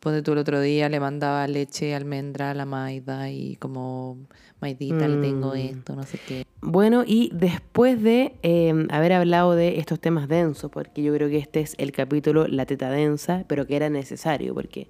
ponte 0.00 0.22
tú 0.22 0.32
el 0.32 0.38
otro 0.38 0.60
día 0.60 0.88
le 0.88 0.98
mandaba 0.98 1.46
leche, 1.46 1.94
almendra 1.94 2.50
a 2.50 2.54
la 2.54 2.64
Maida 2.64 3.30
y 3.30 3.56
como 3.56 4.16
Maidita 4.60 5.06
le 5.06 5.18
tengo 5.18 5.52
Mm. 5.54 5.58
esto, 5.58 5.94
no 5.94 6.02
sé 6.04 6.18
qué. 6.26 6.44
Bueno, 6.62 7.04
y 7.06 7.30
después 7.32 8.02
de 8.02 8.34
eh, 8.42 8.86
haber 8.90 9.12
hablado 9.12 9.54
de 9.54 9.78
estos 9.78 10.00
temas 10.00 10.28
densos, 10.28 10.70
porque 10.70 11.02
yo 11.02 11.14
creo 11.14 11.28
que 11.28 11.38
este 11.38 11.60
es 11.60 11.74
el 11.78 11.92
capítulo 11.92 12.46
La 12.48 12.66
teta 12.66 12.90
densa, 12.90 13.44
pero 13.46 13.66
que 13.66 13.76
era 13.76 13.88
necesario, 13.88 14.54
porque 14.54 14.88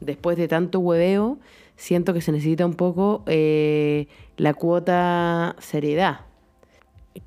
después 0.00 0.36
de 0.36 0.48
tanto 0.48 0.80
hueveo, 0.80 1.38
siento 1.76 2.12
que 2.14 2.20
se 2.20 2.32
necesita 2.32 2.66
un 2.66 2.74
poco 2.74 3.22
eh, 3.26 4.06
la 4.36 4.54
cuota 4.54 5.56
seriedad. 5.58 6.20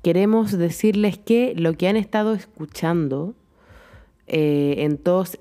Queremos 0.02 0.52
decirles 0.52 1.16
que 1.18 1.54
lo 1.56 1.74
que 1.74 1.88
han 1.88 1.96
estado 1.96 2.34
escuchando 2.34 3.34
eh, 4.26 4.76
en, 4.78 4.98
todos, 4.98 5.38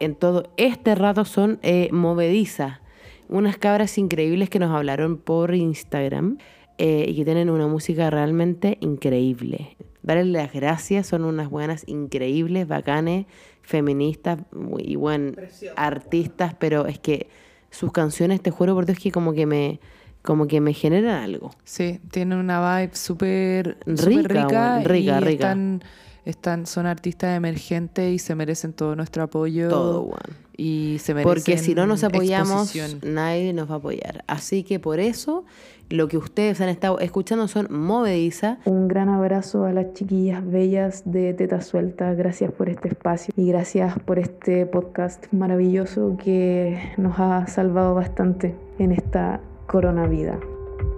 en 0.00 0.14
todo 0.14 0.50
este 0.56 0.94
rato 0.94 1.24
son 1.24 1.58
eh, 1.62 1.88
movedizas. 1.92 2.80
Unas 3.28 3.58
cabras 3.58 3.98
increíbles 3.98 4.48
que 4.48 4.58
nos 4.58 4.70
hablaron 4.70 5.18
por 5.18 5.54
Instagram 5.54 6.38
eh, 6.78 7.04
y 7.08 7.16
que 7.16 7.24
tienen 7.24 7.50
una 7.50 7.66
música 7.66 8.08
realmente 8.10 8.78
increíble. 8.80 9.76
Darles 10.02 10.26
las 10.28 10.52
gracias, 10.52 11.06
son 11.08 11.24
unas 11.24 11.50
buenas 11.50 11.84
increíbles, 11.86 12.66
bacanes, 12.66 13.26
feministas 13.62 14.38
y 14.78 14.96
buen 14.96 15.36
artistas, 15.76 16.54
pero 16.58 16.86
es 16.86 16.98
que 16.98 17.28
sus 17.70 17.92
canciones, 17.92 18.40
te 18.40 18.50
juro 18.50 18.74
por 18.74 18.86
Dios 18.86 18.98
que 18.98 19.12
como 19.12 19.34
que 19.34 19.44
me, 19.44 19.80
como 20.22 20.46
que 20.46 20.60
me 20.60 20.72
generan 20.72 21.22
algo. 21.22 21.50
Sí, 21.64 22.00
tiene 22.10 22.36
una 22.36 22.80
vibe 22.80 22.94
súper 22.94 23.76
Rica, 23.84 24.22
rica, 24.22 24.78
rica, 24.80 25.18
y 25.20 25.24
rica. 25.24 25.30
están 25.30 25.82
Están, 26.28 26.66
son 26.66 26.84
artistas 26.84 27.34
emergentes 27.34 28.12
y 28.12 28.18
se 28.18 28.34
merecen 28.34 28.74
todo 28.74 28.94
nuestro 28.94 29.22
apoyo. 29.22 29.70
Todo, 29.70 30.02
weón. 30.02 30.48
Y 30.58 30.98
se 31.00 31.14
merecen 31.14 31.32
Porque 31.32 31.56
si 31.56 31.74
no 31.74 31.86
nos 31.86 32.04
apoyamos, 32.04 32.76
exposición. 32.76 33.14
nadie 33.14 33.54
nos 33.54 33.70
va 33.70 33.76
a 33.76 33.78
apoyar. 33.78 34.24
Así 34.26 34.62
que 34.62 34.78
por 34.78 35.00
eso, 35.00 35.46
lo 35.88 36.06
que 36.08 36.18
ustedes 36.18 36.60
han 36.60 36.68
estado 36.68 36.98
escuchando 36.98 37.48
son 37.48 37.68
Movediza. 37.70 38.58
Un 38.66 38.88
gran 38.88 39.08
abrazo 39.08 39.64
a 39.64 39.72
las 39.72 39.94
chiquillas 39.94 40.44
bellas 40.46 41.02
de 41.06 41.32
Teta 41.32 41.62
Suelta. 41.62 42.12
Gracias 42.12 42.52
por 42.52 42.68
este 42.68 42.88
espacio 42.88 43.32
y 43.34 43.48
gracias 43.48 43.98
por 44.00 44.18
este 44.18 44.66
podcast 44.66 45.32
maravilloso 45.32 46.18
que 46.22 46.78
nos 46.98 47.18
ha 47.18 47.46
salvado 47.46 47.94
bastante 47.94 48.54
en 48.78 48.92
esta 48.92 49.40
coronavida. 49.66 50.38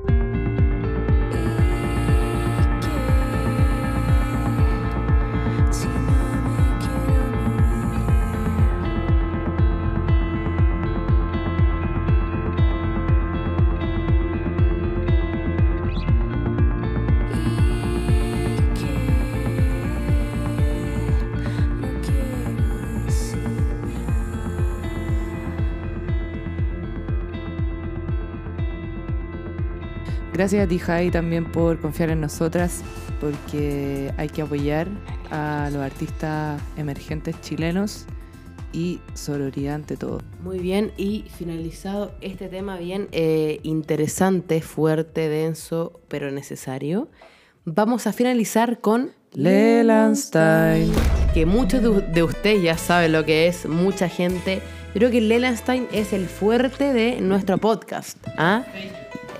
Si 0.09 0.20
Gracias 30.41 30.65
a 30.65 30.67
ti, 30.67 30.79
Jai, 30.79 31.11
también 31.11 31.45
por 31.53 31.79
confiar 31.83 32.09
en 32.09 32.23
nosotras, 32.23 32.81
porque 33.21 34.11
hay 34.17 34.31
que 34.31 34.41
apoyar 34.41 34.89
a 35.31 35.69
los 35.71 35.83
artistas 35.83 36.59
emergentes 36.79 37.39
chilenos 37.43 38.07
y 38.73 39.01
sororidad 39.13 39.75
ante 39.75 39.99
todo. 39.99 40.23
Muy 40.43 40.59
bien, 40.59 40.93
y 40.97 41.27
finalizado 41.37 42.15
este 42.23 42.49
tema 42.49 42.79
bien 42.79 43.09
eh, 43.13 43.61
interesante, 43.65 44.63
fuerte, 44.63 45.29
denso, 45.29 46.01
pero 46.09 46.31
necesario, 46.31 47.11
vamos 47.67 48.07
a 48.07 48.15
finalizar 48.15 48.81
con 48.81 49.13
Lelandstein. 49.35 50.91
que 51.35 51.45
muchos 51.45 51.83
de, 51.83 52.01
de 52.01 52.23
ustedes 52.23 52.63
ya 52.63 52.79
saben 52.79 53.13
lo 53.13 53.27
que 53.27 53.47
es, 53.47 53.67
mucha 53.67 54.09
gente. 54.09 54.63
Creo 54.95 55.11
que 55.11 55.21
Lelandstein 55.21 55.87
es 55.93 56.15
el 56.15 56.27
fuerte 56.29 56.95
de 56.95 57.21
nuestro 57.21 57.59
podcast. 57.59 58.17
¿ah? 58.39 58.65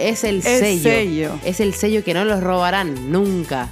Es 0.01 0.25
el 0.25 0.37
El 0.37 0.43
sello. 0.43 0.83
sello. 0.83 1.39
Es 1.45 1.61
el 1.61 1.75
sello 1.75 2.03
que 2.03 2.15
no 2.15 2.25
los 2.25 2.43
robarán 2.43 3.13
nunca. 3.13 3.69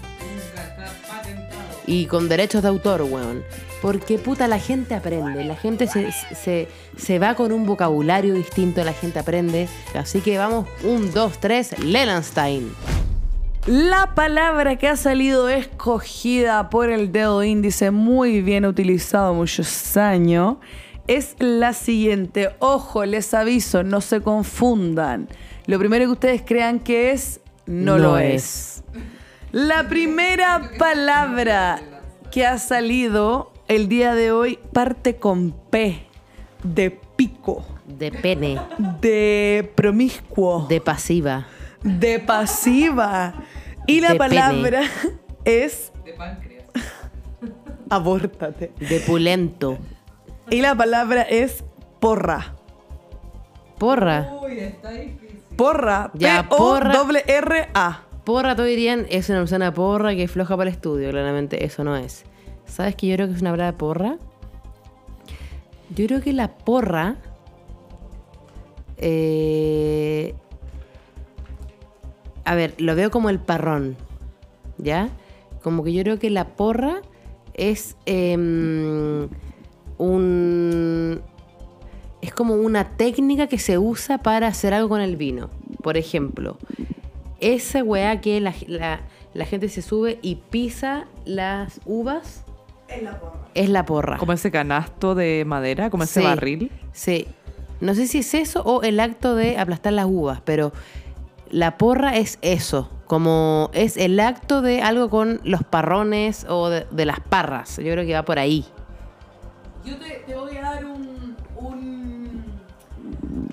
Y 1.87 2.05
con 2.07 2.29
derechos 2.29 2.63
de 2.63 2.69
autor, 2.69 3.03
weón. 3.03 3.43
Porque 3.81 4.19
puta, 4.19 4.47
la 4.47 4.59
gente 4.59 4.95
aprende. 4.95 5.45
La 5.45 5.57
gente 5.57 5.87
se, 5.87 6.13
se, 6.13 6.69
se 6.97 7.19
va 7.19 7.35
con 7.35 7.53
un 7.53 7.65
vocabulario 7.65 8.35
distinto, 8.35 8.85
la 8.85 8.93
gente 8.93 9.19
aprende. 9.21 9.69
Así 9.95 10.21
que 10.21 10.37
vamos, 10.37 10.67
un, 10.85 11.13
dos, 11.13 11.39
tres, 11.41 11.79
Lelandstein. 11.79 12.71
La 13.67 14.15
palabra 14.15 14.77
que 14.77 14.89
ha 14.89 14.97
salido 14.97 15.49
escogida 15.49 16.71
por 16.71 16.91
el 16.91 17.13
dedo 17.13 17.45
índice, 17.45 17.91
muy 17.91 18.43
bien 18.43 18.67
utilizado 18.67 19.35
muchos 19.35 19.97
años, 19.97 20.57
es 21.07 21.37
la 21.39 21.73
siguiente. 21.73 22.51
Ojo, 22.59 23.05
les 23.05 23.33
aviso, 23.35 23.83
no 23.83 24.01
se 24.01 24.21
confundan. 24.21 25.29
Lo 25.69 25.79
primero 25.79 26.07
que 26.07 26.11
ustedes 26.13 26.43
crean 26.45 26.81
que 26.81 27.13
es, 27.13 27.41
no, 27.67 27.93
No 27.93 27.99
lo 27.99 28.19
es. 28.19 28.35
es. 28.35 28.85
La 29.53 29.87
primera 29.89 30.71
palabra 30.79 31.79
que 32.33 32.45
ha 32.47 32.59
salido 32.59 33.53
el 33.69 33.89
día 33.89 34.15
de 34.15 34.33
hoy 34.33 34.59
parte 34.73 35.17
con 35.17 35.53
P, 35.71 36.07
de 36.65 36.91
pico, 37.17 37.65
De 37.87 38.11
pene, 38.11 38.59
de 39.01 39.71
promiscuo 39.75 40.67
de 40.69 40.81
pasiva. 40.81 41.47
de 41.83 42.19
pasiva. 42.19 43.35
Y 43.87 44.01
la 44.01 44.13
De 44.15 44.19
pene. 44.19 44.29
palabra 44.37 44.81
es. 45.45 45.93
Abórtate. 47.91 48.73
De 48.79 49.01
pulento. 49.01 49.79
Y 50.51 50.61
la 50.61 50.75
palabra 50.75 51.23
es 51.23 51.65
porra. 52.01 52.55
Porra. 53.79 54.31
Porra. 55.59 56.11
Ya, 56.15 56.49
porra. 56.49 56.93
P-O-R-R-A. 56.93 58.03
Porra, 58.25 58.55
todos 58.55 58.69
dirían, 58.69 59.07
es 59.11 59.29
una 59.29 59.41
persona 59.41 59.75
porra 59.75 60.15
que 60.15 60.23
es 60.23 60.31
floja 60.31 60.57
para 60.57 60.71
el 60.71 60.77
estudio. 60.77 61.11
Claramente 61.11 61.65
eso 61.65 61.83
no 61.83 61.97
es. 61.97 62.25
¿Sabes 62.65 62.95
qué 62.95 63.09
yo 63.09 63.17
creo 63.17 63.27
que 63.27 63.35
es 63.35 63.41
una 63.41 63.51
palabra 63.51 63.77
porra? 63.77 64.19
Yo 65.95 66.07
creo 66.07 66.21
que 66.23 66.33
la 66.33 66.57
porra... 66.59 67.17
eh, 68.99 70.35
a 72.45 72.55
ver, 72.55 72.75
lo 72.79 72.95
veo 72.95 73.11
como 73.11 73.29
el 73.29 73.41
parrón. 73.41 73.97
¿Ya? 74.77 75.09
Como 75.63 75.83
que 75.83 75.93
yo 75.93 76.03
creo 76.05 76.21
que 76.21 76.31
la 76.31 76.47
porra 76.55 77.03
es 77.55 77.97
em, 78.07 79.29
un... 79.97 81.21
Es 82.21 82.33
como 82.35 82.55
una 82.55 82.97
técnica 82.97 83.47
que 83.47 83.59
se 83.59 83.79
usa 83.79 84.19
para 84.19 84.49
hacer 84.49 84.75
algo 84.75 84.89
con 84.89 85.01
el 85.01 85.17
vino. 85.17 85.51
Por 85.83 85.97
ejemplo, 85.97 86.59
esa 87.41 87.83
weá 87.85 88.21
que 88.21 88.41
la, 88.41 88.55
la- 88.67 89.01
la 89.35 89.45
gente 89.45 89.69
se 89.69 89.83
sube 89.83 90.19
y 90.23 90.37
pisa 90.37 91.05
las 91.25 91.81
uvas. 91.87 92.45
Es 93.55 93.69
la 93.69 93.85
porra. 93.85 94.17
Como 94.17 94.33
ese 94.33 94.51
canasto 94.51 95.15
de 95.15 95.45
madera, 95.47 95.91
como 95.91 96.05
ese 96.05 96.21
Sí, 96.21 96.27
barril. 96.27 96.73
Sí. 96.93 97.27
No 97.81 97.95
sé 97.95 98.07
si 98.09 98.19
es 98.19 98.35
eso 98.35 98.63
o 98.65 98.83
el 98.83 98.99
acto 98.99 99.37
de 99.37 99.59
aplastar 99.59 99.93
las 99.93 100.07
uvas, 100.07 100.41
pero 100.45 100.73
la 101.51 101.77
porra 101.79 102.17
es 102.17 102.39
eso. 102.43 102.91
Como 103.07 103.71
es 103.75 103.97
el 103.97 104.19
acto 104.19 104.61
de 104.63 104.83
algo 104.83 105.09
con 105.11 105.41
los 105.45 105.63
parrones 105.63 106.45
o 106.49 106.71
de, 106.71 106.87
de 106.91 107.05
las 107.07 107.21
parras. 107.21 107.77
Yo 107.77 107.93
creo 107.93 108.05
que 108.05 108.15
va 108.15 108.25
por 108.25 108.39
ahí. 108.39 108.65
Yo 109.85 109.97
te, 109.99 110.25
te 110.27 110.35
voy 110.35 110.57
a 110.57 110.63
dar 110.63 110.85
un, 110.87 110.98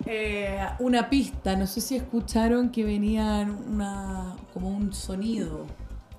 eh, 0.06 0.60
una 0.80 1.10
pista. 1.10 1.56
No 1.56 1.68
sé 1.68 1.82
si 1.82 1.96
escucharon 1.96 2.70
que 2.70 2.84
venían 2.84 3.58
una. 3.72 4.36
como 4.54 4.70
un 4.70 4.94
sonido 4.94 5.66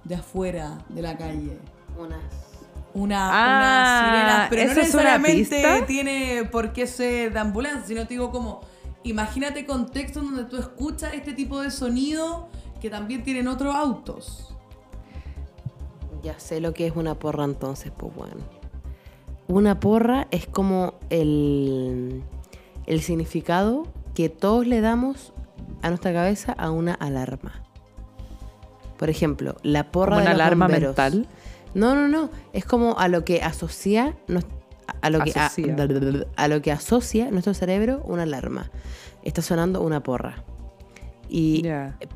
de 0.05 0.17
afuera 0.17 0.79
de 0.89 1.03
la 1.03 1.17
calle. 1.17 1.59
Unas. 1.99 2.21
Una, 2.95 3.29
Ah, 3.29 3.59
una 3.59 4.11
sirena, 4.11 4.47
pero 4.49 4.65
no 4.65 4.71
¿eso 4.71 4.81
es 4.81 4.95
una 4.95 5.19
necesariamente 5.19 5.85
tiene 5.87 6.49
por 6.51 6.73
qué 6.73 6.87
ser 6.87 7.31
de 7.31 7.39
ambulancia, 7.39 7.87
sino 7.87 8.07
te 8.07 8.15
digo 8.15 8.31
como, 8.31 8.63
imagínate 9.05 9.67
contextos 9.67 10.25
donde 10.25 10.45
tú 10.45 10.57
escuchas 10.57 11.13
este 11.13 11.35
tipo 11.35 11.61
de 11.61 11.71
sonido 11.71 12.49
que 12.81 12.89
también 12.89 13.23
tienen 13.23 13.49
otros 13.49 13.75
autos. 13.75 14.55
Ya 16.23 16.39
sé 16.39 16.61
lo 16.61 16.73
que 16.73 16.87
es 16.87 16.97
una 16.97 17.15
porra 17.15 17.45
entonces, 17.45 17.93
pues 17.95 18.15
bueno. 18.15 18.41
Una 19.47 19.79
porra 19.79 20.27
es 20.31 20.47
como 20.47 20.95
el, 21.11 22.23
el 22.87 23.03
significado 23.03 23.87
que 24.15 24.29
todos 24.29 24.67
le 24.67 24.81
damos 24.81 25.33
a 25.83 25.89
nuestra 25.89 26.13
cabeza 26.13 26.53
a 26.53 26.71
una 26.71 26.95
alarma. 26.95 27.63
Por 28.97 29.11
ejemplo, 29.11 29.57
la 29.63 29.91
porra 29.91 30.17
Como 30.17 30.21
de 30.21 30.27
una 30.27 30.33
los 30.33 30.41
alarma 30.41 30.67
bomberos. 30.67 30.89
mental. 30.89 31.27
No, 31.75 31.95
no, 31.95 32.09
no. 32.09 32.31
Es 32.53 32.65
como 32.65 32.99
a 32.99 33.09
lo 33.09 33.25
que 33.25 33.43
asocia 33.43 34.17
a 35.03 35.11
lo 35.11 35.21
que 35.23 35.31
Asocia. 35.31 35.77
a, 36.37 36.49
lo 36.49 36.63
que 36.63 36.73
asocia 36.73 37.31
nuestro 37.31 37.55
cerebro 37.55 38.03
una 38.05 38.23
alarma. 38.23 38.71
Está 39.23 39.43
sonando 39.43 39.83
una 39.83 40.03
porra. 40.03 40.45
Y 41.29 41.65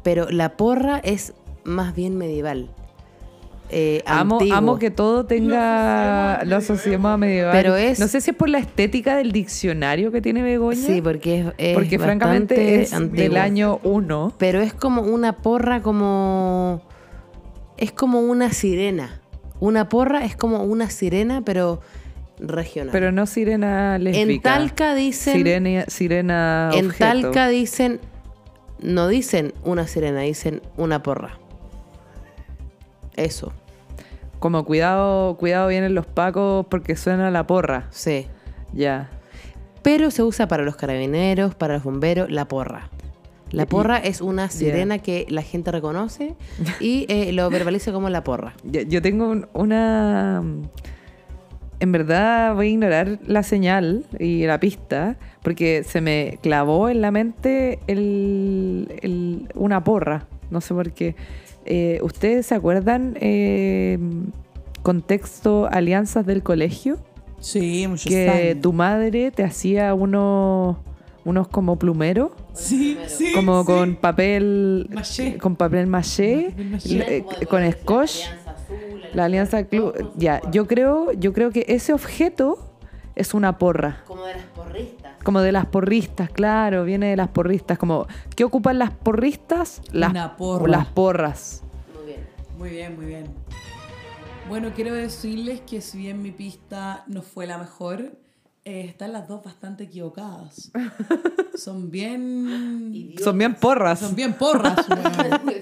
pero 0.03 0.31
la 0.31 0.57
porra 0.57 0.99
es 0.99 1.35
más 1.65 1.95
bien 1.95 2.17
medieval. 2.17 2.71
Eh, 3.73 4.03
Amo, 4.05 4.37
antiguo. 4.37 4.57
amo 4.57 4.79
que 4.79 4.91
todo 4.91 5.27
tenga. 5.27 6.43
Lo 6.45 6.57
asociemos 6.57 7.13
a 7.13 7.17
medieval. 7.17 7.53
Pero 7.53 7.77
es- 7.77 8.01
No 8.01 8.09
sé 8.09 8.21
si 8.21 8.31
es 8.31 8.37
por 8.37 8.49
la 8.49 8.59
estética 8.59 9.17
del 9.17 9.31
diccionario 9.33 10.11
que 10.11 10.21
tiene 10.21 10.43
Begoña. 10.43 10.81
Sí, 10.87 11.01
porque 11.01 11.41
es, 11.41 11.47
es 11.59 11.75
porque 11.75 11.99
francamente 11.99 12.83
es 12.83 12.91
del 13.13 13.37
año 13.37 13.79
1. 13.85 14.35
Pero 14.39 14.61
es 14.61 14.75
como 14.75 15.03
una 15.03 15.37
porra 15.39 15.83
como... 15.83 16.83
Es 17.77 17.93
como 17.93 18.21
una 18.21 18.53
sirena. 18.53 19.21
Una 19.61 19.89
porra 19.89 20.25
es 20.25 20.35
como 20.37 20.65
una 20.65 20.91
sirena, 20.91 21.43
pero 21.43 21.81
regional. 22.39 22.91
Pero 22.93 23.13
no 23.13 23.27
sirena 23.27 23.99
lésbica. 23.99 24.33
en 24.33 24.41
Talca 24.41 24.95
dicen... 24.95 25.35
Sirena, 25.35 25.85
sirena 25.87 26.71
en 26.75 26.87
objeto. 26.87 27.05
Talca 27.05 27.49
dicen... 27.49 28.01
No 28.83 29.09
dicen 29.09 29.53
una 29.63 29.87
sirena, 29.87 30.23
dicen 30.23 30.61
una 30.77 31.03
porra. 31.03 31.39
Eso, 33.17 33.53
Como 34.41 34.65
cuidado, 34.65 35.37
cuidado 35.37 35.69
vienen 35.69 35.95
los 35.95 36.07
pacos 36.07 36.67
porque 36.69 36.97
suena 36.97 37.31
la 37.31 37.47
porra. 37.47 37.87
sí. 37.91 38.27
Ya. 38.73 39.11
Pero 39.83 40.11
se 40.11 40.23
usa 40.23 40.47
para 40.47 40.63
los 40.63 40.77
carabineros, 40.77 41.55
para 41.55 41.75
los 41.75 41.85
bomberos, 41.85 42.31
la 42.31 42.47
porra. 42.47 42.91
La 43.51 43.67
porra 43.67 43.97
es 43.97 44.21
una 44.21 44.49
sirena 44.51 44.99
que 44.99 45.27
la 45.29 45.43
gente 45.43 45.73
reconoce 45.73 46.35
y 46.81 47.07
eh, 47.09 47.33
lo 47.33 47.49
verbaliza 47.51 47.91
como 47.91 48.09
la 48.11 48.23
porra. 48.23 48.53
Yo, 48.65 48.83
yo 48.83 49.01
tengo 49.03 49.29
un- 49.29 49.49
una... 49.55 50.43
En 51.81 51.93
verdad 51.93 52.55
voy 52.55 52.67
a 52.67 52.71
ignorar 52.71 53.19
la 53.27 53.43
señal 53.43 54.05
y 54.19 54.45
la 54.47 54.61
pista 54.61 55.17
porque 55.43 55.83
se 55.83 56.01
me 56.03 56.39
clavó 56.43 56.91
en 56.91 57.01
la 57.01 57.11
mente 57.11 57.79
el- 57.87 58.87
el- 59.03 59.49
una 59.55 59.83
porra. 59.83 60.27
No 60.51 60.61
sé 60.61 60.75
por 60.75 60.93
qué. 60.93 61.17
Eh, 61.67 62.01
¿Ustedes 62.03 62.47
se 62.47 62.55
acuerdan 62.55 63.17
eh, 63.21 63.99
contexto 64.83 65.69
alianzas 65.71 66.27
del 66.27 66.43
colegio? 66.43 66.99
Sí, 67.39 67.87
muchos 67.89 68.11
que 68.13 68.29
años. 68.29 68.63
tu 68.63 68.73
madre 68.73 69.31
te 69.31 69.45
hacía 69.45 69.95
unos, 69.95 70.77
unos 71.25 71.49
como 71.49 71.77
plumeros, 71.79 72.33
Sí, 72.53 72.99
sí. 73.07 73.33
como 73.35 73.61
sí. 73.63 73.67
con 73.67 73.97
papel 73.97 74.89
Maché. 74.93 75.39
con 75.39 75.57
papel 75.57 75.87
maché, 75.87 76.55
le- 76.87 77.17
eh, 77.19 77.25
con 77.49 77.71
scotch, 77.73 78.25
la 79.15 79.25
alianza 79.25 79.65
club. 79.65 80.13
Ya, 80.17 80.41
yo 80.53 80.67
creo, 80.67 81.13
yo 81.13 81.33
creo 81.33 81.51
que 81.51 81.65
ese 81.69 81.93
objeto 81.95 82.59
es 83.17 83.33
una 83.35 83.57
porra. 83.59 84.03
Como 84.07 84.25
de 84.27 84.35
las 84.35 84.45
porristas. 84.47 85.00
Como 85.25 85.41
de 85.41 85.53
las 85.53 85.67
porristas, 85.67 86.31
claro, 86.31 86.85
viene 86.85 87.11
de 87.11 87.17
las 87.17 87.29
porristas. 87.29 87.79
Como, 87.79 88.07
¿qué 88.35 88.45
ocupan 88.45 88.79
las 88.79 88.91
porristas? 88.91 89.83
Las, 89.93 90.11
Una 90.11 90.37
porra. 90.37 90.71
Las 90.71 90.87
porras. 90.87 91.63
Muy 91.95 92.07
bien. 92.07 92.27
Muy 92.59 92.71
bien, 92.71 92.97
muy 92.97 93.07
bien. 93.07 93.27
Bueno, 94.49 94.73
quiero 94.75 94.95
decirles 94.95 95.61
que 95.61 95.81
si 95.81 95.99
bien 95.99 96.23
mi 96.23 96.33
pista 96.33 97.05
no 97.07 97.23
fue 97.23 97.47
la 97.47 97.59
mejor, 97.59 98.19
eh, 98.65 98.85
están 98.89 99.13
las 99.13 99.29
dos 99.29 99.45
bastante 99.45 99.85
equivocadas. 99.85 100.73
Son 101.55 101.91
bien... 101.91 103.15
Son 103.23 103.39
bien 103.39 103.55
porras. 103.55 104.01
Son 104.01 104.15
bien 104.15 104.35
porras. 104.35 104.87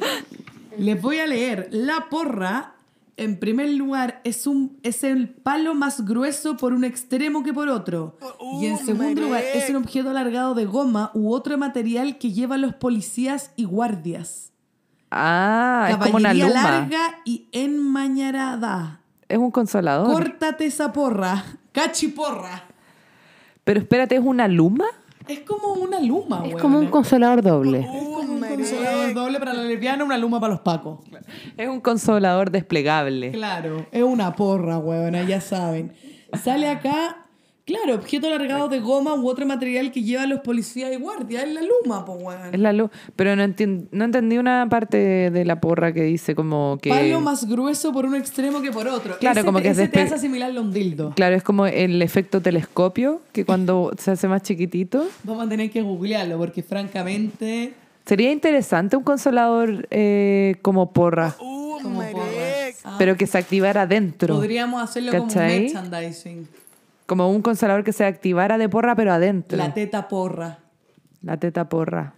Les 0.79 1.01
voy 1.03 1.19
a 1.19 1.27
leer. 1.27 1.69
La 1.71 2.07
porra, 2.09 2.77
en 3.19 3.39
primer 3.39 3.69
lugar, 3.71 4.21
es, 4.25 4.47
un, 4.47 4.79
es 4.83 5.03
el 5.03 5.29
palo 5.29 5.75
más 5.75 6.05
grueso 6.05 6.57
por 6.57 6.73
un 6.73 6.85
extremo 6.85 7.43
que 7.43 7.53
por 7.53 7.69
otro. 7.69 8.17
y 8.61 8.67
en 8.67 8.79
segundo 8.79 9.21
lugar, 9.23 9.43
es 9.55 9.69
un 9.69 9.77
objeto 9.77 10.11
alargado 10.11 10.55
de 10.55 10.65
goma 10.65 11.11
u 11.15 11.33
otro 11.33 11.59
material 11.59 12.17
que 12.19 12.33
llevan 12.33 12.63
los 12.63 12.75
policías 12.75 13.51
y 13.57 13.65
guardias. 13.65 14.53
Ah, 15.11 15.89
es 15.91 15.97
como 15.97 16.17
una 16.17 16.29
Caballería 16.31 16.49
luma. 16.49 16.63
larga 16.63 17.01
y 17.25 17.49
enmañarada. 17.53 19.01
Es 19.29 19.39
un 19.39 19.51
consolador. 19.51 20.13
Córtate 20.13 20.67
esa 20.67 20.93
porra. 20.93 21.45
Cachiporra. 21.73 22.65
Pero 23.65 23.81
espérate, 23.81 24.15
¿es 24.15 24.23
una 24.25 24.47
luma? 24.49 24.87
Es 25.29 25.41
como 25.41 25.75
una 25.75 26.01
luma, 26.01 26.43
Es 26.47 26.57
como 26.57 26.79
un 26.79 26.87
consolador 26.87 27.43
doble. 27.43 27.81
Es 27.81 27.87
como 27.87 28.33
un 28.33 28.41
consolador 28.41 29.15
doble 29.15 29.39
para 29.39 29.53
la 29.53 29.63
lesbiana, 29.63 30.05
una 30.05 30.17
luma 30.17 30.41
para 30.41 30.53
los 30.55 30.61
pacos. 30.61 31.01
Es 31.57 31.69
un 31.69 31.81
consolador 31.81 32.51
desplegable. 32.51 33.31
Claro, 33.33 33.87
es 33.93 34.03
una 34.03 34.35
porra, 34.35 34.79
huevona, 34.79 35.23
ya 35.25 35.41
saben. 35.41 35.93
Sale 36.43 36.69
acá, 36.69 37.28
claro, 37.69 37.95
objeto 37.95 38.27
alargado 38.27 38.69
de 38.69 38.81
goma 38.81 39.15
u 39.15 39.29
otro 39.29 39.47
material 39.47 39.93
que 39.93 40.03
llevan 40.03 40.31
los 40.31 40.41
policías 40.41 40.91
y 40.93 40.97
guardias. 40.97 41.45
Es 41.45 41.53
la 41.55 41.61
luma, 41.63 42.05
po, 42.05 42.17
Es 42.19 42.25
weón. 42.25 42.63
la 42.63 42.73
luz. 42.73 42.91
Pero 43.15 43.37
no, 43.37 43.45
entien- 43.45 43.87
no 43.93 44.05
entendí 44.07 44.39
una 44.39 44.67
parte 44.69 45.31
de 45.31 45.45
la 45.45 45.61
porra 45.61 45.93
que 45.93 46.03
dice 46.03 46.35
como 46.35 46.79
que... 46.83 46.89
Palo 46.91 47.21
más 47.21 47.47
grueso 47.47 47.93
por 47.93 48.07
un 48.07 48.15
extremo 48.17 48.61
que 48.63 48.73
por 48.73 48.89
otro. 48.89 49.19
Claro, 49.19 49.41
Ese 49.41 49.47
como 49.47 49.59
te- 49.59 49.65
que 49.65 49.69
es 49.71 49.79
ese 49.79 49.89
te 49.89 50.01
despe- 50.01 50.05
hace 50.07 50.15
asimilarlo 50.17 50.61
a 50.61 50.63
un 50.65 50.73
dildo. 50.73 51.13
Claro, 51.15 51.37
es 51.37 51.43
como 51.45 51.67
el 51.67 52.03
efecto 52.03 52.41
telescopio, 52.41 53.21
que 53.33 53.45
cuando 53.45 53.93
se 53.99 54.11
hace 54.13 54.27
más 54.27 54.43
chiquitito. 54.43 55.07
Vamos 55.23 55.47
a 55.47 55.49
tener 55.49 55.71
que 55.71 55.83
googlearlo 55.83 56.39
porque 56.39 56.63
francamente... 56.63 57.75
Sería 58.07 58.33
interesante 58.33 58.97
un 58.97 59.03
consolador 59.05 59.87
eh, 59.91 60.57
como 60.63 60.93
porra, 60.95 61.35
Como 61.39 62.01
porra. 62.11 62.25
Ah, 62.85 62.97
pero 62.99 63.17
que 63.19 63.27
se 63.27 63.37
activara 63.37 63.87
dentro. 63.87 64.35
Podríamos 64.35 64.83
hacerlo 64.83 65.13
como 65.13 65.27
¿Cachai? 65.27 65.61
merchandising. 65.65 66.49
Como 67.09 67.31
un 67.31 67.41
consolador 67.41 67.85
que 67.85 67.95
se 67.95 68.05
activara 68.05 68.59
de 68.59 68.69
porra, 68.69 68.95
pero 68.95 69.15
adentro. 69.15 69.57
La 69.57 69.73
teta 69.73 70.09
porra. 70.09 70.59
La 71.23 71.39
teta 71.39 71.67
porra. 71.67 72.13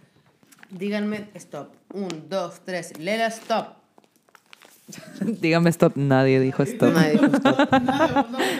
Díganme 0.69 1.29
stop. 1.35 1.69
Un, 1.93 2.25
dos, 2.27 2.59
tres. 2.65 2.99
Lela 2.99 3.27
stop. 3.27 3.67
Dígame 5.21 5.69
stop. 5.69 5.95
Nadie 5.95 6.41
dijo 6.41 6.63
stop. 6.63 6.93
Nadie 6.93 7.11
dijo 7.13 7.25
stop. 7.25 7.71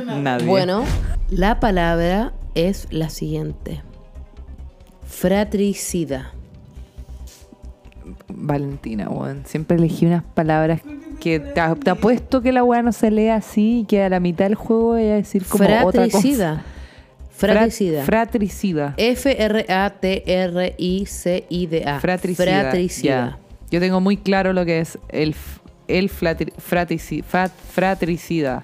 Nadie. 0.21 0.47
Bueno, 0.47 0.85
la 1.29 1.59
palabra 1.59 2.31
es 2.55 2.87
la 2.91 3.09
siguiente. 3.09 3.83
Fratricida. 5.03 6.31
Valentina, 8.29 9.09
weón. 9.09 9.45
Siempre 9.45 9.75
elegí 9.75 10.05
unas 10.05 10.23
palabras 10.23 10.81
que 11.21 11.39
te, 11.39 11.61
te 11.83 11.89
apuesto 11.89 12.41
que 12.41 12.51
la 12.51 12.63
weá 12.63 12.81
no 12.81 12.91
se 12.91 13.11
lee 13.11 13.29
así 13.29 13.81
y 13.81 13.85
que 13.85 14.03
a 14.03 14.09
la 14.09 14.19
mitad 14.19 14.45
del 14.45 14.55
juego 14.55 14.93
voy 14.93 15.03
a 15.07 15.15
decir 15.15 15.45
como 15.45 15.63
otra 15.85 16.03
cosa. 16.05 16.19
Fratricida. 16.19 16.63
Fratricida. 17.31 18.03
Fra- 18.03 18.25
fratricida. 18.25 18.93
F-R-A-T-R-I-C-I-D-A. 20.71 21.99
Fratricida. 21.99 22.61
Fratricida. 22.61 23.37
Yo 23.69 23.79
tengo 23.79 24.01
muy 24.01 24.17
claro 24.17 24.53
lo 24.53 24.65
que 24.65 24.79
es 24.81 24.97
el, 25.09 25.35
el 25.87 26.09
frat- 26.09 26.51
fratricida. 26.57 28.63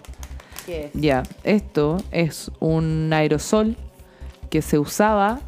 ¿Qué 0.65 0.85
es? 0.85 0.91
Ya, 0.93 1.23
esto 1.43 1.97
es 2.11 2.51
un 2.59 3.11
aerosol 3.13 3.75
que 4.49 4.61
se 4.61 4.79
usaba 4.79 5.39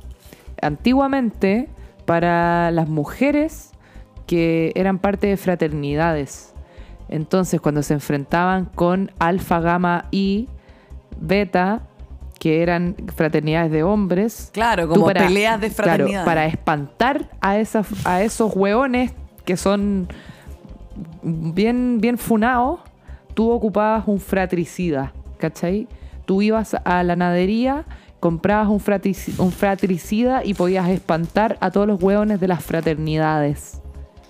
antiguamente 0.61 1.67
para 2.05 2.71
las 2.71 2.87
mujeres 2.87 3.71
que 4.27 4.71
eran 4.75 4.99
parte 4.99 5.27
de 5.27 5.37
fraternidades. 5.37 6.53
Entonces, 7.09 7.59
cuando 7.59 7.81
se 7.83 7.93
enfrentaban 7.95 8.65
con 8.65 9.11
alfa, 9.19 9.59
gamma 9.59 10.05
y 10.11 10.47
beta, 11.19 11.81
que 12.39 12.61
eran 12.61 12.95
fraternidades 13.15 13.71
de 13.71 13.83
hombres, 13.83 14.49
Claro, 14.53 14.87
como 14.87 15.07
peleas 15.07 15.59
de 15.59 15.69
claro, 15.69 15.75
fraternidad. 15.91 16.23
para 16.25 16.45
espantar 16.45 17.29
a, 17.41 17.57
esas, 17.57 17.87
a 18.05 18.21
esos 18.23 18.55
hueones 18.55 19.11
que 19.43 19.57
son 19.57 20.07
bien, 21.23 21.99
bien 21.99 22.17
funados, 22.17 22.79
tú 23.33 23.51
ocupabas 23.51 24.07
un 24.07 24.19
fratricida, 24.19 25.11
¿cachai? 25.37 25.87
Tú 26.25 26.41
ibas 26.41 26.75
a 26.83 27.03
la 27.03 27.15
nadería, 27.15 27.85
comprabas 28.19 28.67
un, 28.69 28.79
fratrici- 28.79 29.37
un 29.39 29.51
fratricida 29.51 30.43
y 30.45 30.53
podías 30.53 30.87
espantar 30.89 31.57
a 31.59 31.71
todos 31.71 31.87
los 31.87 32.01
hueones 32.01 32.39
de 32.39 32.47
las 32.47 32.63
fraternidades. 32.63 33.81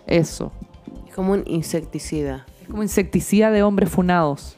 Eso. 0.08 0.52
Es 1.08 1.14
como 1.14 1.34
un 1.34 1.44
insecticida. 1.46 2.46
Como 2.70 2.84
insecticida 2.84 3.52
de 3.52 3.64
hombres 3.64 3.90
funados, 3.90 4.58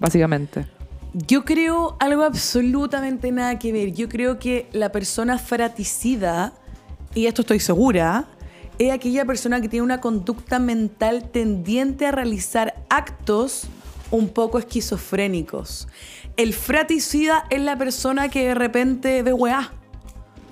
básicamente. 0.00 0.66
Yo 1.12 1.44
creo 1.44 1.96
algo 1.98 2.22
absolutamente 2.22 3.32
nada 3.32 3.58
que 3.58 3.72
ver. 3.72 3.92
Yo 3.92 4.08
creo 4.08 4.38
que 4.38 4.68
la 4.72 4.92
persona 4.92 5.38
fraticida, 5.38 6.52
y 7.14 7.26
esto 7.26 7.42
estoy 7.42 7.58
segura, 7.58 8.26
es 8.78 8.92
aquella 8.92 9.24
persona 9.24 9.60
que 9.60 9.68
tiene 9.68 9.82
una 9.84 10.00
conducta 10.00 10.58
mental 10.60 11.30
tendiente 11.30 12.06
a 12.06 12.12
realizar 12.12 12.84
actos 12.88 13.64
un 14.12 14.28
poco 14.28 14.58
esquizofrénicos. 14.58 15.88
El 16.36 16.54
fraticida 16.54 17.44
es 17.50 17.60
la 17.60 17.76
persona 17.76 18.28
que 18.28 18.46
de 18.48 18.54
repente 18.54 19.22
ve 19.22 19.32
weá. 19.32 19.72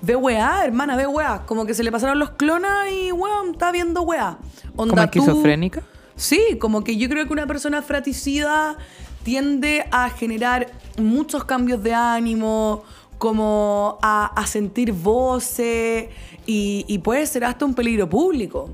Ve 0.01 0.15
weá, 0.15 0.63
hermana, 0.65 0.95
ve 0.97 1.07
weá. 1.07 1.43
Como 1.45 1.65
que 1.65 1.73
se 1.73 1.83
le 1.83 1.91
pasaron 1.91 2.19
los 2.19 2.31
clonas 2.31 2.87
y 2.91 3.11
weón, 3.13 3.51
está 3.51 3.71
viendo 3.71 4.01
weá. 4.01 4.37
Onda, 4.75 4.93
¿Como 4.95 4.95
tú- 4.95 5.01
esquizofrénica? 5.21 5.81
Sí, 6.19 6.57
como 6.59 6.83
que 6.83 6.97
yo 6.97 7.07
creo 7.07 7.25
que 7.27 7.31
una 7.31 7.47
persona 7.47 7.81
fraticida 7.81 8.77
tiende 9.23 9.85
a 9.89 10.09
generar 10.09 10.69
muchos 10.97 11.45
cambios 11.45 11.81
de 11.81 11.93
ánimo, 11.93 12.83
como 13.17 13.97
a, 14.01 14.43
sentir 14.45 14.91
voces 14.91 16.09
y, 16.45 16.83
y 16.89 16.97
puede 16.97 17.25
ser 17.25 17.45
hasta 17.45 17.63
un 17.63 17.73
peligro 17.73 18.09
público. 18.09 18.69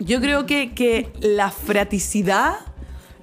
Yo 0.00 0.20
creo 0.20 0.44
que, 0.44 0.72
que 0.72 1.12
la 1.20 1.52
fraticidad 1.52 2.56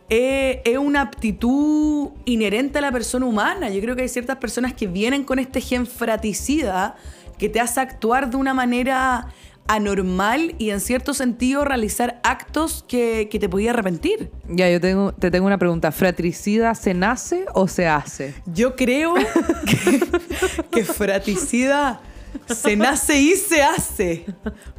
es, 0.08 0.60
es 0.64 0.78
una 0.78 1.02
aptitud 1.02 2.12
inherente 2.24 2.78
a 2.78 2.82
la 2.82 2.94
persona 2.94 3.26
humana. 3.26 3.70
Yo 3.70 3.82
creo 3.82 3.94
que 3.98 4.04
hay 4.04 4.10
ciertas 4.10 4.38
personas 4.38 4.74
que 4.74 4.88
vienen 4.88 5.26
con 5.26 5.38
este 5.38 5.60
gen 5.60 5.86
fraticida 5.86 6.96
que 7.38 7.50
te 7.50 7.60
hace 7.60 7.82
actuar 7.82 8.30
de 8.30 8.38
una 8.38 8.54
manera 8.54 9.34
anormal 9.70 10.56
y 10.58 10.72
en 10.72 10.80
cierto 10.80 11.14
sentido 11.14 11.64
realizar 11.64 12.20
actos 12.24 12.84
que, 12.88 13.30
que 13.30 13.38
te 13.38 13.48
podía 13.48 13.70
arrepentir. 13.70 14.32
Ya, 14.50 14.70
yo 14.70 14.82
tengo, 14.82 15.14
te 15.14 15.30
tengo 15.30 15.46
una 15.46 15.60
pregunta. 15.60 15.92
¿Fratricida 15.92 16.74
se 16.74 16.96
nace 16.96 17.46
o 17.54 17.68
se 17.68 17.88
hace? 17.88 18.34
Yo 18.48 18.76
creo 18.76 19.14
que, 19.14 20.02
que 20.72 20.84
fraticida 20.84 22.02
se 22.48 22.76
nace 22.76 23.22
y 23.22 23.36
se 23.36 23.62
hace. 23.62 24.26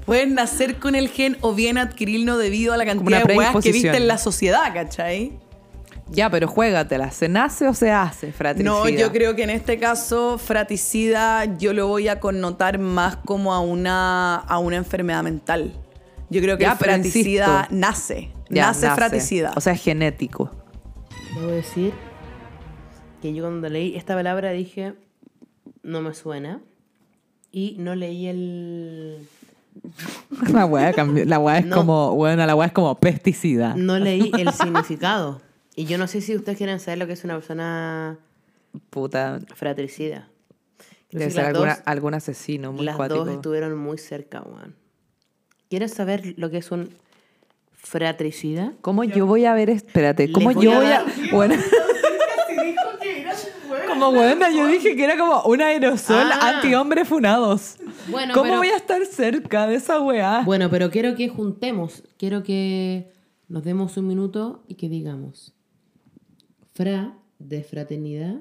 Pueden 0.04 0.34
nacer 0.34 0.80
con 0.80 0.96
el 0.96 1.08
gen 1.08 1.36
o 1.40 1.54
bien 1.54 1.78
adquirirlo 1.78 2.36
debido 2.36 2.72
a 2.72 2.76
la 2.76 2.84
cantidad 2.84 3.24
de 3.24 3.36
weas 3.36 3.56
que 3.62 3.70
viste 3.70 3.96
en 3.96 4.08
la 4.08 4.18
sociedad, 4.18 4.74
¿cachai? 4.74 5.38
Ya, 6.12 6.28
pero 6.30 6.48
juégatela. 6.48 7.10
¿Se 7.12 7.28
nace 7.28 7.68
o 7.68 7.74
se 7.74 7.90
hace, 7.92 8.32
fratricida? 8.32 8.70
No, 8.70 8.88
yo 8.88 9.12
creo 9.12 9.36
que 9.36 9.44
en 9.44 9.50
este 9.50 9.78
caso, 9.78 10.38
fratricida, 10.38 11.44
yo 11.56 11.72
lo 11.72 11.86
voy 11.86 12.08
a 12.08 12.18
connotar 12.20 12.78
más 12.78 13.16
como 13.16 13.54
a 13.54 13.60
una, 13.60 14.36
a 14.36 14.58
una 14.58 14.76
enfermedad 14.76 15.22
mental. 15.22 15.72
Yo 16.28 16.40
creo 16.40 16.56
que 16.58 16.64
Ya, 16.64 16.72
el 16.72 16.78
pero 16.78 16.92
fratricida 16.94 17.46
insisto. 17.70 17.74
nace. 17.76 18.30
Ya, 18.48 18.66
nace, 18.66 18.90
fratricida. 18.90 19.52
O 19.56 19.60
sea, 19.60 19.72
es 19.74 19.82
genético. 19.82 20.50
Debo 21.34 21.48
decir 21.52 21.92
que 23.22 23.32
yo 23.32 23.44
cuando 23.44 23.68
leí 23.68 23.94
esta 23.96 24.14
palabra 24.14 24.50
dije, 24.50 24.94
no 25.82 26.00
me 26.02 26.12
suena. 26.14 26.60
Y 27.52 27.76
no 27.78 27.94
leí 27.94 28.26
el... 28.26 29.28
La 30.52 30.66
weá, 30.66 30.92
cambió- 30.92 31.24
la 31.24 31.38
weá 31.38 31.58
es 31.58 31.66
No. 31.66 31.76
como, 31.76 32.14
bueno, 32.14 32.44
la 32.46 32.54
weá 32.56 32.66
es 32.66 32.72
como 32.72 32.94
pesticida. 32.96 33.74
No 33.76 33.98
leí 33.98 34.30
el 34.38 34.52
significado. 34.52 35.40
Y 35.76 35.84
yo 35.86 35.98
no 35.98 36.06
sé 36.06 36.20
si 36.20 36.34
ustedes 36.36 36.58
quieren 36.58 36.80
saber 36.80 36.98
lo 36.98 37.06
que 37.06 37.12
es 37.14 37.24
una 37.24 37.34
persona 37.34 38.18
Puta, 38.90 39.38
fratricida. 39.54 40.28
Debe 41.10 41.24
que 41.26 41.30
ser 41.32 41.42
las 41.44 41.54
alguna- 41.54 41.74
dos- 41.74 41.82
algún 41.86 42.14
asesino 42.14 42.72
muy 42.72 42.84
Las 42.84 42.96
cuático. 42.96 43.24
dos 43.24 43.34
estuvieron 43.34 43.76
muy 43.76 43.98
cerca, 43.98 44.42
weón. 44.42 44.74
¿Quieres 45.68 45.92
saber 45.92 46.34
lo 46.36 46.50
que 46.50 46.58
es 46.58 46.70
un 46.70 46.90
fratricida? 47.74 48.74
¿Cómo 48.80 49.04
yo 49.04 49.26
voy 49.26 49.44
a 49.44 49.54
ver? 49.54 49.70
Espérate, 49.70 50.30
¿cómo 50.30 50.52
yo 50.52 50.72
a 50.72 50.76
voy 50.76 50.86
a...? 50.86 51.04
Bueno. 51.32 51.54
Como 53.88 54.12
buena, 54.12 54.50
yo 54.50 54.66
dije 54.66 54.96
que 54.96 55.04
era 55.04 55.16
como 55.18 55.42
un 55.42 55.60
aerosol 55.60 56.30
Ah. 56.32 56.56
anti-hombres 56.56 57.08
funados. 57.08 57.76
Bueno, 58.08 58.34
¿Cómo 58.34 58.44
pero- 58.44 58.56
voy 58.58 58.68
a 58.68 58.76
estar 58.76 59.04
cerca 59.04 59.66
de 59.66 59.74
esa 59.76 60.00
weá? 60.00 60.42
Bueno, 60.44 60.70
pero 60.70 60.90
quiero 60.90 61.14
que 61.16 61.28
juntemos, 61.28 62.02
quiero 62.16 62.42
que 62.42 63.10
nos 63.48 63.64
demos 63.64 63.96
un 63.96 64.06
minuto 64.06 64.62
y 64.68 64.74
que 64.76 64.88
digamos 64.88 65.54
fra 66.80 67.18
de 67.38 67.62
fraternidad 67.62 68.36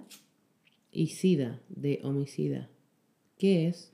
y 0.94 1.08
sida 1.08 1.60
de 1.68 2.00
homicida. 2.06 2.70
¿Qué 3.38 3.68
es? 3.68 3.92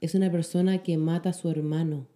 Es 0.00 0.16
una 0.16 0.28
persona 0.30 0.82
que 0.82 0.98
mata 0.98 1.30
a 1.30 1.32
su 1.32 1.48
hermano. 1.48 2.08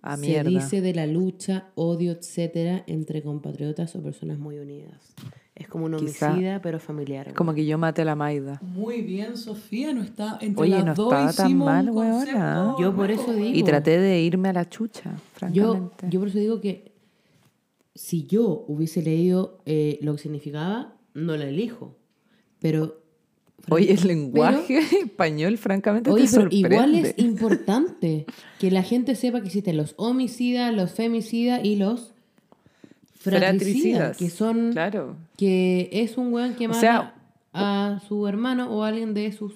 Ah, 0.00 0.16
Se 0.16 0.22
mierda. 0.26 0.48
dice 0.48 0.80
de 0.80 0.94
la 0.94 1.06
lucha, 1.06 1.68
odio, 1.74 2.12
etcétera, 2.12 2.82
entre 2.86 3.22
compatriotas 3.22 3.94
o 3.96 4.02
personas 4.02 4.38
muy 4.38 4.58
unidas. 4.58 5.12
Es 5.54 5.68
como 5.68 5.84
un 5.84 5.96
Quizá- 5.98 6.30
homicida, 6.30 6.62
pero 6.62 6.78
familiar. 6.80 7.34
Como 7.34 7.52
que 7.52 7.66
yo 7.66 7.76
maté 7.76 8.02
a 8.02 8.04
la 8.06 8.14
Maida. 8.14 8.58
Muy 8.62 9.02
bien, 9.02 9.36
Sofía, 9.36 9.92
no 9.92 10.02
está 10.02 10.38
entre 10.40 10.62
Oye, 10.62 10.70
las 10.76 10.84
no 10.86 10.94
dos 10.94 11.12
estaba 11.12 11.32
tan 11.34 11.58
mal, 11.58 11.90
weona. 11.90 12.14
concepto 12.64 12.80
Yo 12.80 12.96
por 12.96 13.10
eso 13.10 13.32
digo. 13.34 13.54
Y 13.58 13.62
traté 13.64 13.98
de 13.98 14.22
irme 14.22 14.48
a 14.48 14.52
la 14.54 14.66
chucha, 14.68 15.10
Yo, 15.14 15.20
francamente. 15.34 16.06
yo 16.08 16.20
por 16.20 16.28
eso 16.28 16.38
digo 16.38 16.60
que 16.62 16.92
si 17.98 18.24
yo 18.26 18.64
hubiese 18.68 19.02
leído 19.02 19.58
eh, 19.66 19.98
lo 20.02 20.14
que 20.14 20.22
significaba, 20.22 20.94
no 21.14 21.36
la 21.36 21.46
elijo. 21.48 21.96
Pero. 22.60 23.02
Oye, 23.70 23.92
el 23.92 24.06
lenguaje 24.06 24.78
español, 25.02 25.58
francamente, 25.58 26.10
Oye, 26.10 26.22
te 26.24 26.28
sorprende. 26.28 26.56
igual 26.68 26.94
es 26.94 27.14
importante 27.18 28.24
que 28.60 28.70
la 28.70 28.82
gente 28.84 29.16
sepa 29.16 29.40
que 29.40 29.46
existen 29.48 29.76
los 29.76 29.94
homicidas, 29.98 30.72
los 30.72 30.92
femicidas 30.92 31.64
y 31.64 31.74
los 31.76 32.14
fratricidas, 33.18 34.16
que 34.16 34.30
son 34.30 34.72
Claro. 34.72 35.16
que 35.36 35.88
es 35.92 36.16
un 36.16 36.32
weón 36.32 36.54
que 36.54 36.66
O 36.66 36.68
mata 36.68 36.80
sea- 36.80 37.14
a 37.52 38.00
su 38.06 38.26
hermano 38.28 38.70
o 38.70 38.84
a 38.84 38.88
alguien 38.88 39.14
de 39.14 39.32
sus 39.32 39.52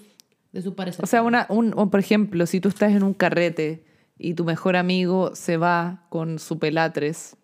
de 0.52 0.60
sus 0.60 0.74
pares. 0.74 0.98
O 1.00 1.06
sea, 1.06 1.22
una, 1.22 1.46
un, 1.48 1.70
por 1.70 1.98
ejemplo, 2.00 2.44
si 2.46 2.60
tú 2.60 2.68
estás 2.68 2.92
en 2.92 3.02
un 3.02 3.14
carrete 3.14 3.84
y 4.18 4.34
tu 4.34 4.44
mejor 4.44 4.76
amigo 4.76 5.34
se 5.34 5.56
va 5.56 6.04
con 6.10 6.38
su 6.38 6.58
pelatres 6.58 7.36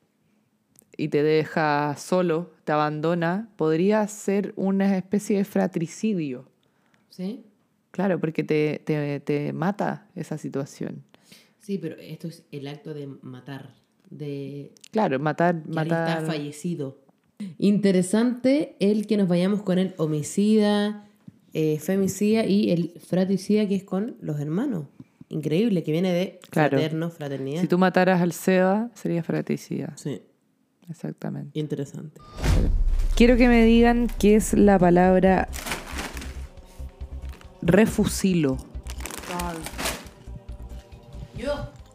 y 0.99 1.09
te 1.09 1.23
deja 1.23 1.95
solo, 1.97 2.51
te 2.65 2.73
abandona, 2.73 3.49
podría 3.57 4.07
ser 4.09 4.53
una 4.57 4.99
especie 4.99 5.39
de 5.39 5.45
fratricidio. 5.45 6.45
¿Sí? 7.09 7.45
Claro, 7.93 8.21
porque 8.21 8.45
te, 8.45 8.83
te, 8.85 9.21
te 9.21 9.53
mata 9.55 10.07
esa 10.15 10.37
situación. 10.37 11.03
Sí, 11.59 11.79
pero 11.79 11.97
esto 11.97 12.29
es 12.29 12.45
el 12.53 12.67
acto 12.69 12.93
de 12.95 13.07
matar, 13.23 13.75
de 14.11 14.73
Claro, 14.91 15.19
matar, 15.19 15.55
que 15.63 15.69
alguien 15.79 15.85
está 15.97 16.07
matar. 16.21 16.27
fallecido. 16.27 16.99
Interesante 17.59 18.75
el 18.81 19.07
que 19.07 19.17
nos 19.17 19.29
vayamos 19.29 19.63
con 19.63 19.79
el 19.79 19.95
homicida, 19.99 21.07
eh, 21.53 21.79
femicida 21.79 22.45
y 22.47 22.71
el 22.71 22.91
fratricida 23.01 23.69
que 23.69 23.77
es 23.77 23.85
con 23.85 24.17
los 24.21 24.41
hermanos. 24.41 24.87
Increíble, 25.29 25.83
que 25.83 25.93
viene 25.93 26.13
de 26.13 26.41
Claro. 26.51 26.71
fraterno, 26.79 27.11
fraternidad. 27.11 27.61
Si 27.61 27.69
tú 27.69 27.79
mataras 27.79 28.21
al 28.23 28.33
Seba, 28.33 28.91
sería 28.95 29.23
fratricida. 29.23 29.93
Sí, 29.97 30.23
Exactamente. 30.89 31.59
interesante. 31.59 32.20
Quiero 33.16 33.36
que 33.36 33.49
me 33.49 33.64
digan 33.64 34.09
qué 34.18 34.36
es 34.36 34.55
la 34.55 34.78
palabra 34.78 35.49
refusilo. 37.62 38.57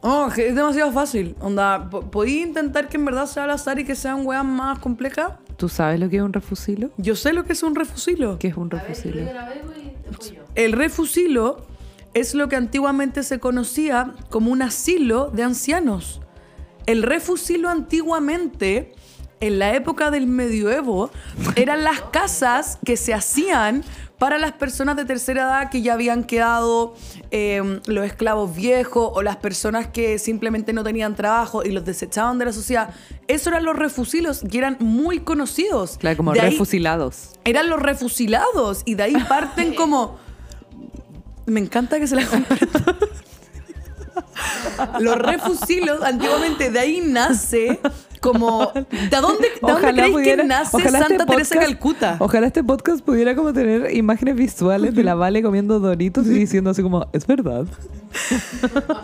Oh, 0.02 0.30
que 0.36 0.50
es 0.50 0.56
demasiado 0.56 0.92
fácil. 0.92 1.36
Onda, 1.40 1.90
po- 1.90 2.02
¿podí 2.02 2.42
intentar 2.42 2.90
que 2.90 2.98
en 2.98 3.06
verdad 3.06 3.26
sea 3.26 3.46
al 3.46 3.52
azar 3.52 3.80
y 3.80 3.86
que 3.86 3.96
sean 3.96 4.26
weas 4.26 4.44
más 4.44 4.80
complejas? 4.80 5.34
¿Tú 5.56 5.70
sabes 5.70 6.00
lo 6.00 6.10
que 6.10 6.18
es 6.18 6.22
un 6.24 6.34
refusilo? 6.34 6.90
Yo 6.98 7.16
sé 7.16 7.32
lo 7.32 7.46
que 7.46 7.54
es 7.54 7.64
un 7.64 7.74
refusilo. 7.76 8.38
¿Qué 8.38 8.50
es 8.50 8.58
un 8.58 8.70
refusilo? 8.70 9.22
El 10.56 10.74
refusilo 10.74 11.66
es 12.14 12.36
lo 12.36 12.50
que 12.50 12.58
antiguamente 12.58 13.24
se 13.24 13.40
conocía 13.40 14.14
como 14.30 14.52
un 14.52 14.62
asilo 14.62 15.30
de 15.32 15.44
ancianos. 15.44 16.20
El 16.86 17.04
refusilo 17.04 17.70
antiguamente, 17.70 18.94
en 19.40 19.60
la 19.60 19.74
época 19.76 20.12
del 20.12 20.28
medioevo, 20.28 21.10
eran 21.56 21.84
las 21.84 22.02
casas 22.02 22.80
que 22.86 22.98
se 22.98 23.14
hacían 23.14 23.84
para 24.20 24.38
las 24.38 24.54
personas 24.54 24.96
de 24.96 25.04
tercera 25.04 25.42
edad 25.44 25.70
que 25.70 25.82
ya 25.82 25.94
habían 25.94 26.24
quedado 26.24 26.94
eh, 27.32 27.82
los 27.88 28.06
esclavos 28.06 28.56
viejos 28.56 29.12
o 29.14 29.22
las 29.22 29.36
personas 29.38 29.88
que 29.88 30.18
simplemente 30.18 30.72
no 30.72 30.82
tenían 30.84 31.16
trabajo 31.16 31.64
y 31.64 31.72
los 31.72 31.84
desechaban 31.84 32.38
de 32.38 32.46
la 32.46 32.54
sociedad. 32.54 32.94
Esos 33.28 33.48
eran 33.48 33.66
los 33.66 33.76
refusilos 33.76 34.42
y 34.50 34.58
eran 34.58 34.78
muy 34.80 35.20
conocidos. 35.20 35.98
Claro, 35.98 36.16
como 36.16 36.32
De 36.32 36.40
ahí- 36.40 36.52
refusilados. 36.52 37.32
eran 37.44 37.70
los 37.70 37.82
refusilados 37.82 38.84
y 38.86 38.96
de 38.96 39.04
ahí 39.04 39.16
parten 39.28 39.74
como 39.76 40.18
me 41.46 41.60
encanta 41.60 42.00
que 42.00 42.08
se 42.08 42.16
la 42.16 42.26
compartan. 42.26 42.96
Los 45.00 45.18
refusilos 45.18 46.02
antiguamente 46.04 46.70
de 46.70 46.80
ahí 46.80 47.02
nace 47.02 47.80
como 48.24 48.72
¿de 48.74 48.82
dónde, 49.22 49.48
de 49.50 49.60
dónde 49.62 50.24
que 50.24 50.38
nace 50.44 50.78
ojalá 50.78 51.00
Santa 51.00 51.16
este 51.16 51.26
Teresa 51.26 51.56
podcast- 51.56 51.60
Calcuta? 51.66 52.16
Ojalá 52.20 52.48
este 52.48 52.64
podcast 52.64 53.04
pudiera 53.06 53.36
como 53.36 53.54
tener 53.54 53.94
imágenes 53.96 54.36
visuales 54.36 54.96
de 54.96 55.04
la 55.04 55.14
Vale 55.14 55.44
comiendo 55.44 55.80
doritos 55.80 56.26
y 56.28 56.30
diciendo 56.30 56.70
así 56.72 56.82
como, 56.82 57.06
es 57.14 57.28
verdad. 57.28 57.66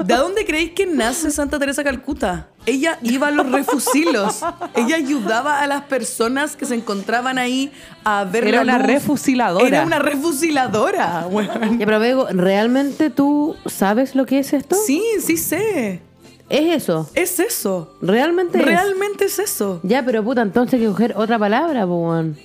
¿De 0.05 0.15
dónde 0.15 0.45
creéis 0.45 0.71
que 0.71 0.85
nace 0.85 1.31
Santa 1.31 1.59
Teresa 1.59 1.83
Calcuta? 1.83 2.47
Ella 2.65 2.99
iba 3.01 3.27
a 3.27 3.31
los 3.31 3.51
refusilos. 3.51 4.41
Ella 4.75 4.95
ayudaba 4.95 5.61
a 5.61 5.67
las 5.67 5.83
personas 5.83 6.55
que 6.55 6.65
se 6.65 6.75
encontraban 6.75 7.37
ahí 7.37 7.71
a 8.03 8.23
ver 8.25 8.45
Era 8.47 8.63
la 8.63 8.75
una 8.75 8.77
luz. 8.79 8.87
refusiladora. 8.87 9.67
Era 9.67 9.83
una 9.85 9.99
refusiladora. 9.99 11.25
weón. 11.29 11.79
Ya, 11.79 11.85
pero 11.85 11.99
Bego, 11.99 12.27
¿realmente 12.31 13.09
tú 13.09 13.55
sabes 13.65 14.15
lo 14.15 14.25
que 14.25 14.39
es 14.39 14.53
esto? 14.53 14.75
Sí, 14.85 15.01
sí 15.21 15.37
sé. 15.37 16.01
Es 16.49 16.83
eso. 16.83 17.09
Es 17.13 17.39
eso. 17.39 17.95
¿Realmente 18.01 18.57
es? 18.57 18.65
Realmente 18.65 19.25
es 19.25 19.37
eso. 19.39 19.79
Ya, 19.83 20.03
pero 20.03 20.23
puta, 20.23 20.41
entonces 20.41 20.73
hay 20.73 20.79
que 20.79 20.87
coger 20.87 21.13
otra 21.15 21.37
palabra, 21.37 21.85
weón. 21.85 22.37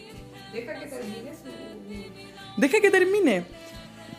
Deja 2.57 2.81
que 2.81 2.91
termine. 2.91 3.45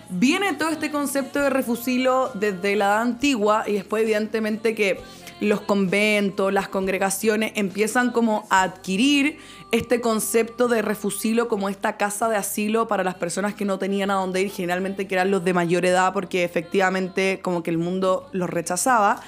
Viene 0.10 0.54
todo 0.54 0.70
este 0.70 0.92
concepto 0.92 1.40
de 1.40 1.50
refusilo 1.50 2.32
desde 2.34 2.76
la 2.76 2.86
edad 2.86 3.02
antigua 3.02 3.64
y 3.68 3.74
después 3.74 4.04
evidentemente 4.04 4.76
que 4.76 5.00
los 5.40 5.62
conventos, 5.62 6.54
las 6.54 6.70
congregaciones 6.70 7.52
empiezan 7.56 8.12
como 8.12 8.48
a 8.50 8.64
adquirir 8.64 9.38
este 9.72 10.00
concepto 10.00 10.68
de 10.68 10.82
refusilo 10.82 11.48
como 11.48 11.68
esta 11.68 11.98
casa 11.98 12.30
de 12.30 12.38
asilo 12.38 12.88
para 12.88 13.04
las 13.04 13.16
personas 13.16 13.54
que 13.54 13.66
no 13.66 13.78
tenían 13.78 14.12
a 14.12 14.16
dónde 14.16 14.42
ir, 14.42 14.50
generalmente 14.50 15.08
que 15.08 15.16
eran 15.16 15.32
los 15.32 15.44
de 15.44 15.54
mayor 15.54 15.86
edad 15.86 16.14
porque 16.14 16.44
efectivamente 16.44 17.40
como 17.42 17.64
que 17.64 17.72
el 17.72 17.78
mundo 17.78 18.30
los 18.32 18.50
rechazaba. 18.50 19.22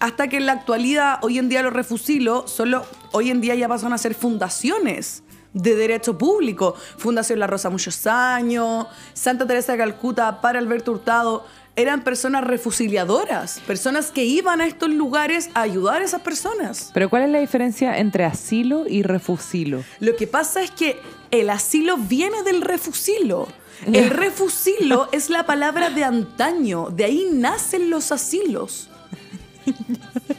Hasta 0.00 0.28
que 0.28 0.36
en 0.36 0.46
la 0.46 0.52
actualidad, 0.52 1.18
hoy 1.22 1.38
en 1.38 1.48
día 1.48 1.62
los 1.62 1.72
refusilos, 1.72 2.50
solo 2.50 2.84
hoy 3.12 3.30
en 3.30 3.40
día 3.40 3.54
ya 3.54 3.68
pasan 3.68 3.92
a 3.92 3.98
ser 3.98 4.14
fundaciones 4.14 5.22
de 5.56 5.74
derecho 5.74 6.18
público. 6.18 6.74
Fundación 6.98 7.38
La 7.38 7.46
Rosa 7.46 7.70
muchos 7.70 8.06
años, 8.06 8.86
Santa 9.14 9.46
Teresa 9.46 9.72
de 9.72 9.78
Calcuta 9.78 10.40
para 10.40 10.58
Alberto 10.58 10.92
Hurtado. 10.92 11.46
Eran 11.78 12.02
personas 12.02 12.42
refusiliadoras, 12.42 13.60
personas 13.60 14.10
que 14.10 14.24
iban 14.24 14.62
a 14.62 14.66
estos 14.66 14.88
lugares 14.88 15.50
a 15.52 15.60
ayudar 15.60 16.00
a 16.00 16.04
esas 16.06 16.22
personas. 16.22 16.90
Pero 16.94 17.10
¿cuál 17.10 17.24
es 17.24 17.28
la 17.28 17.38
diferencia 17.38 17.98
entre 17.98 18.24
asilo 18.24 18.86
y 18.88 19.02
refusilo? 19.02 19.84
Lo 20.00 20.16
que 20.16 20.26
pasa 20.26 20.62
es 20.62 20.70
que 20.70 20.98
el 21.30 21.50
asilo 21.50 21.98
viene 21.98 22.42
del 22.44 22.62
refusilo. 22.62 23.48
El 23.92 24.08
refusilo 24.08 25.08
es 25.12 25.28
la 25.28 25.44
palabra 25.44 25.90
de 25.90 26.02
antaño, 26.02 26.88
de 26.88 27.04
ahí 27.04 27.28
nacen 27.30 27.90
los 27.90 28.10
asilos. 28.10 28.88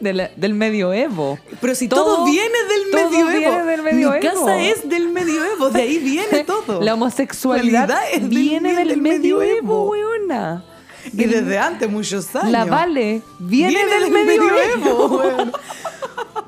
de 0.00 0.12
la- 0.12 0.30
del 0.36 0.54
medioevo. 0.54 1.38
Pero 1.60 1.74
si 1.74 1.88
todo, 1.88 2.24
viene 2.24 2.48
del 2.68 2.90
todo 2.90 3.10
medioevo. 3.10 3.38
viene 3.38 3.64
del 3.64 3.82
medioevo. 3.82 4.14
Mi 4.14 4.20
casa 4.20 4.60
es 4.60 4.88
del 4.88 5.08
medioevo, 5.08 5.70
de 5.70 5.82
ahí 5.82 5.98
viene 5.98 6.44
todo. 6.46 6.80
La 6.82 6.94
homosexualidad 6.94 7.90
es 8.12 8.20
del- 8.22 8.28
viene 8.30 8.74
del, 8.74 8.88
del 8.88 9.00
medioevo, 9.02 9.40
medioevo. 9.40 9.90
weona. 9.90 10.64
y 11.12 11.24
desde 11.24 11.58
antes, 11.58 11.90
muchos 11.90 12.34
años. 12.36 12.50
La 12.52 12.64
Vale 12.64 13.22
viene, 13.40 13.84
del, 13.86 14.02
del 14.04 14.12
medioevo. 14.12 15.06
weón. 15.18 15.52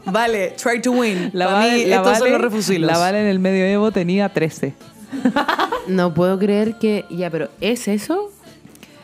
vale, 0.07 0.55
try 0.63 0.81
to 0.81 0.93
win. 0.93 1.31
La 1.33 1.47
Para 1.47 1.59
Vale, 1.59 1.75
mí, 1.75 1.85
la 1.87 1.97
son 2.05 2.13
Vale- 2.13 2.31
los 2.31 2.41
refusilos. 2.41 2.91
la 2.91 2.99
Vale 2.99 3.21
en 3.21 3.27
el 3.27 3.39
medioevo 3.39 3.91
tenía 3.93 4.29
13. 4.33 4.75
No 5.87 6.15
puedo 6.15 6.39
creer 6.39 6.79
que. 6.79 7.05
Ya, 7.11 7.29
pero 7.31 7.51
¿es 7.61 7.89
eso? 7.89 8.31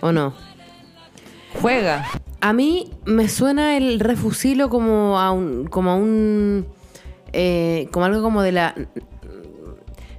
¿O 0.00 0.12
no? 0.12 0.32
Juega. 1.60 2.06
A 2.40 2.52
mí 2.52 2.90
me 3.04 3.28
suena 3.28 3.76
el 3.76 4.00
refusilo 4.00 4.70
como 4.70 5.18
a 5.18 5.30
un. 5.32 5.66
como 5.66 5.90
a 5.90 5.94
un. 5.96 6.66
eh, 7.32 7.88
como 7.92 8.06
algo 8.06 8.22
como 8.22 8.42
de 8.42 8.52
la. 8.52 8.74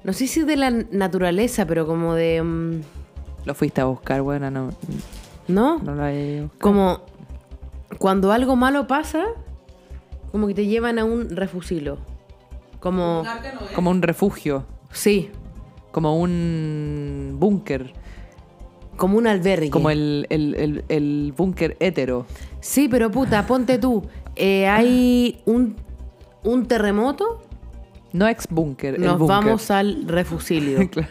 No 0.04 0.14
sé 0.14 0.28
si 0.28 0.42
de 0.44 0.56
la 0.58 0.70
naturaleza, 0.72 1.66
pero 1.66 1.86
como 1.88 2.14
de. 2.16 2.42
mm, 2.42 2.82
Lo 3.46 3.54
fuiste 3.56 3.82
a 3.82 3.86
buscar, 3.86 4.22
buena, 4.22 4.52
no, 4.52 4.70
¿No? 5.48 5.80
no 5.80 5.96
lo 5.96 6.04
había 6.04 6.36
ido. 6.38 6.50
Como 6.60 7.02
cuando 7.98 8.32
algo 8.32 8.56
malo 8.56 8.88
pasa, 8.88 9.24
como 10.32 10.48
que 10.48 10.54
te 10.54 10.66
llevan 10.66 11.00
a 11.00 11.06
un 11.06 11.30
refusilo. 11.30 11.98
Como. 12.80 13.24
Como 13.76 13.90
un 13.92 14.02
refugio, 14.02 14.66
Sí, 14.92 15.30
como 15.92 16.20
un 16.20 17.36
búnker, 17.40 17.94
como 18.98 19.18
un 19.18 19.28
albergue. 19.28 19.70
como 19.70 19.90
el, 19.90 20.28
el, 20.30 20.56
el, 20.56 20.84
el 20.90 21.34
búnker 21.36 21.78
hétero. 21.80 22.26
Sí, 22.60 22.88
pero 22.90 23.10
puta, 23.12 23.46
ponte 23.48 23.78
tú. 23.78 24.04
eh, 24.36 24.68
hay 24.68 25.42
un, 25.46 25.76
un 26.44 26.66
terremoto, 26.68 27.42
No 28.14 28.28
ex 28.28 28.48
búnker, 28.50 29.00
nos 29.00 29.20
vamos 29.26 29.72
al 29.72 30.08
refusilio. 30.08 30.90
Claro. 30.92 31.08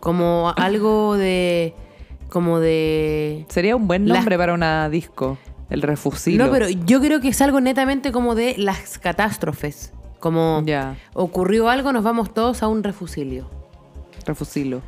Como 0.00 0.52
algo 0.56 1.16
de. 1.16 1.74
Como 2.30 2.58
de. 2.58 3.44
Sería 3.48 3.76
un 3.76 3.86
buen 3.86 4.08
Las- 4.08 4.18
nombre 4.18 4.38
para 4.38 4.54
una 4.54 4.88
disco, 4.88 5.36
el 5.68 5.82
refusilo. 5.82 6.46
No, 6.46 6.50
pero 6.52 6.68
yo 6.70 7.00
creo 7.00 7.20
que 7.20 7.28
es 7.28 7.40
algo 7.42 7.60
netamente 7.60 8.10
como 8.12 8.34
de 8.34 8.54
las 8.56 8.98
catástrofes. 8.98 9.92
Como 10.18 10.62
ocurrió 11.14 11.68
algo, 11.68 11.92
nos 11.92 12.02
vamos 12.04 12.32
todos 12.32 12.62
a 12.62 12.68
un 12.68 12.82
refusilio. 12.82 13.50
Refusilo. 14.26 14.80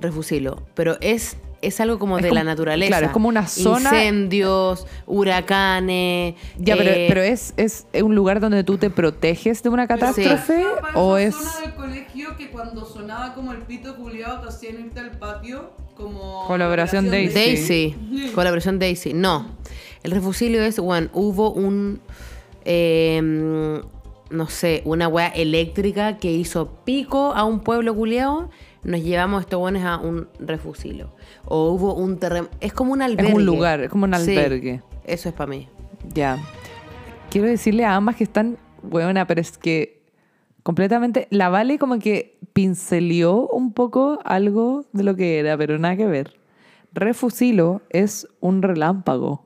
Refusilo. 0.00 0.62
Pero 0.74 0.96
es, 1.00 1.36
es 1.66 1.80
algo 1.80 1.98
como 1.98 2.18
Es 2.18 2.22
de 2.22 2.28
como- 2.30 2.38
la 2.40 2.44
naturaleza. 2.44 2.88
claro, 2.88 3.06
es 3.06 3.12
como 3.12 3.28
una 3.28 3.46
zona- 3.46 3.90
Incendios, 3.90 4.86
huracanes. 5.06 6.34
Ya, 6.58 6.76
pero, 6.76 6.90
eh, 6.90 7.06
pero 7.08 7.22
es, 7.22 7.54
es 7.56 7.86
un 8.02 8.14
lugar 8.14 8.40
donde 8.40 8.64
tú 8.64 8.78
te 8.78 8.90
proteges 8.90 9.62
de 9.62 9.68
una 9.68 9.86
catástrofe 9.86 10.64
o 10.94 11.16
es... 11.16 11.34
zona 11.34 11.60
del 11.60 11.74
colegio 11.74 12.36
que 12.36 12.50
cuando 12.50 12.84
sonaba 12.84 13.34
como 13.34 13.52
el 13.52 13.58
pito 13.62 13.96
culiado 13.96 14.40
te 14.42 14.48
hacían 14.48 14.80
irte 14.80 15.00
al 15.00 15.12
patio 15.18 15.72
como... 15.96 16.46
Colaboración 16.46 17.10
Daisy. 17.10 17.34
Daisy. 17.34 17.96
Colaboración 18.34 18.78
Daisy. 18.78 19.14
No. 19.14 19.46
El 20.02 20.10
refusilio 20.10 20.62
es, 20.62 20.78
bueno, 20.78 21.08
hubo 21.14 21.50
un. 21.52 22.00
eh, 22.64 23.80
no 24.30 24.48
sé, 24.48 24.82
una 24.84 25.06
weá 25.08 25.28
eléctrica 25.28 26.18
que 26.18 26.32
hizo 26.32 26.68
pico 26.84 27.32
a 27.34 27.44
un 27.44 27.60
pueblo 27.60 27.94
culiao. 27.94 28.50
Nos 28.84 29.02
llevamos 29.02 29.40
estos 29.42 29.58
buenos 29.58 29.82
a 29.84 29.98
un 29.98 30.28
refusilio. 30.38 31.10
O 31.46 31.70
hubo 31.70 31.94
un 31.94 32.18
terremoto. 32.18 32.54
Es 32.60 32.72
como 32.72 32.92
un 32.92 33.02
albergue. 33.02 33.40
lugar, 33.42 33.80
es 33.80 33.90
como 33.90 34.04
un 34.04 34.14
Sí, 34.14 34.36
albergue. 34.36 34.82
eso 35.04 35.28
es 35.28 35.34
para 35.34 35.48
mí. 35.50 35.68
Ya. 36.12 36.38
Quiero 37.30 37.48
decirle 37.48 37.84
a 37.84 37.96
ambas 37.96 38.16
que 38.16 38.24
están, 38.24 38.58
buena, 38.82 39.26
pero 39.26 39.40
es 39.40 39.56
que 39.58 40.02
completamente... 40.62 41.26
La 41.30 41.48
Vale 41.48 41.78
como 41.78 41.98
que 41.98 42.38
pinceleó 42.52 43.48
un 43.48 43.72
poco 43.72 44.18
algo 44.24 44.84
de 44.92 45.02
lo 45.04 45.16
que 45.16 45.38
era, 45.38 45.56
pero 45.56 45.78
nada 45.78 45.96
que 45.96 46.06
ver. 46.06 46.36
Refusilo 46.92 47.80
es 47.90 48.28
un 48.40 48.62
relámpago. 48.62 49.44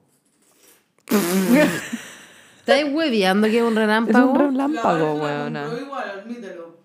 ¿Estáis 2.59 2.93
hueveando 2.93 3.47
que 3.49 3.59
es 3.59 3.63
un 3.63 3.73
Es 3.73 3.79
relámpago? 3.79 4.31
un 4.33 4.39
relámpago, 4.39 5.15
weona. 5.15 5.67
igual, 5.81 6.05
admítelo. 6.23 6.77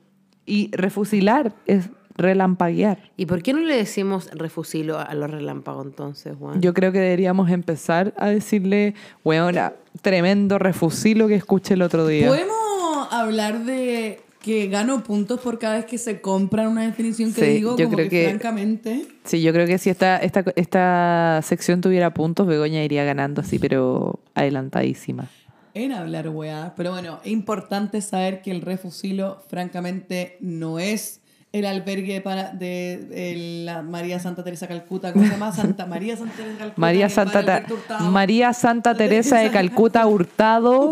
Y 0.45 0.72
refusilar 0.76 1.54
es 1.66 1.89
relampaguear. 2.16 2.99
¿Y 3.18 3.26
por 3.26 3.41
qué 3.43 3.53
no 3.53 3.59
le 3.61 3.76
decimos 3.76 4.30
refusilo 4.34 4.99
a 4.99 5.14
los 5.14 5.30
relámpagos 5.30 5.86
entonces, 5.86 6.36
Juan? 6.38 6.61
Yo 6.61 6.74
creo 6.74 6.91
que 6.91 6.99
deberíamos 6.99 7.49
empezar 7.49 8.14
a 8.18 8.28
decirle, 8.28 8.93
weona, 9.24 9.74
tremendo 10.01 10.59
refusilo 10.59 11.28
que 11.28 11.36
escuché 11.36 11.74
el 11.76 11.82
otro 11.82 12.05
día. 12.07 12.28
¿Podemos 12.28 13.07
hablar 13.11 13.64
de 13.66 14.22
que 14.41 14.68
gano 14.68 15.03
puntos 15.03 15.39
por 15.39 15.57
cada 15.57 15.78
vez 15.78 15.86
que 15.86 15.97
se 15.97 16.20
compran 16.20 16.68
una 16.68 16.84
definición 16.84 17.34
que 17.34 17.41
Sí, 17.45 17.47
digo? 17.53 17.78
yo 17.78 17.86
como 17.86 17.95
creo 17.97 18.09
que, 18.09 18.24
que- 18.24 18.30
francamente... 18.30 19.05
Sí, 19.24 19.41
yo 19.41 19.53
creo 19.53 19.66
que 19.66 19.78
si 19.78 19.89
esta, 19.89 20.18
esta, 20.18 20.43
esta 20.57 21.39
sección 21.43 21.80
tuviera 21.80 22.14
puntos, 22.14 22.45
Begoña 22.45 22.84
iría 22.84 23.05
ganando 23.05 23.39
así, 23.41 23.57
pero 23.57 24.20
adelantadísima. 24.36 25.30
en 25.74 25.93
hablar 25.93 26.28
weá. 26.30 26.74
Pero 26.76 26.91
bueno, 26.91 27.20
es 27.24 27.32
importante 27.32 28.01
saber 28.01 28.41
que 28.41 28.51
el 28.51 28.61
refusilo, 28.61 29.41
francamente, 29.47 30.38
no 30.41 30.78
es 30.78 31.22
el 31.54 31.66
albergue 31.66 32.20
para 32.20 32.51
de, 32.51 32.97
de 33.10 33.62
la 33.64 33.82
María 33.84 34.20
Santa 34.20 34.43
Teresa 34.43 34.68
Calcuta. 34.68 35.14
¿Cómo 35.14 35.24
se 35.24 35.32
llama? 35.32 35.51
Santa 35.54 35.86
María 35.86 36.18
Santa 36.18 36.34
Teresa 36.36 36.58
Calcuta. 36.58 36.82
María 36.82 37.10
Santa, 37.10 37.45
Ta- 37.45 37.64
Hurtado. 37.72 38.12
María 38.12 38.54
Santa 38.54 38.95
Teresa 38.97 39.38
de 39.38 39.51
Calcuta 39.51 40.06
Hurtado, 40.08 40.91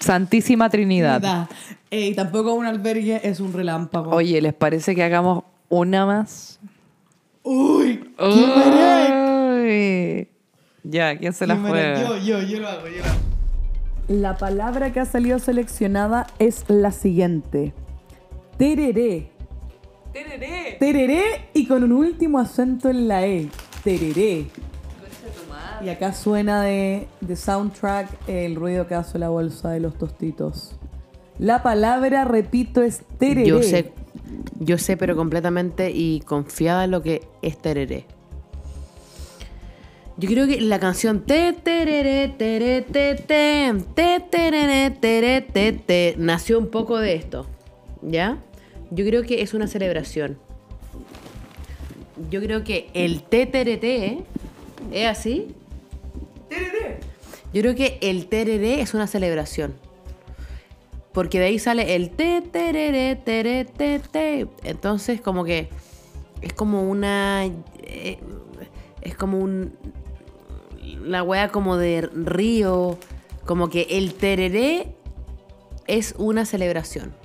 Santísima 0.00 0.68
Trinidad. 0.70 1.20
Da. 1.20 1.48
Eh, 1.90 2.08
y 2.08 2.14
tampoco 2.14 2.54
un 2.54 2.64
albergue 2.66 3.20
es 3.22 3.40
un 3.40 3.52
relámpago. 3.52 4.10
Oye, 4.12 4.40
¿les 4.40 4.54
parece 4.54 4.94
que 4.94 5.02
hagamos 5.04 5.44
una 5.68 6.06
más? 6.06 6.58
Uy, 7.42 8.12
Uy. 9.20 10.28
Ya, 10.82 11.16
¿quién 11.18 11.32
se 11.34 11.46
la 11.46 11.54
qué 11.56 11.60
juega? 11.60 12.00
Yo, 12.02 12.16
yo, 12.18 12.42
yo 12.42 12.60
lo 12.60 12.68
hago, 12.68 12.88
yo 12.88 12.98
lo 12.98 13.04
hago. 13.04 13.18
La 14.08 14.36
palabra 14.38 14.92
que 14.92 15.00
ha 15.00 15.04
salido 15.04 15.38
seleccionada 15.38 16.26
es 16.38 16.64
la 16.68 16.90
siguiente. 16.90 17.74
Tereré. 18.56 19.30
Tereré. 20.12 20.76
Tereré 20.78 21.22
y 21.54 21.66
con 21.66 21.84
un 21.84 21.92
último 21.92 22.38
acento 22.38 22.88
en 22.88 23.08
la 23.08 23.26
E. 23.26 23.48
Tereré. 23.84 24.46
Y 25.82 25.88
acá 25.88 26.12
suena 26.12 26.62
de, 26.62 27.06
de 27.20 27.36
soundtrack 27.36 28.28
el 28.28 28.54
ruido 28.54 28.86
que 28.86 28.94
hace 28.94 29.18
la 29.18 29.28
bolsa 29.28 29.70
de 29.70 29.80
los 29.80 29.96
tostitos. 29.96 30.76
La 31.38 31.62
palabra, 31.62 32.24
repito, 32.24 32.82
es 32.82 33.02
tereré. 33.18 33.46
Yo 33.46 33.62
sé, 33.62 33.92
yo 34.58 34.76
sé, 34.76 34.96
pero 34.96 35.16
completamente 35.16 35.90
y 35.90 36.20
confiada 36.20 36.84
en 36.84 36.90
lo 36.90 37.02
que 37.02 37.22
es 37.40 37.56
tereré. 37.56 38.06
Yo 40.18 40.28
creo 40.28 40.46
que 40.46 40.60
la 40.60 40.78
canción 40.78 41.24
te 41.24 41.54
tereré 41.54 42.28
tere 42.28 42.82
te 42.82 43.14
te 43.14 43.72
te 43.94 44.20
tereré 44.20 44.90
tere 44.90 45.40
te 45.40 45.72
te 45.72 46.14
nació 46.18 46.58
un 46.58 46.66
poco 46.66 46.98
de 46.98 47.14
esto, 47.14 47.46
¿ya? 48.02 48.36
Yo 48.90 49.04
creo 49.04 49.22
que 49.22 49.42
es 49.42 49.54
una 49.54 49.68
celebración. 49.68 50.38
Yo 52.28 52.40
creo 52.40 52.64
que 52.64 52.90
el 52.92 53.22
te 53.22 53.46
tereré 53.46 54.18
es 54.92 55.06
así. 55.06 55.54
Yo 57.52 57.62
creo 57.62 57.74
que 57.74 57.98
el 58.00 58.26
tereré 58.26 58.80
es 58.80 58.94
una 58.94 59.06
celebración. 59.06 59.74
Porque 61.12 61.38
de 61.38 61.46
ahí 61.46 61.58
sale 61.58 61.94
el 61.94 62.10
te 62.10 62.40
tereré 62.40 63.16
tere 63.16 63.64
te 63.64 64.00
te. 64.00 64.46
Entonces 64.64 65.20
como 65.20 65.44
que 65.44 65.68
es 66.40 66.52
como 66.52 66.82
una 66.88 67.46
eh, 67.82 68.18
es 69.02 69.16
como 69.16 69.38
un 69.38 69.72
la 71.04 71.22
wea 71.22 71.48
como 71.48 71.76
de 71.76 72.02
río, 72.02 72.98
como 73.44 73.70
que 73.70 73.86
el 73.90 74.14
tereré 74.14 74.94
es 75.86 76.14
una 76.18 76.44
celebración 76.44 77.19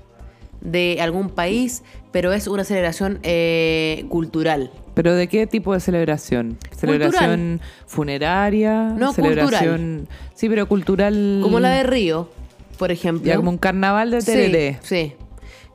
de 0.66 0.98
algún 1.02 1.30
país, 1.30 1.84
pero 2.12 2.34
es 2.34 2.48
una 2.48 2.64
celebración 2.64 3.20
eh, 3.24 4.06
cultural. 4.10 4.72
¿Pero 4.94 5.14
de 5.14 5.28
qué 5.28 5.48
tipo 5.48 5.74
de 5.74 5.80
celebración? 5.80 6.58
¿Celebración 6.76 7.62
funeraria? 7.86 8.94
No, 8.98 9.14
celebración... 9.14 10.08
Sí, 10.34 10.50
pero 10.50 10.68
cultural... 10.68 11.40
Como 11.44 11.60
la 11.60 11.70
de 11.70 11.84
Río, 11.84 12.30
por 12.78 12.92
ejemplo. 12.92 13.28
Ya 13.28 13.36
como 13.36 13.52
un 13.52 13.58
carnaval 13.58 14.12
de 14.12 14.22
tereré. 14.22 14.80
Sí, 14.82 15.12
sí. 15.12 15.14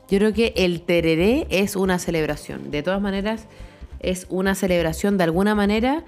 Yo 0.09 0.17
creo 0.17 0.33
que 0.33 0.53
el 0.57 0.81
tereré 0.81 1.47
es 1.49 1.75
una 1.75 1.97
celebración. 1.97 2.69
De 2.69 2.83
todas 2.83 3.01
maneras, 3.01 3.47
es 4.01 4.25
una 4.29 4.55
celebración 4.55 5.17
de 5.17 5.23
alguna 5.23 5.55
manera. 5.55 6.03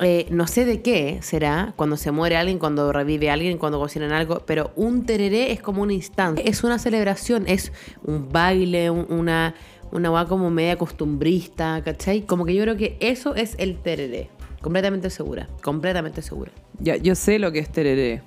Eh, 0.00 0.26
no 0.30 0.46
sé 0.46 0.64
de 0.64 0.80
qué 0.82 1.18
será 1.22 1.72
cuando 1.76 1.96
se 1.96 2.10
muere 2.10 2.36
alguien, 2.36 2.58
cuando 2.58 2.92
revive 2.92 3.30
alguien, 3.30 3.58
cuando 3.58 3.78
cocinan 3.78 4.12
algo, 4.12 4.42
pero 4.46 4.70
un 4.76 5.04
tereré 5.04 5.52
es 5.52 5.60
como 5.60 5.82
un 5.82 5.90
instante. 5.90 6.48
Es 6.48 6.64
una 6.64 6.78
celebración, 6.78 7.44
es 7.46 7.72
un 8.04 8.28
baile, 8.30 8.90
un- 8.90 9.06
una, 9.10 9.54
una 9.92 10.24
como 10.26 10.50
media 10.50 10.76
costumbrista, 10.76 11.82
¿cachai? 11.84 12.22
Como 12.22 12.44
que 12.44 12.54
yo 12.54 12.62
creo 12.62 12.76
que 12.76 12.96
eso 13.00 13.34
es 13.34 13.54
el 13.58 13.76
tereré. 13.76 14.30
Completamente 14.62 15.10
segura, 15.10 15.48
completamente 15.62 16.22
segura. 16.22 16.50
Ya, 16.78 16.96
yo 16.96 17.14
sé 17.14 17.38
lo 17.38 17.50
que 17.52 17.60
es 17.60 17.68
tereré. 17.70 18.22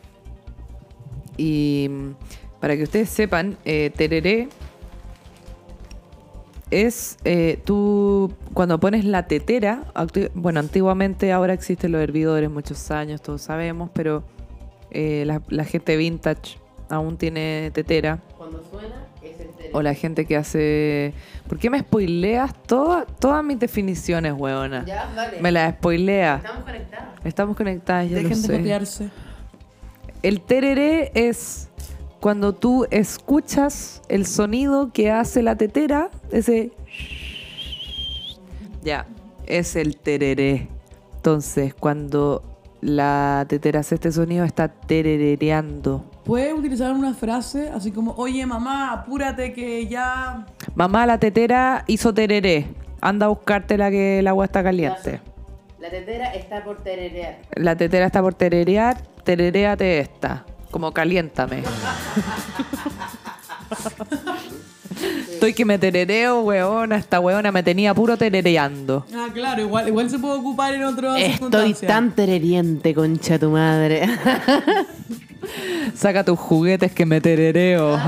Y 1.38 1.88
mm, 1.90 2.10
para 2.60 2.76
que 2.78 2.84
ustedes 2.84 3.10
sepan, 3.10 3.58
eh, 3.66 3.92
tereré 3.96 4.48
es 6.82 7.18
eh, 7.24 7.60
tú 7.64 8.34
cuando 8.54 8.80
pones 8.80 9.06
la 9.06 9.28
tetera, 9.28 9.84
bueno, 10.34 10.60
antiguamente 10.60 11.32
ahora 11.32 11.54
existen 11.54 11.92
los 11.92 12.02
hervidores, 12.02 12.50
muchos 12.50 12.90
años, 12.92 13.22
todos 13.22 13.42
sabemos, 13.42 13.90
pero 13.94 14.24
eh, 14.92 15.24
la, 15.26 15.42
la 15.50 15.64
gente 15.66 15.96
vintage 15.98 16.58
aún 16.90 17.18
tiene 17.18 17.72
tetera. 17.74 18.20
Cuando 18.38 18.62
suena, 18.70 19.08
es 19.22 19.40
el 19.40 19.48
O 19.74 19.82
la 19.82 19.94
gente 19.94 20.26
que 20.26 20.36
hace... 20.38 21.14
¿Por 21.48 21.58
qué 21.58 21.70
me 21.70 21.80
spoileas 21.80 22.54
toda- 22.68 23.06
todas 23.06 23.44
mis 23.44 23.58
definiciones, 23.60 24.34
huevona? 24.38 24.86
Ya, 24.86 25.12
dale. 25.16 25.40
Me 25.42 25.52
las 25.52 25.74
spoilea. 25.76 26.36
Estamos 26.38 26.64
conectados. 26.64 27.08
Estamos 27.26 27.58
conectadas, 27.58 28.10
ya 28.10 28.16
Dejen 28.18 28.30
lo 28.32 28.36
de 28.36 28.42
sé. 28.48 28.58
copiarse. 28.58 29.10
El 30.22 30.42
tereré 30.42 31.12
es 31.16 31.70
cuando 32.24 32.54
tú 32.54 32.88
escuchas 32.90 34.02
el 34.08 34.26
sonido 34.26 34.94
que 34.94 35.12
hace 35.12 35.44
la 35.44 35.58
tetera, 35.58 36.10
ese... 36.32 36.72
Ya, 38.82 39.08
es 39.46 39.76
el 39.76 39.98
tereré. 39.98 40.70
Entonces, 41.18 41.74
cuando 41.74 42.42
la 42.80 43.46
tetera 43.50 43.82
hace 43.82 43.96
este 43.96 44.14
sonido, 44.14 44.46
está 44.46 44.70
tererereando. 44.70 46.06
Puedes 46.24 46.54
utilizar 46.54 46.94
una 46.94 47.14
frase 47.14 47.68
así 47.68 47.92
como, 47.92 48.14
oye 48.16 48.46
mamá, 48.46 48.94
apúrate 48.94 49.52
que 49.52 49.86
ya... 49.88 50.46
Mamá, 50.76 51.06
la 51.06 51.18
tetera 51.18 51.84
hizo 51.88 52.14
tereré. 52.14 52.68
Anda 53.02 53.26
a 53.26 53.30
buscarte 53.30 53.78
la 53.78 53.92
que 53.92 54.20
el 54.20 54.28
agua 54.30 54.46
está 54.46 54.64
caliente. 54.64 55.20
La 55.78 55.90
tetera 55.90 56.34
está 56.34 56.64
por 56.64 56.78
tererear. 56.84 57.40
La 57.56 57.76
tetera 57.76 58.06
está 58.06 58.22
por 58.22 58.34
tererear, 58.34 58.96
tereréate 59.26 60.00
esta. 60.00 60.46
Como 60.74 60.92
caliéntame. 60.92 61.62
Estoy 65.30 65.54
que 65.54 65.66
me 65.66 65.78
terereo, 65.78 66.42
weona. 66.42 66.98
Esta 66.98 67.20
weona 67.20 67.52
me 67.52 67.62
tenía 67.62 67.94
puro 67.94 68.18
terereando. 68.18 69.06
Ah, 69.16 69.28
claro, 69.32 69.62
igual, 69.62 69.88
igual 69.88 70.10
se 70.10 70.18
puede 70.18 70.40
ocupar 70.40 70.74
en 70.74 70.84
otras 70.86 71.22
Estoy 71.22 71.76
tan 71.76 72.16
tereriente, 72.16 72.96
concha 72.96 73.38
tu 73.38 73.52
madre. 73.52 74.10
Saca 75.96 76.24
tus 76.24 76.40
juguetes 76.40 76.92
que 76.92 77.06
me 77.06 77.22
terereo. 77.22 78.00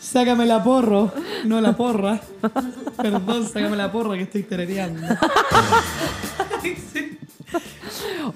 Sácame 0.00 0.46
la 0.46 0.64
porro, 0.64 1.12
no 1.44 1.60
la 1.60 1.76
porra. 1.76 2.18
Perdón, 2.96 3.46
sácame 3.46 3.76
la 3.76 3.92
porra 3.92 4.16
que 4.16 4.22
estoy 4.22 4.44
terereando. 4.44 5.06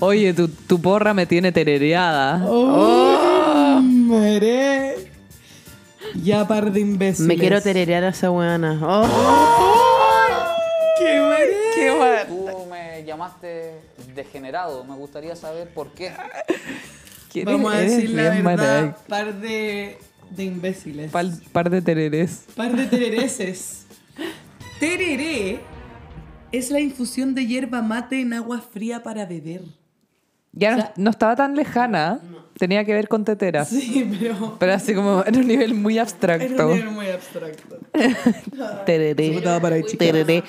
Oye, 0.01 0.33
tu, 0.35 0.49
tu 0.49 0.81
porra 0.81 1.15
me 1.15 1.27
tiene 1.27 1.53
terereada. 1.53 2.43
¡Oh! 2.47 3.81
Meré. 3.83 5.11
Ya 6.23 6.47
par 6.47 6.73
de 6.73 6.81
imbéciles. 6.81 7.27
Me 7.27 7.37
quiero 7.37 7.61
tererear 7.61 8.05
a 8.05 8.09
esa 8.09 8.31
weona. 8.31 8.79
Oh. 8.83 9.07
¡Qué 10.99 11.21
meré! 11.21 11.57
Qué 11.75 12.27
Tú 12.29 12.67
me 12.71 13.05
llamaste 13.05 13.75
degenerado. 14.15 14.85
Me 14.85 14.95
gustaría 14.97 15.37
saber 15.37 15.69
por 15.69 15.93
qué. 15.93 16.13
Vamos 17.45 17.75
a 17.75 17.79
decir 17.79 18.11
la 18.11 18.31
bien 18.31 18.45
verdad. 18.45 18.81
mala. 18.83 18.97
Par 19.09 19.35
de, 19.35 19.99
de 20.31 20.45
imbéciles. 20.45 21.11
Par, 21.11 21.27
par 21.53 21.69
de 21.71 21.83
tererés. 21.83 22.45
Par 22.57 22.73
de 22.73 22.87
terereses. 22.87 23.87
Tereré 24.81 25.61
es 26.53 26.71
la 26.71 26.81
infusión 26.81 27.35
de 27.35 27.47
hierba 27.47 27.83
mate 27.83 28.21
en 28.21 28.33
agua 28.33 28.61
fría 28.61 29.03
para 29.03 29.27
beber. 29.27 29.63
Ya 30.53 30.77
no, 30.77 30.91
no 30.97 31.11
estaba 31.11 31.37
tan 31.37 31.55
lejana. 31.55 32.21
Tenía 32.59 32.85
que 32.85 32.95
ver 32.95 33.09
con 33.09 33.25
teteras. 33.25 33.69
Sí, 33.69 34.11
pero 34.19 34.57
Pero 34.59 34.73
así 34.73 34.95
como 34.95 35.23
en 35.27 35.37
un 35.37 35.47
nivel 35.47 35.75
muy 35.75 35.95
era 35.95 36.03
abstracto. 36.03 36.69
un 36.69 36.75
nivel 36.75 36.91
muy 36.91 37.09
abstracto. 37.09 37.79
Tereré. 38.87 39.41
Para. 39.61 39.83
Tereré. 39.83 40.43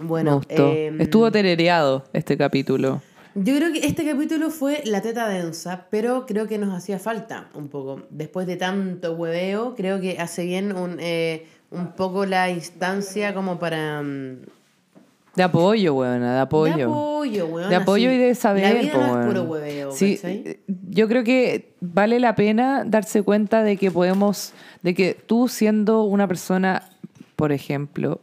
Bueno, 0.00 0.40
em, 0.48 1.00
Estuvo 1.00 1.30
terereado 1.30 2.04
este 2.12 2.36
capítulo. 2.36 3.02
Yo 3.44 3.56
creo 3.56 3.72
que 3.72 3.86
este 3.86 4.04
capítulo 4.04 4.50
fue 4.50 4.82
la 4.84 5.00
teta 5.00 5.28
densa, 5.28 5.86
pero 5.90 6.26
creo 6.26 6.46
que 6.48 6.58
nos 6.58 6.74
hacía 6.76 6.98
falta 6.98 7.48
un 7.54 7.68
poco. 7.68 8.02
Después 8.10 8.46
de 8.46 8.56
tanto 8.56 9.12
hueveo, 9.14 9.74
creo 9.76 10.00
que 10.00 10.18
hace 10.18 10.44
bien 10.44 10.74
un, 10.76 10.96
eh, 11.00 11.46
un 11.70 11.92
poco 11.92 12.26
la 12.26 12.50
instancia 12.50 13.34
como 13.34 13.58
para... 13.58 14.02
mm, 14.02 14.38
De 15.36 15.42
apoyo, 15.42 15.94
weona, 15.94 16.34
de 16.34 16.40
apoyo. 16.40 16.76
De 16.76 16.82
apoyo, 16.84 17.46
weón. 17.46 17.68
De 17.70 17.76
apoyo 17.76 18.10
y 18.10 18.18
de 18.18 18.34
saber. 18.34 18.74
La 18.74 18.80
vida 18.80 18.92
po, 18.92 18.98
no 18.98 19.06
es 19.06 19.12
weón. 19.12 19.26
puro 19.28 19.42
hueveo, 19.44 19.92
Sí, 19.92 20.16
¿cachai? 20.16 20.42
eh, 20.44 20.60
yo 20.88 21.06
creo 21.06 21.22
que 21.22 21.74
vale 21.80 22.18
la 22.20 22.34
pena 22.34 22.82
darse 22.86 23.22
cuenta 23.22 23.62
de 23.62 23.76
que 23.76 23.90
podemos, 23.90 24.52
de 24.82 24.94
que 24.94 25.14
tú 25.26 25.46
siendo 25.48 26.02
una 26.02 26.26
persona, 26.26 26.88
por 27.36 27.52
ejemplo, 27.52 28.20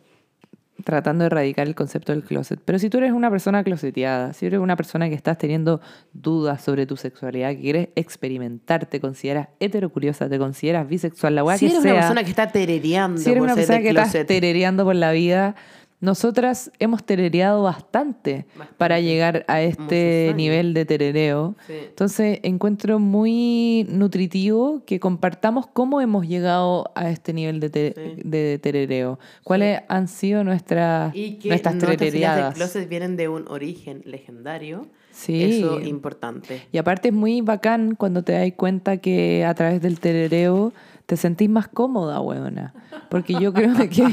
tratando 0.84 1.24
de 1.24 1.28
erradicar 1.28 1.68
el 1.68 1.76
concepto 1.76 2.12
del 2.12 2.24
closet, 2.24 2.60
pero 2.64 2.78
si 2.80 2.90
tú 2.90 2.98
eres 2.98 3.14
una 3.14 3.30
persona 3.30 3.64
closeteada, 3.64 4.34
si 4.34 4.46
eres 4.46 4.60
una 4.60 4.76
persona 4.76 5.08
que 5.08 5.16
estás 5.16 5.38
teniendo 5.38 5.80
dudas 6.14 6.62
sobre 6.62 6.86
tu 6.86 6.98
sexualidad, 6.98 7.52
que 7.52 7.62
quieres 7.62 7.90
experimentar, 7.96 8.86
te 8.86 9.00
consideras 9.00 9.48
heterocuriosa, 9.60 10.28
te 10.28 10.38
consideras 10.38 10.88
bisexual, 10.88 11.36
la 11.36 11.44
weá 11.44 11.58
Si 11.58 11.68
que 11.68 11.72
eres 11.72 11.82
sea. 11.84 11.92
una 11.94 12.02
persona 12.02 12.24
que 12.24 12.30
está 12.30 12.52
terereando 12.52 13.22
Si 13.22 13.30
eres 13.30 13.40
por 13.40 13.46
una 13.46 13.56
persona 13.56 13.80
que 13.82 13.90
estás 13.90 14.12
terereando 14.26 14.84
por 14.84 14.96
la 14.96 15.12
vida, 15.12 15.56
nosotras 16.02 16.72
hemos 16.80 17.04
terereado 17.04 17.64
bastante, 17.64 18.46
Bastante. 18.50 18.74
para 18.78 19.00
llegar 19.00 19.46
a 19.48 19.62
este 19.62 20.34
nivel 20.36 20.74
de 20.74 20.86
terereo. 20.86 21.56
Sí. 21.66 21.74
Entonces 21.90 22.40
encuentro 22.44 23.00
muy 23.00 23.88
nutritivo 23.90 24.84
que 24.86 25.00
compartamos 25.00 25.68
cómo 25.68 26.02
hemos 26.02 26.28
llegado 26.28 26.92
a 26.96 27.10
este 27.10 27.34
nivel 27.34 27.60
de, 27.60 27.70
te- 27.70 27.94
Sí. 27.96 28.22
de 28.24 28.60
terereo. 28.60 29.20
¿Cuáles 29.44 29.82
han 29.88 30.08
sido 30.08 30.44
nuestras, 30.44 31.16
Y 31.16 31.36
que 31.40 31.50
nuestras 31.50 31.76
nuestras 31.76 31.98
terereadas? 31.98 32.56
closet 32.56 32.88
vienen 32.90 33.16
de 33.16 33.30
un 33.30 33.48
origen 33.48 34.02
legendario. 34.06 34.88
Sí. 35.12 35.44
Eso 35.60 35.80
importante. 35.80 36.64
Y 36.74 36.78
aparte 36.78 37.08
es 37.08 37.14
muy 37.14 37.40
bacán 37.40 37.96
cuando 37.96 38.22
te 38.22 38.34
das 38.34 38.52
cuenta 38.58 38.98
que 38.98 39.46
a 39.46 39.54
través 39.54 39.82
del 39.82 40.00
terereo 40.02 40.74
te 41.06 41.18
sentís 41.18 41.50
más 41.50 41.68
cómoda, 41.68 42.20
weona. 42.22 42.74
Porque 43.10 43.34
yo 43.40 43.54
creo 43.54 43.74
que... 43.76 43.90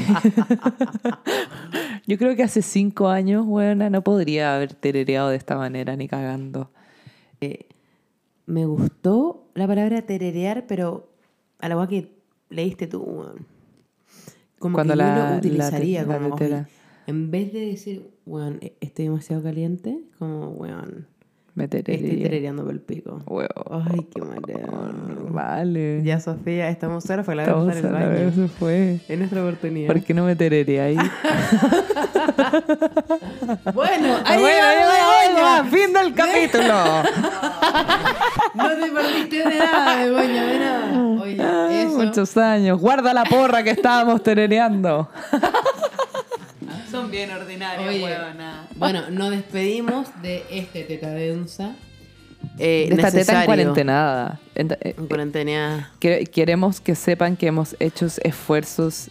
yo 2.07 2.17
creo 2.17 2.35
que 2.35 2.43
hace 2.43 2.61
cinco 2.61 3.07
años, 3.09 3.45
weona, 3.47 3.89
no 3.89 4.03
podría 4.03 4.55
haber 4.55 4.73
terereado 4.73 5.29
de 5.29 5.37
esta 5.37 5.57
manera 5.57 5.95
ni 5.95 6.07
cagando. 6.07 6.71
Me 8.45 8.65
gustó 8.65 9.47
la 9.53 9.67
palabra 9.67 10.01
tererear, 10.03 10.65
pero 10.67 11.09
a 11.59 11.69
la 11.69 11.87
que 11.87 12.11
leíste 12.49 12.87
tú, 12.87 12.99
weón. 13.01 13.45
Como 14.59 14.75
Cuando 14.75 14.93
que 14.93 14.97
la- 14.97 15.15
yo 15.15 15.23
la 15.23 15.29
lo 15.35 15.41
te- 15.41 15.47
utilizaría 15.47 16.03
la 16.03 16.17
como 16.19 16.35
tetera. 16.35 16.67
en 17.07 17.31
vez 17.31 17.51
de 17.53 17.65
decir, 17.67 18.09
weón, 18.25 18.59
e- 18.61 18.75
estoy 18.81 19.05
demasiado 19.05 19.43
caliente, 19.43 19.99
como 20.19 20.49
weón, 20.51 21.07
Me 21.55 21.65
estoy 21.65 21.83
terereando 21.83 22.63
por 22.63 22.71
el 22.73 22.79
pico. 22.81 23.21
Weón. 23.27 23.47
Ay, 23.91 24.07
qué 24.13 24.21
mareo. 24.21 25.27
Vale. 25.29 26.01
Ya, 26.03 26.19
Sofía, 26.19 26.69
estamos 26.69 27.03
solas 27.03 27.25
para 27.27 27.45
la 27.45 27.53
vez 27.53 27.83
a 27.85 27.89
la 27.91 28.07
vez, 28.07 28.33
se 28.33 28.47
fue. 28.47 28.99
Es 29.07 29.17
nuestra 29.19 29.41
oportunidad. 29.43 29.87
¿Por 29.87 30.01
qué 30.03 30.13
no 30.15 30.25
me 30.25 30.35
tereré 30.35 30.81
ahí? 30.81 30.97
Bueno, 33.73 34.17
ahí 34.25 34.39
bueno, 34.39 35.41
va, 35.41 35.63
fin 35.65 35.93
del 35.93 36.13
capítulo. 36.13 36.73
No 38.55 38.69
te 38.69 38.91
perdiste 38.91 39.37
de 39.49 39.57
nada, 39.59 40.05
Begoña, 40.05 40.45
de 40.45 40.59
nada. 40.59 41.21
Oye, 41.21 41.37
Ah, 41.41 41.69
eso. 41.71 41.97
Muchos 41.97 42.37
años. 42.37 42.79
Guarda 42.79 43.11
la 43.13 43.23
porra 43.23 43.63
que 43.63 43.71
estábamos 43.71 44.21
terereando. 44.21 45.09
Son 46.93 47.09
bien 47.09 47.31
ordinarios, 47.31 47.87
Oye, 47.89 48.03
huevona. 48.03 48.67
Bueno, 48.75 49.09
nos 49.09 49.31
despedimos 49.31 50.05
de 50.21 50.43
este 50.51 50.83
teta 50.83 51.09
densa. 51.09 51.71
Eh, 52.59 52.85
De 52.87 52.95
esta 52.97 53.09
teta 53.11 53.39
en 53.39 53.45
cuarentenada. 53.47 54.39
En- 54.53 54.71
eh, 54.79 54.93
En 54.95 55.07
cuarentena. 55.07 55.91
que- 55.99 56.25
Queremos 56.25 56.79
que 56.79 56.93
sepan 56.93 57.35
que 57.35 57.47
hemos 57.47 57.75
hecho 57.79 58.05
esfuerzos 58.23 59.07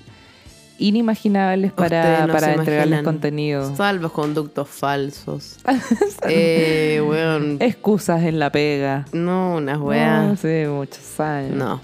inimaginables 0.78 1.72
para, 1.72 2.00
Ustedes 2.02 2.26
no 2.28 2.32
para 2.32 2.54
entregarles 2.54 3.02
contenido. 3.02 3.74
Salvos 3.74 4.12
conductos 4.12 4.68
falsos. 4.68 5.56
eh, 6.28 7.02
weón. 7.04 7.56
Excusas 7.59 8.22
en 8.22 8.38
la 8.38 8.52
pega. 8.52 9.06
No, 9.12 9.56
unas 9.56 9.78
No, 9.80 9.84
weas. 9.86 10.38
sí, 10.38 10.62
muchos 10.68 11.18
años. 11.18 11.56
No. 11.56 11.80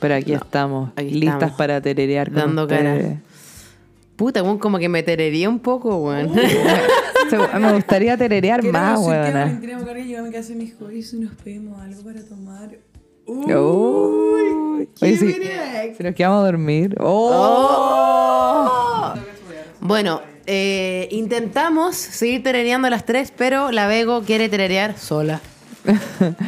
Pero 0.00 0.16
aquí 0.16 0.32
No, 0.32 0.38
estamos, 0.38 0.90
aquí 0.96 1.10
listas 1.10 1.34
estamos. 1.34 1.56
para 1.56 1.80
tererear 1.80 2.26
con 2.32 2.34
Dando 2.40 2.66
cara. 2.66 3.20
Puta, 4.16 4.42
weón, 4.42 4.58
como 4.58 4.78
que 4.78 4.88
me 4.88 5.02
terería 5.02 5.48
un 5.48 5.58
poco, 5.58 5.96
weón. 5.98 6.32
Se- 6.34 7.38
Me 7.58 7.72
gustaría 7.72 8.16
tererear 8.16 8.62
más, 8.64 9.00
Queremos 9.00 9.06
sentir 9.06 9.12
que 9.12 9.24
weona. 9.24 9.40
Valentina 9.44 9.78
Bucarelli, 9.78 10.08
llévame 10.08 10.28
a 10.28 10.32
casa 10.32 10.48
de 10.50 10.54
mis 10.56 10.68
hijos 10.70 10.92
y 10.92 11.16
nos 11.18 11.34
pedimos 11.36 11.80
algo 11.80 12.02
para 12.02 12.22
tomar. 12.24 12.70
Uy. 13.26 14.88
Oye, 15.00 15.16
si, 15.16 15.32
si 15.96 16.02
nos 16.02 16.14
quedamos 16.14 16.42
a 16.42 16.46
dormir. 16.46 16.94
Oh. 17.00 19.14
Bueno, 19.80 20.20
eh, 20.46 21.08
intentamos 21.10 21.96
seguir 21.96 22.42
terereando 22.42 22.90
las 22.90 23.04
tres, 23.06 23.32
pero 23.36 23.70
la 23.70 23.86
Bego 23.86 24.22
quiere 24.22 24.48
tererear 24.48 24.98
sola. 24.98 25.40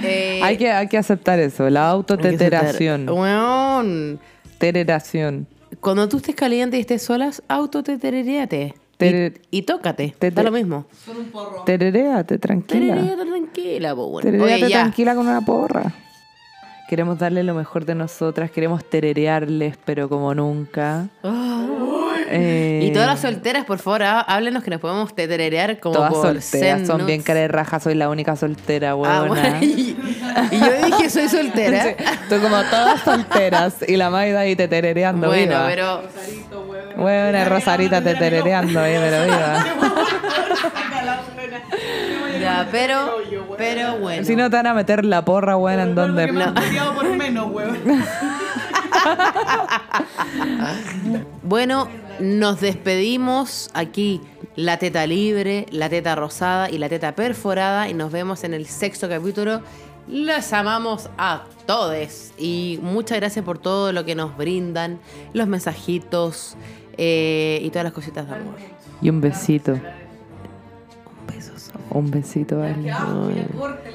Eh, 0.02 0.40
hay, 0.42 0.56
que, 0.56 0.70
hay 0.70 0.88
que 0.88 0.98
aceptar 0.98 1.38
eso, 1.40 1.68
la 1.70 1.88
autoteteración. 1.88 3.08
Weón, 3.08 4.20
Tereración. 4.58 5.46
Cuando 5.84 6.08
tú 6.08 6.16
estés 6.16 6.34
caliente 6.34 6.78
y 6.78 6.80
estés 6.80 7.02
solas, 7.02 7.42
autotetereate. 7.46 8.74
Tere- 8.96 9.34
Y, 9.50 9.58
y 9.58 9.62
tócate. 9.62 10.14
Te- 10.18 10.30
da 10.30 10.36
te- 10.40 10.44
lo 10.44 10.50
mismo. 10.50 10.86
Terereate, 11.66 12.38
tranquila. 12.38 12.94
Terereate 12.94 13.26
tranquila, 13.26 13.94
po, 13.94 14.08
bueno. 14.08 14.30
Terereate 14.30 14.64
Oye, 14.64 14.72
tranquila 14.72 15.14
con 15.14 15.26
una 15.28 15.42
porra. 15.42 15.92
Queremos 16.88 17.18
darle 17.18 17.42
lo 17.42 17.54
mejor 17.54 17.84
de 17.84 17.94
nosotras, 17.94 18.50
queremos 18.50 18.82
tererearles, 18.88 19.76
pero 19.84 20.08
como 20.08 20.34
nunca. 20.34 21.08
Eh, 22.36 22.80
Y 22.84 22.92
todas 22.92 23.06
las 23.08 23.20
solteras, 23.20 23.64
por 23.64 23.78
favor, 23.78 24.02
há- 24.02 24.20
háblenos 24.20 24.62
que 24.64 24.70
nos 24.70 24.80
podemos 24.80 25.14
teterear 25.14 25.78
como 25.78 25.94
todas 25.94 26.10
por 26.12 26.22
solteras, 26.22 26.78
Zen 26.78 26.86
son 26.86 27.06
bien 27.06 27.22
cara 27.22 27.40
de 27.40 27.48
raja, 27.48 27.78
soy 27.80 27.94
la 27.94 28.08
única 28.08 28.34
soltera, 28.36 28.90
Ah, 28.90 28.94
huevona. 28.96 29.26
bueno, 29.28 29.58
y, 29.62 29.96
y 30.50 30.58
yo 30.58 30.86
dije 30.86 31.10
soy 31.10 31.28
soltera. 31.28 31.94
Sí, 31.98 32.04
Tú 32.28 32.40
como 32.40 32.62
todas 32.64 33.00
solteras 33.02 33.74
y 33.86 33.96
la 33.96 34.10
Maida 34.10 34.40
ahí 34.40 34.56
te 34.56 34.66
terereando 34.68 35.28
bueno, 35.28 35.52
viva. 35.52 35.66
pero 35.68 36.02
Huevona, 36.96 37.44
Rosarita 37.44 38.02
te 38.02 38.14
terereando 38.14 38.80
ahí, 38.80 38.94
pero 38.98 39.24
viva. 39.24 39.64
ya, 42.40 42.68
pero 42.70 43.16
pero 43.58 43.98
bueno. 43.98 44.24
Si 44.24 44.36
no 44.36 44.48
te 44.50 44.56
van 44.56 44.66
a 44.68 44.74
meter 44.74 45.04
la 45.04 45.24
porra, 45.24 45.54
buena, 45.56 45.82
en 45.84 45.94
donde... 45.94 46.28
por 46.94 47.08
menos, 47.16 47.50
weón. 47.50 47.78
Bueno, 51.42 51.88
nos 52.20 52.60
despedimos 52.60 53.70
aquí. 53.74 54.20
La 54.56 54.78
teta 54.78 55.06
libre, 55.06 55.66
la 55.70 55.88
teta 55.88 56.14
rosada 56.14 56.70
y 56.70 56.78
la 56.78 56.88
teta 56.88 57.14
perforada. 57.14 57.88
Y 57.88 57.94
nos 57.94 58.12
vemos 58.12 58.44
en 58.44 58.54
el 58.54 58.66
sexto 58.66 59.08
capítulo. 59.08 59.60
Los 60.08 60.52
amamos 60.52 61.10
a 61.18 61.44
todos. 61.66 62.32
Y 62.38 62.78
muchas 62.82 63.18
gracias 63.18 63.44
por 63.44 63.58
todo 63.58 63.92
lo 63.92 64.04
que 64.04 64.14
nos 64.14 64.36
brindan, 64.36 65.00
los 65.32 65.48
mensajitos 65.48 66.56
eh, 66.96 67.60
y 67.62 67.70
todas 67.70 67.84
las 67.84 67.92
cositas 67.92 68.28
de 68.28 68.36
amor. 68.36 68.54
Y 69.02 69.10
un 69.10 69.20
besito. 69.20 69.78
Un 71.90 72.10
besito, 72.10 72.58
vale. 72.58 72.92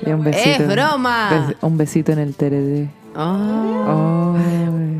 Y 0.06 0.10
un 0.10 0.24
besito. 0.24 0.64
¡Es 0.64 0.68
broma! 0.68 1.54
Un 1.62 1.78
besito 1.78 2.12
en 2.12 2.20
el 2.20 2.36
tereré. 2.36 2.90
Ay. 3.16 5.00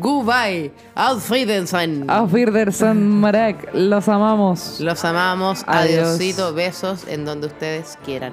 Goodbye. 0.00 0.70
Auf 0.94 1.30
Wiedersehen. 1.30 2.08
Auf 2.08 2.32
Wiedersehen, 2.32 3.20
Marek. 3.20 3.68
Los 3.72 4.08
amamos. 4.08 4.80
Los 4.80 5.04
amamos. 5.04 5.62
Adiós. 5.66 6.14
Adiosito. 6.16 6.54
Besos 6.54 7.06
en 7.06 7.24
donde 7.24 7.48
ustedes 7.48 7.98
quieran. 8.04 8.32